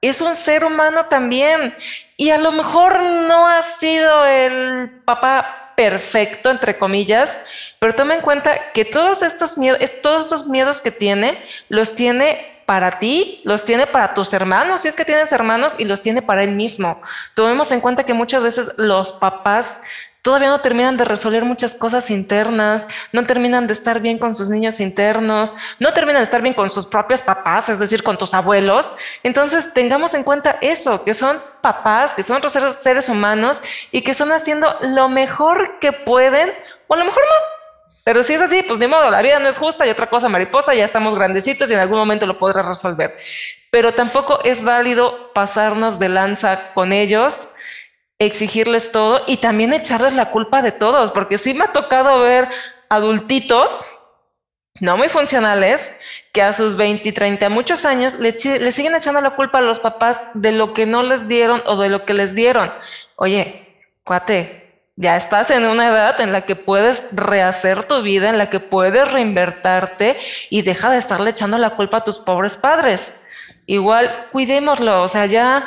es 0.00 0.20
un 0.20 0.36
ser 0.36 0.64
humano 0.64 1.06
también 1.06 1.74
y 2.16 2.30
a 2.30 2.38
lo 2.38 2.52
mejor 2.52 3.00
no 3.00 3.48
ha 3.48 3.62
sido 3.62 4.24
el 4.24 4.90
papá 5.04 5.72
perfecto, 5.76 6.50
entre 6.50 6.78
comillas, 6.78 7.44
pero 7.80 7.94
toma 7.94 8.14
en 8.14 8.20
cuenta 8.20 8.72
que 8.72 8.84
todos 8.84 9.22
estos 9.22 9.58
miedos, 9.58 9.80
todos 10.00 10.26
estos 10.26 10.46
miedos 10.46 10.80
que 10.80 10.92
tiene, 10.92 11.44
los 11.68 11.96
tiene 11.96 12.57
para 12.68 12.98
ti, 12.98 13.40
los 13.44 13.64
tiene 13.64 13.86
para 13.86 14.12
tus 14.12 14.34
hermanos, 14.34 14.82
si 14.82 14.88
es 14.88 14.94
que 14.94 15.06
tienes 15.06 15.32
hermanos, 15.32 15.74
y 15.78 15.86
los 15.86 16.02
tiene 16.02 16.20
para 16.20 16.44
él 16.44 16.54
mismo. 16.54 17.00
Tomemos 17.32 17.72
en 17.72 17.80
cuenta 17.80 18.04
que 18.04 18.12
muchas 18.12 18.42
veces 18.42 18.72
los 18.76 19.12
papás 19.12 19.80
todavía 20.20 20.50
no 20.50 20.60
terminan 20.60 20.98
de 20.98 21.06
resolver 21.06 21.46
muchas 21.46 21.72
cosas 21.72 22.10
internas, 22.10 22.86
no 23.10 23.24
terminan 23.24 23.66
de 23.66 23.72
estar 23.72 24.00
bien 24.00 24.18
con 24.18 24.34
sus 24.34 24.50
niños 24.50 24.80
internos, 24.80 25.54
no 25.78 25.94
terminan 25.94 26.20
de 26.20 26.24
estar 26.24 26.42
bien 26.42 26.52
con 26.52 26.68
sus 26.68 26.84
propios 26.84 27.22
papás, 27.22 27.70
es 27.70 27.78
decir, 27.78 28.02
con 28.02 28.18
tus 28.18 28.34
abuelos. 28.34 28.96
Entonces, 29.22 29.72
tengamos 29.72 30.12
en 30.12 30.22
cuenta 30.22 30.58
eso, 30.60 31.04
que 31.04 31.14
son 31.14 31.42
papás, 31.62 32.12
que 32.12 32.22
son 32.22 32.36
otros 32.36 32.52
seres 32.76 33.08
humanos 33.08 33.62
y 33.92 34.02
que 34.02 34.10
están 34.10 34.30
haciendo 34.30 34.76
lo 34.82 35.08
mejor 35.08 35.78
que 35.78 35.92
pueden, 35.92 36.52
o 36.86 36.92
a 36.92 36.98
lo 36.98 37.06
mejor 37.06 37.22
no. 37.22 37.57
Pero 38.08 38.22
si 38.22 38.32
es 38.32 38.40
así, 38.40 38.62
pues 38.62 38.78
ni 38.78 38.86
modo, 38.86 39.10
la 39.10 39.20
vida 39.20 39.38
no 39.38 39.50
es 39.50 39.58
justa 39.58 39.86
y 39.86 39.90
otra 39.90 40.08
cosa 40.08 40.30
mariposa, 40.30 40.74
ya 40.74 40.86
estamos 40.86 41.14
grandecitos 41.14 41.68
y 41.68 41.74
en 41.74 41.80
algún 41.80 41.98
momento 41.98 42.24
lo 42.24 42.38
podrás 42.38 42.64
resolver. 42.64 43.14
Pero 43.70 43.92
tampoco 43.92 44.38
es 44.44 44.64
válido 44.64 45.30
pasarnos 45.34 45.98
de 45.98 46.08
lanza 46.08 46.72
con 46.72 46.94
ellos 46.94 47.50
exigirles 48.18 48.92
todo 48.92 49.24
y 49.26 49.36
también 49.36 49.74
echarles 49.74 50.14
la 50.14 50.30
culpa 50.30 50.62
de 50.62 50.72
todos, 50.72 51.10
porque 51.10 51.36
sí 51.36 51.52
me 51.52 51.64
ha 51.64 51.72
tocado 51.74 52.20
ver 52.20 52.48
adultitos 52.88 53.84
no 54.80 54.96
muy 54.96 55.10
funcionales 55.10 55.98
que 56.32 56.40
a 56.40 56.54
sus 56.54 56.76
20 56.76 57.06
y 57.06 57.12
30, 57.12 57.50
muchos 57.50 57.84
años, 57.84 58.18
le, 58.18 58.30
le, 58.32 58.72
siguen 58.72 58.94
echando 58.94 59.20
la 59.20 59.36
culpa 59.36 59.58
a 59.58 59.60
los 59.60 59.80
papás 59.80 60.18
de 60.32 60.52
lo 60.52 60.72
que 60.72 60.86
no 60.86 61.02
les 61.02 61.28
dieron 61.28 61.62
o 61.66 61.76
de 61.76 61.90
lo 61.90 62.06
que 62.06 62.14
les 62.14 62.34
dieron. 62.34 62.72
Oye, 63.16 63.76
cuate, 64.02 64.67
ya 65.00 65.16
estás 65.16 65.52
en 65.52 65.64
una 65.64 65.86
edad 65.86 66.20
en 66.20 66.32
la 66.32 66.40
que 66.40 66.56
puedes 66.56 67.00
rehacer 67.12 67.84
tu 67.84 68.02
vida, 68.02 68.30
en 68.30 68.36
la 68.36 68.50
que 68.50 68.58
puedes 68.58 69.10
reinvertarte 69.12 70.18
y 70.50 70.62
deja 70.62 70.90
de 70.90 70.98
estarle 70.98 71.30
echando 71.30 71.56
la 71.56 71.70
culpa 71.70 71.98
a 71.98 72.04
tus 72.04 72.18
pobres 72.18 72.56
padres. 72.56 73.20
Igual, 73.66 74.26
cuidémoslo, 74.32 75.04
o 75.04 75.06
sea, 75.06 75.26
ya 75.26 75.64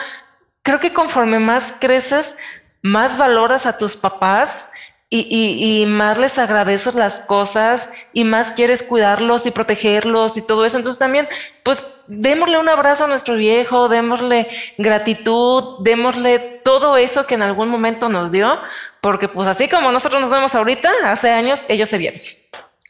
creo 0.64 0.82
que 0.82 0.92
conforme 0.92 1.40
más 1.40 1.76
creces, 1.80 2.38
más 2.82 3.18
valoras 3.18 3.66
a 3.66 3.78
tus 3.78 3.96
papás 3.96 4.71
y, 5.14 5.86
más 5.88 6.18
les 6.18 6.40
agradeces 6.40 6.96
las 6.96 7.20
cosas 7.20 7.92
y 8.14 8.24
más 8.24 8.54
quieres 8.54 8.82
cuidarlos 8.82 9.46
y 9.46 9.52
protegerlos 9.52 10.38
y 10.38 10.42
todo 10.42 10.66
eso. 10.66 10.78
Entonces 10.78 11.00
también, 11.00 11.28
pues, 11.64 11.94
démosle 12.08 12.58
un 12.58 12.70
abrazo 12.70 13.04
a 13.04 13.08
nuestro 13.08 13.36
viejo, 13.36 13.90
démosle 13.90 14.48
gratitud, 14.78 15.84
démosle 15.84 16.40
todo 16.64 16.96
eso 16.96 17.28
que 17.28 17.36
en 17.36 17.42
algún 17.42 17.68
momento 17.68 18.08
nos 18.08 18.32
dio, 18.32 18.58
porque 19.02 19.28
pues 19.28 19.50
así 19.50 19.68
como 19.68 19.92
nosotros 19.92 20.22
nos 20.22 20.32
vemos 20.32 20.56
ahorita, 20.56 20.90
hace 21.04 21.30
años 21.30 21.66
ellos 21.68 21.90
se 21.90 21.98
vieron. 21.98 22.22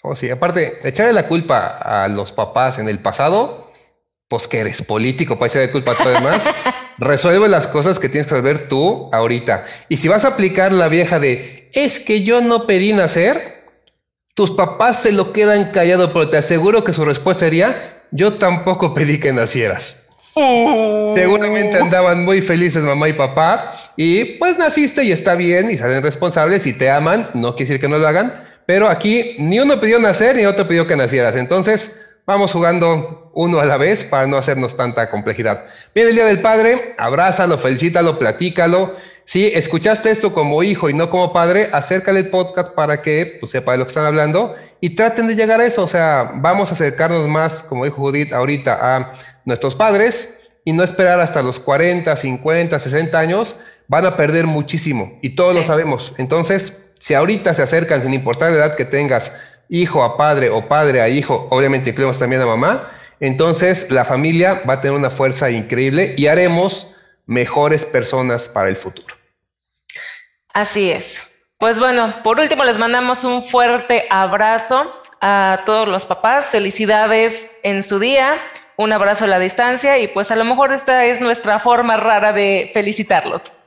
Oh, 0.03 0.15
sí, 0.15 0.29
aparte, 0.29 0.87
echarle 0.87 1.13
la 1.13 1.27
culpa 1.27 1.77
a 1.77 2.07
los 2.07 2.31
papás 2.31 2.77
en 2.77 2.87
el 2.87 2.99
pasado 2.99 3.71
pues 4.27 4.47
que 4.47 4.59
eres 4.59 4.81
político, 4.83 5.37
ser 5.49 5.67
de 5.67 5.71
culpa 5.73 5.91
a 5.91 5.95
todo 5.95 6.07
demás. 6.07 6.41
Resuelve 6.97 7.49
las 7.49 7.67
cosas 7.67 7.99
que 7.99 8.07
tienes 8.07 8.27
que 8.27 8.35
resolver 8.35 8.69
tú 8.69 9.09
ahorita. 9.11 9.65
Y 9.89 9.97
si 9.97 10.07
vas 10.07 10.23
a 10.23 10.29
aplicar 10.29 10.71
la 10.71 10.87
vieja 10.87 11.19
de 11.19 11.60
es 11.73 11.99
que 11.99 12.23
yo 12.23 12.41
no 12.41 12.65
pedí 12.65 12.93
nacer, 12.93 13.63
tus 14.33 14.51
papás 14.51 15.01
se 15.01 15.11
lo 15.11 15.33
quedan 15.33 15.71
callado, 15.71 16.13
pero 16.13 16.29
te 16.29 16.37
aseguro 16.37 16.83
que 16.83 16.93
su 16.93 17.05
respuesta 17.05 17.45
sería 17.45 18.01
yo 18.11 18.33
tampoco 18.33 18.93
pedí 18.93 19.19
que 19.19 19.31
nacieras. 19.31 20.07
Uh. 20.35 21.13
Seguramente 21.13 21.77
andaban 21.77 22.23
muy 22.23 22.41
felices 22.41 22.83
mamá 22.83 23.09
y 23.09 23.13
papá 23.13 23.73
y 23.97 24.37
pues 24.37 24.57
naciste 24.57 25.03
y 25.03 25.11
está 25.11 25.35
bien 25.35 25.69
y 25.71 25.77
salen 25.77 26.01
responsables 26.03 26.65
y 26.67 26.73
te 26.73 26.89
aman, 26.89 27.31
no 27.33 27.55
quiere 27.55 27.69
decir 27.69 27.81
que 27.81 27.89
no 27.89 27.97
lo 27.97 28.07
hagan, 28.07 28.43
pero 28.65 28.87
aquí 28.87 29.35
ni 29.39 29.59
uno 29.59 29.79
pidió 29.79 29.99
nacer 29.99 30.35
ni 30.35 30.45
otro 30.45 30.67
pidió 30.67 30.87
que 30.87 30.95
nacieras. 30.95 31.35
Entonces 31.35 32.09
vamos 32.25 32.51
jugando 32.51 33.20
uno 33.33 33.59
a 33.59 33.65
la 33.65 33.77
vez 33.77 34.03
para 34.03 34.27
no 34.27 34.37
hacernos 34.37 34.75
tanta 34.75 35.09
complejidad. 35.09 35.65
Viene 35.93 36.09
el 36.09 36.15
Día 36.15 36.25
del 36.25 36.41
Padre, 36.41 36.95
abrázalo, 36.97 37.57
felicítalo, 37.57 38.19
platícalo. 38.19 38.95
Si 39.25 39.47
escuchaste 39.47 40.11
esto 40.11 40.33
como 40.33 40.61
hijo 40.63 40.89
y 40.89 40.93
no 40.93 41.09
como 41.09 41.31
padre, 41.31 41.69
acércale 41.71 42.19
el 42.19 42.29
podcast 42.29 42.73
para 42.73 43.01
que 43.01 43.37
pues, 43.39 43.51
sepa 43.51 43.71
de 43.71 43.77
lo 43.77 43.85
que 43.85 43.89
están 43.89 44.05
hablando 44.05 44.55
y 44.81 44.95
traten 44.95 45.27
de 45.27 45.35
llegar 45.35 45.61
a 45.61 45.65
eso. 45.65 45.83
O 45.83 45.87
sea, 45.87 46.31
vamos 46.35 46.69
a 46.69 46.73
acercarnos 46.73 47.27
más, 47.27 47.63
como 47.63 47.85
dijo 47.85 47.97
Judith 47.97 48.33
ahorita, 48.33 48.97
a 48.97 49.13
nuestros 49.45 49.75
padres 49.75 50.41
y 50.65 50.73
no 50.73 50.83
esperar 50.83 51.19
hasta 51.19 51.41
los 51.41 51.59
40, 51.59 52.15
50, 52.15 52.77
60 52.77 53.17
años. 53.17 53.59
Van 53.87 54.05
a 54.05 54.17
perder 54.17 54.47
muchísimo 54.47 55.19
y 55.21 55.35
todos 55.35 55.53
lo 55.53 55.63
sabemos. 55.63 56.13
Entonces, 56.17 56.91
si 56.99 57.13
ahorita 57.13 57.53
se 57.53 57.63
acercan, 57.63 58.01
sin 58.01 58.13
importar 58.13 58.51
la 58.51 58.57
edad 58.57 58.75
que 58.75 58.85
tengas, 58.85 59.35
hijo 59.69 60.03
a 60.03 60.17
padre 60.17 60.49
o 60.49 60.67
padre 60.67 61.01
a 61.01 61.09
hijo, 61.09 61.47
obviamente 61.49 61.91
incluimos 61.91 62.19
también 62.19 62.41
a 62.41 62.45
mamá, 62.45 62.91
entonces 63.21 63.91
la 63.91 64.03
familia 64.03 64.63
va 64.67 64.73
a 64.73 64.81
tener 64.81 64.97
una 64.97 65.11
fuerza 65.11 65.49
increíble 65.51 66.15
y 66.17 66.27
haremos 66.27 66.95
mejores 67.25 67.85
personas 67.85 68.49
para 68.49 68.67
el 68.67 68.75
futuro. 68.75 69.15
Así 70.53 70.91
es. 70.91 71.37
Pues 71.57 71.79
bueno, 71.79 72.13
por 72.23 72.39
último 72.39 72.65
les 72.65 72.79
mandamos 72.79 73.23
un 73.23 73.43
fuerte 73.43 74.07
abrazo 74.09 74.99
a 75.21 75.61
todos 75.65 75.87
los 75.87 76.07
papás. 76.07 76.49
Felicidades 76.49 77.51
en 77.61 77.83
su 77.83 77.99
día. 77.99 78.37
Un 78.75 78.91
abrazo 78.91 79.25
a 79.25 79.27
la 79.27 79.37
distancia 79.37 79.99
y 79.99 80.07
pues 80.07 80.31
a 80.31 80.35
lo 80.35 80.43
mejor 80.43 80.73
esta 80.73 81.05
es 81.05 81.21
nuestra 81.21 81.59
forma 81.59 81.97
rara 81.97 82.33
de 82.33 82.71
felicitarlos. 82.73 83.59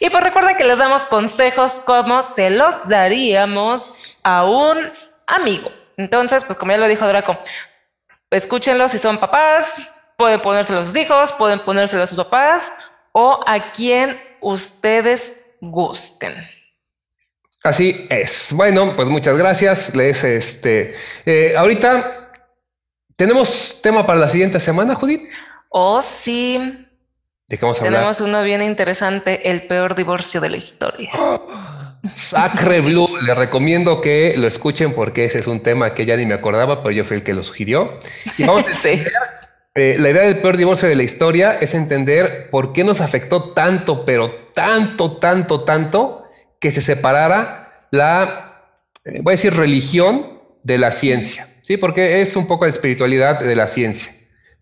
Y 0.00 0.10
pues 0.10 0.22
recuerden 0.22 0.56
que 0.56 0.64
les 0.64 0.76
damos 0.76 1.04
consejos 1.04 1.80
como 1.80 2.22
se 2.22 2.50
los 2.50 2.86
daríamos 2.86 4.02
a 4.22 4.44
un 4.44 4.92
amigo. 5.26 5.70
Entonces, 5.96 6.44
pues 6.44 6.58
como 6.58 6.72
ya 6.72 6.78
lo 6.78 6.86
dijo 6.86 7.06
Draco, 7.06 7.38
escúchenlo 8.30 8.88
si 8.88 8.98
son 8.98 9.18
papás, 9.18 9.72
pueden 10.16 10.40
ponérselo 10.40 10.80
a 10.80 10.84
sus 10.84 10.96
hijos, 10.96 11.32
pueden 11.32 11.60
ponérselo 11.60 12.02
a 12.02 12.06
sus 12.06 12.18
papás 12.18 12.72
o 13.12 13.42
a 13.46 13.72
quien 13.72 14.20
ustedes 14.40 15.46
gusten. 15.60 16.48
Así 17.62 18.06
es. 18.08 18.48
Bueno, 18.50 18.94
pues 18.94 19.08
muchas 19.08 19.36
gracias. 19.36 19.94
Les, 19.94 20.22
este, 20.22 20.96
eh, 21.26 21.54
ahorita 21.56 22.32
tenemos 23.16 23.80
tema 23.82 24.06
para 24.06 24.20
la 24.20 24.28
siguiente 24.28 24.60
semana, 24.60 24.94
Judith. 24.94 25.28
Oh, 25.68 26.00
sí. 26.02 26.86
¿De 27.48 27.58
qué 27.58 27.64
vamos 27.64 27.80
a 27.80 27.84
Tenemos 27.84 28.20
uno 28.20 28.42
bien 28.42 28.62
interesante, 28.62 29.50
el 29.50 29.62
peor 29.62 29.94
divorcio 29.94 30.40
de 30.40 30.50
la 30.50 30.56
historia. 30.56 31.10
Sacre 32.10 32.80
Blue, 32.80 33.08
le 33.20 33.34
recomiendo 33.34 34.00
que 34.00 34.34
lo 34.36 34.46
escuchen 34.46 34.92
porque 34.92 35.24
ese 35.24 35.40
es 35.40 35.46
un 35.46 35.60
tema 35.60 35.94
que 35.94 36.06
ya 36.06 36.16
ni 36.16 36.26
me 36.26 36.34
acordaba, 36.34 36.82
pero 36.82 36.92
yo 36.92 37.04
fui 37.04 37.16
el 37.16 37.24
que 37.24 37.34
lo 37.34 37.44
sugirió. 37.44 37.98
Vamos 38.38 38.64
a 38.66 38.88
eh, 39.74 39.96
la 39.96 40.10
idea 40.10 40.22
del 40.22 40.40
peor 40.40 40.56
divorcio 40.56 40.88
de 40.88 40.96
la 40.96 41.04
historia 41.04 41.58
es 41.60 41.72
entender 41.72 42.48
por 42.50 42.72
qué 42.72 42.82
nos 42.82 43.00
afectó 43.00 43.52
tanto, 43.52 44.04
pero 44.04 44.48
tanto, 44.52 45.18
tanto, 45.18 45.62
tanto, 45.62 46.24
que 46.58 46.72
se 46.72 46.80
separara 46.80 47.86
la, 47.92 48.72
eh, 49.04 49.20
voy 49.22 49.32
a 49.32 49.36
decir, 49.36 49.54
religión 49.54 50.40
de 50.64 50.78
la 50.78 50.90
ciencia, 50.90 51.48
¿sí? 51.62 51.76
Porque 51.76 52.20
es 52.20 52.34
un 52.34 52.48
poco 52.48 52.64
la 52.64 52.72
espiritualidad 52.72 53.38
de 53.38 53.54
la 53.54 53.68
ciencia. 53.68 54.12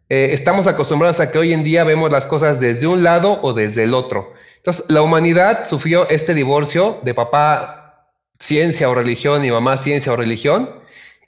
Eh, 0.09 0.30
estamos 0.32 0.66
acostumbrados 0.66 1.18
a 1.20 1.32
que 1.32 1.38
hoy 1.38 1.53
en 1.53 1.64
día 1.64 1.82
vemos 1.84 2.12
las 2.12 2.26
cosas 2.26 2.61
desde 2.61 2.86
un 2.86 3.03
lado 3.03 3.40
o 3.42 3.55
desde 3.55 3.84
el 3.84 3.94
otro. 3.94 4.34
Entonces, 4.66 4.90
la 4.90 5.00
humanidad 5.00 5.68
sufrió 5.68 6.08
este 6.08 6.34
divorcio 6.34 6.98
de 7.04 7.14
papá 7.14 8.08
ciencia 8.40 8.90
o 8.90 8.96
religión 8.96 9.44
y 9.44 9.50
mamá 9.52 9.76
ciencia 9.76 10.10
o 10.10 10.16
religión. 10.16 10.70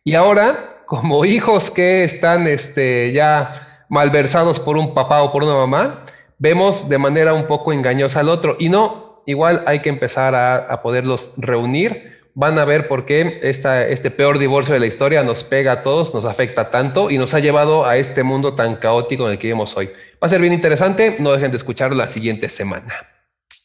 Y 0.02 0.16
ahora, 0.16 0.82
como 0.86 1.24
hijos 1.24 1.70
que 1.70 2.02
están 2.02 2.48
este, 2.48 3.12
ya 3.12 3.84
malversados 3.88 4.58
por 4.58 4.76
un 4.76 4.92
papá 4.92 5.22
o 5.22 5.30
por 5.30 5.44
una 5.44 5.54
mamá, 5.54 6.04
vemos 6.38 6.88
de 6.88 6.98
manera 6.98 7.32
un 7.32 7.46
poco 7.46 7.72
engañosa 7.72 8.18
al 8.18 8.28
otro. 8.28 8.56
Y 8.58 8.70
no, 8.70 9.22
igual 9.24 9.62
hay 9.66 9.82
que 9.82 9.88
empezar 9.88 10.34
a, 10.34 10.82
poderlos 10.82 11.30
reunir. 11.36 12.18
Van 12.34 12.58
a 12.58 12.64
ver 12.64 12.88
por 12.88 13.06
qué 13.06 13.38
esta, 13.44 13.86
este 13.86 14.10
peor 14.10 14.40
divorcio 14.40 14.74
de 14.74 14.80
la 14.80 14.86
historia 14.86 15.22
nos 15.22 15.44
pega 15.44 15.70
a 15.70 15.82
todos, 15.84 16.12
nos 16.12 16.24
afecta 16.24 16.72
tanto 16.72 17.08
y 17.08 17.18
nos 17.18 17.34
ha 17.34 17.38
llevado 17.38 17.86
a 17.86 17.98
este 17.98 18.24
mundo 18.24 18.56
tan 18.56 18.74
caótico 18.74 19.26
en 19.26 19.30
el 19.30 19.38
que 19.38 19.46
vivimos 19.46 19.76
hoy. 19.76 19.86
Va 20.20 20.26
a 20.26 20.28
ser 20.28 20.40
bien 20.40 20.52
interesante, 20.52 21.18
no 21.20 21.30
dejen 21.30 21.52
de 21.52 21.56
escucharlo 21.56 21.96
la 21.96 22.08
siguiente 22.08 22.48
semana. 22.48 23.17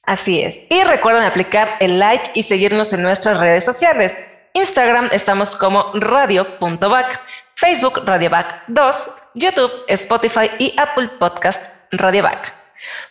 Así 0.04 0.42
es. 0.42 0.64
Y 0.70 0.84
recuerden 0.84 1.24
aplicar 1.24 1.78
el 1.80 2.00
like 2.00 2.32
y 2.34 2.44
seguirnos 2.44 2.92
en 2.94 3.02
nuestras 3.04 3.40
redes 3.40 3.64
sociales. 3.64 4.16
Instagram 4.54 5.10
estamos 5.12 5.56
como 5.56 5.92
radio.back, 5.94 7.20
Facebook 7.56 8.02
radioback 8.06 8.64
2, 8.68 8.96
YouTube, 9.36 9.72
Spotify 9.88 10.52
y 10.60 10.74
Apple 10.78 11.10
Podcast 11.20 11.66
radioback. 11.92 12.54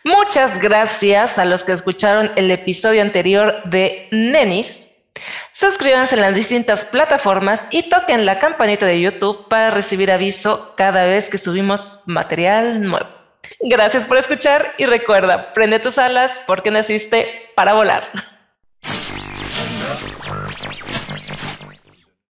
Muchas 0.05 0.61
gracias 0.61 1.39
a 1.39 1.47
los 1.47 1.65
que 1.65 1.73
escucharon 1.73 2.31
el 2.37 2.51
episodio 2.51 3.01
anterior 3.01 3.63
de 3.65 4.09
Nenis. 4.11 4.91
Suscríbanse 5.53 6.15
en 6.15 6.21
las 6.21 6.35
distintas 6.35 6.85
plataformas 6.85 7.65
y 7.71 7.89
toquen 7.89 8.27
la 8.27 8.39
campanita 8.39 8.85
de 8.85 9.01
YouTube 9.01 9.49
para 9.49 9.71
recibir 9.71 10.11
aviso 10.11 10.75
cada 10.77 11.07
vez 11.07 11.31
que 11.31 11.39
subimos 11.39 12.03
material 12.07 12.83
nuevo. 12.83 13.22
Gracias 13.61 14.07
por 14.07 14.19
escuchar 14.19 14.75
y 14.79 14.87
recuerda, 14.87 15.53
prende 15.53 15.79
tus 15.79 15.99
alas 15.99 16.41
porque 16.47 16.71
naciste 16.71 17.51
para 17.55 17.75
volar. 17.75 18.03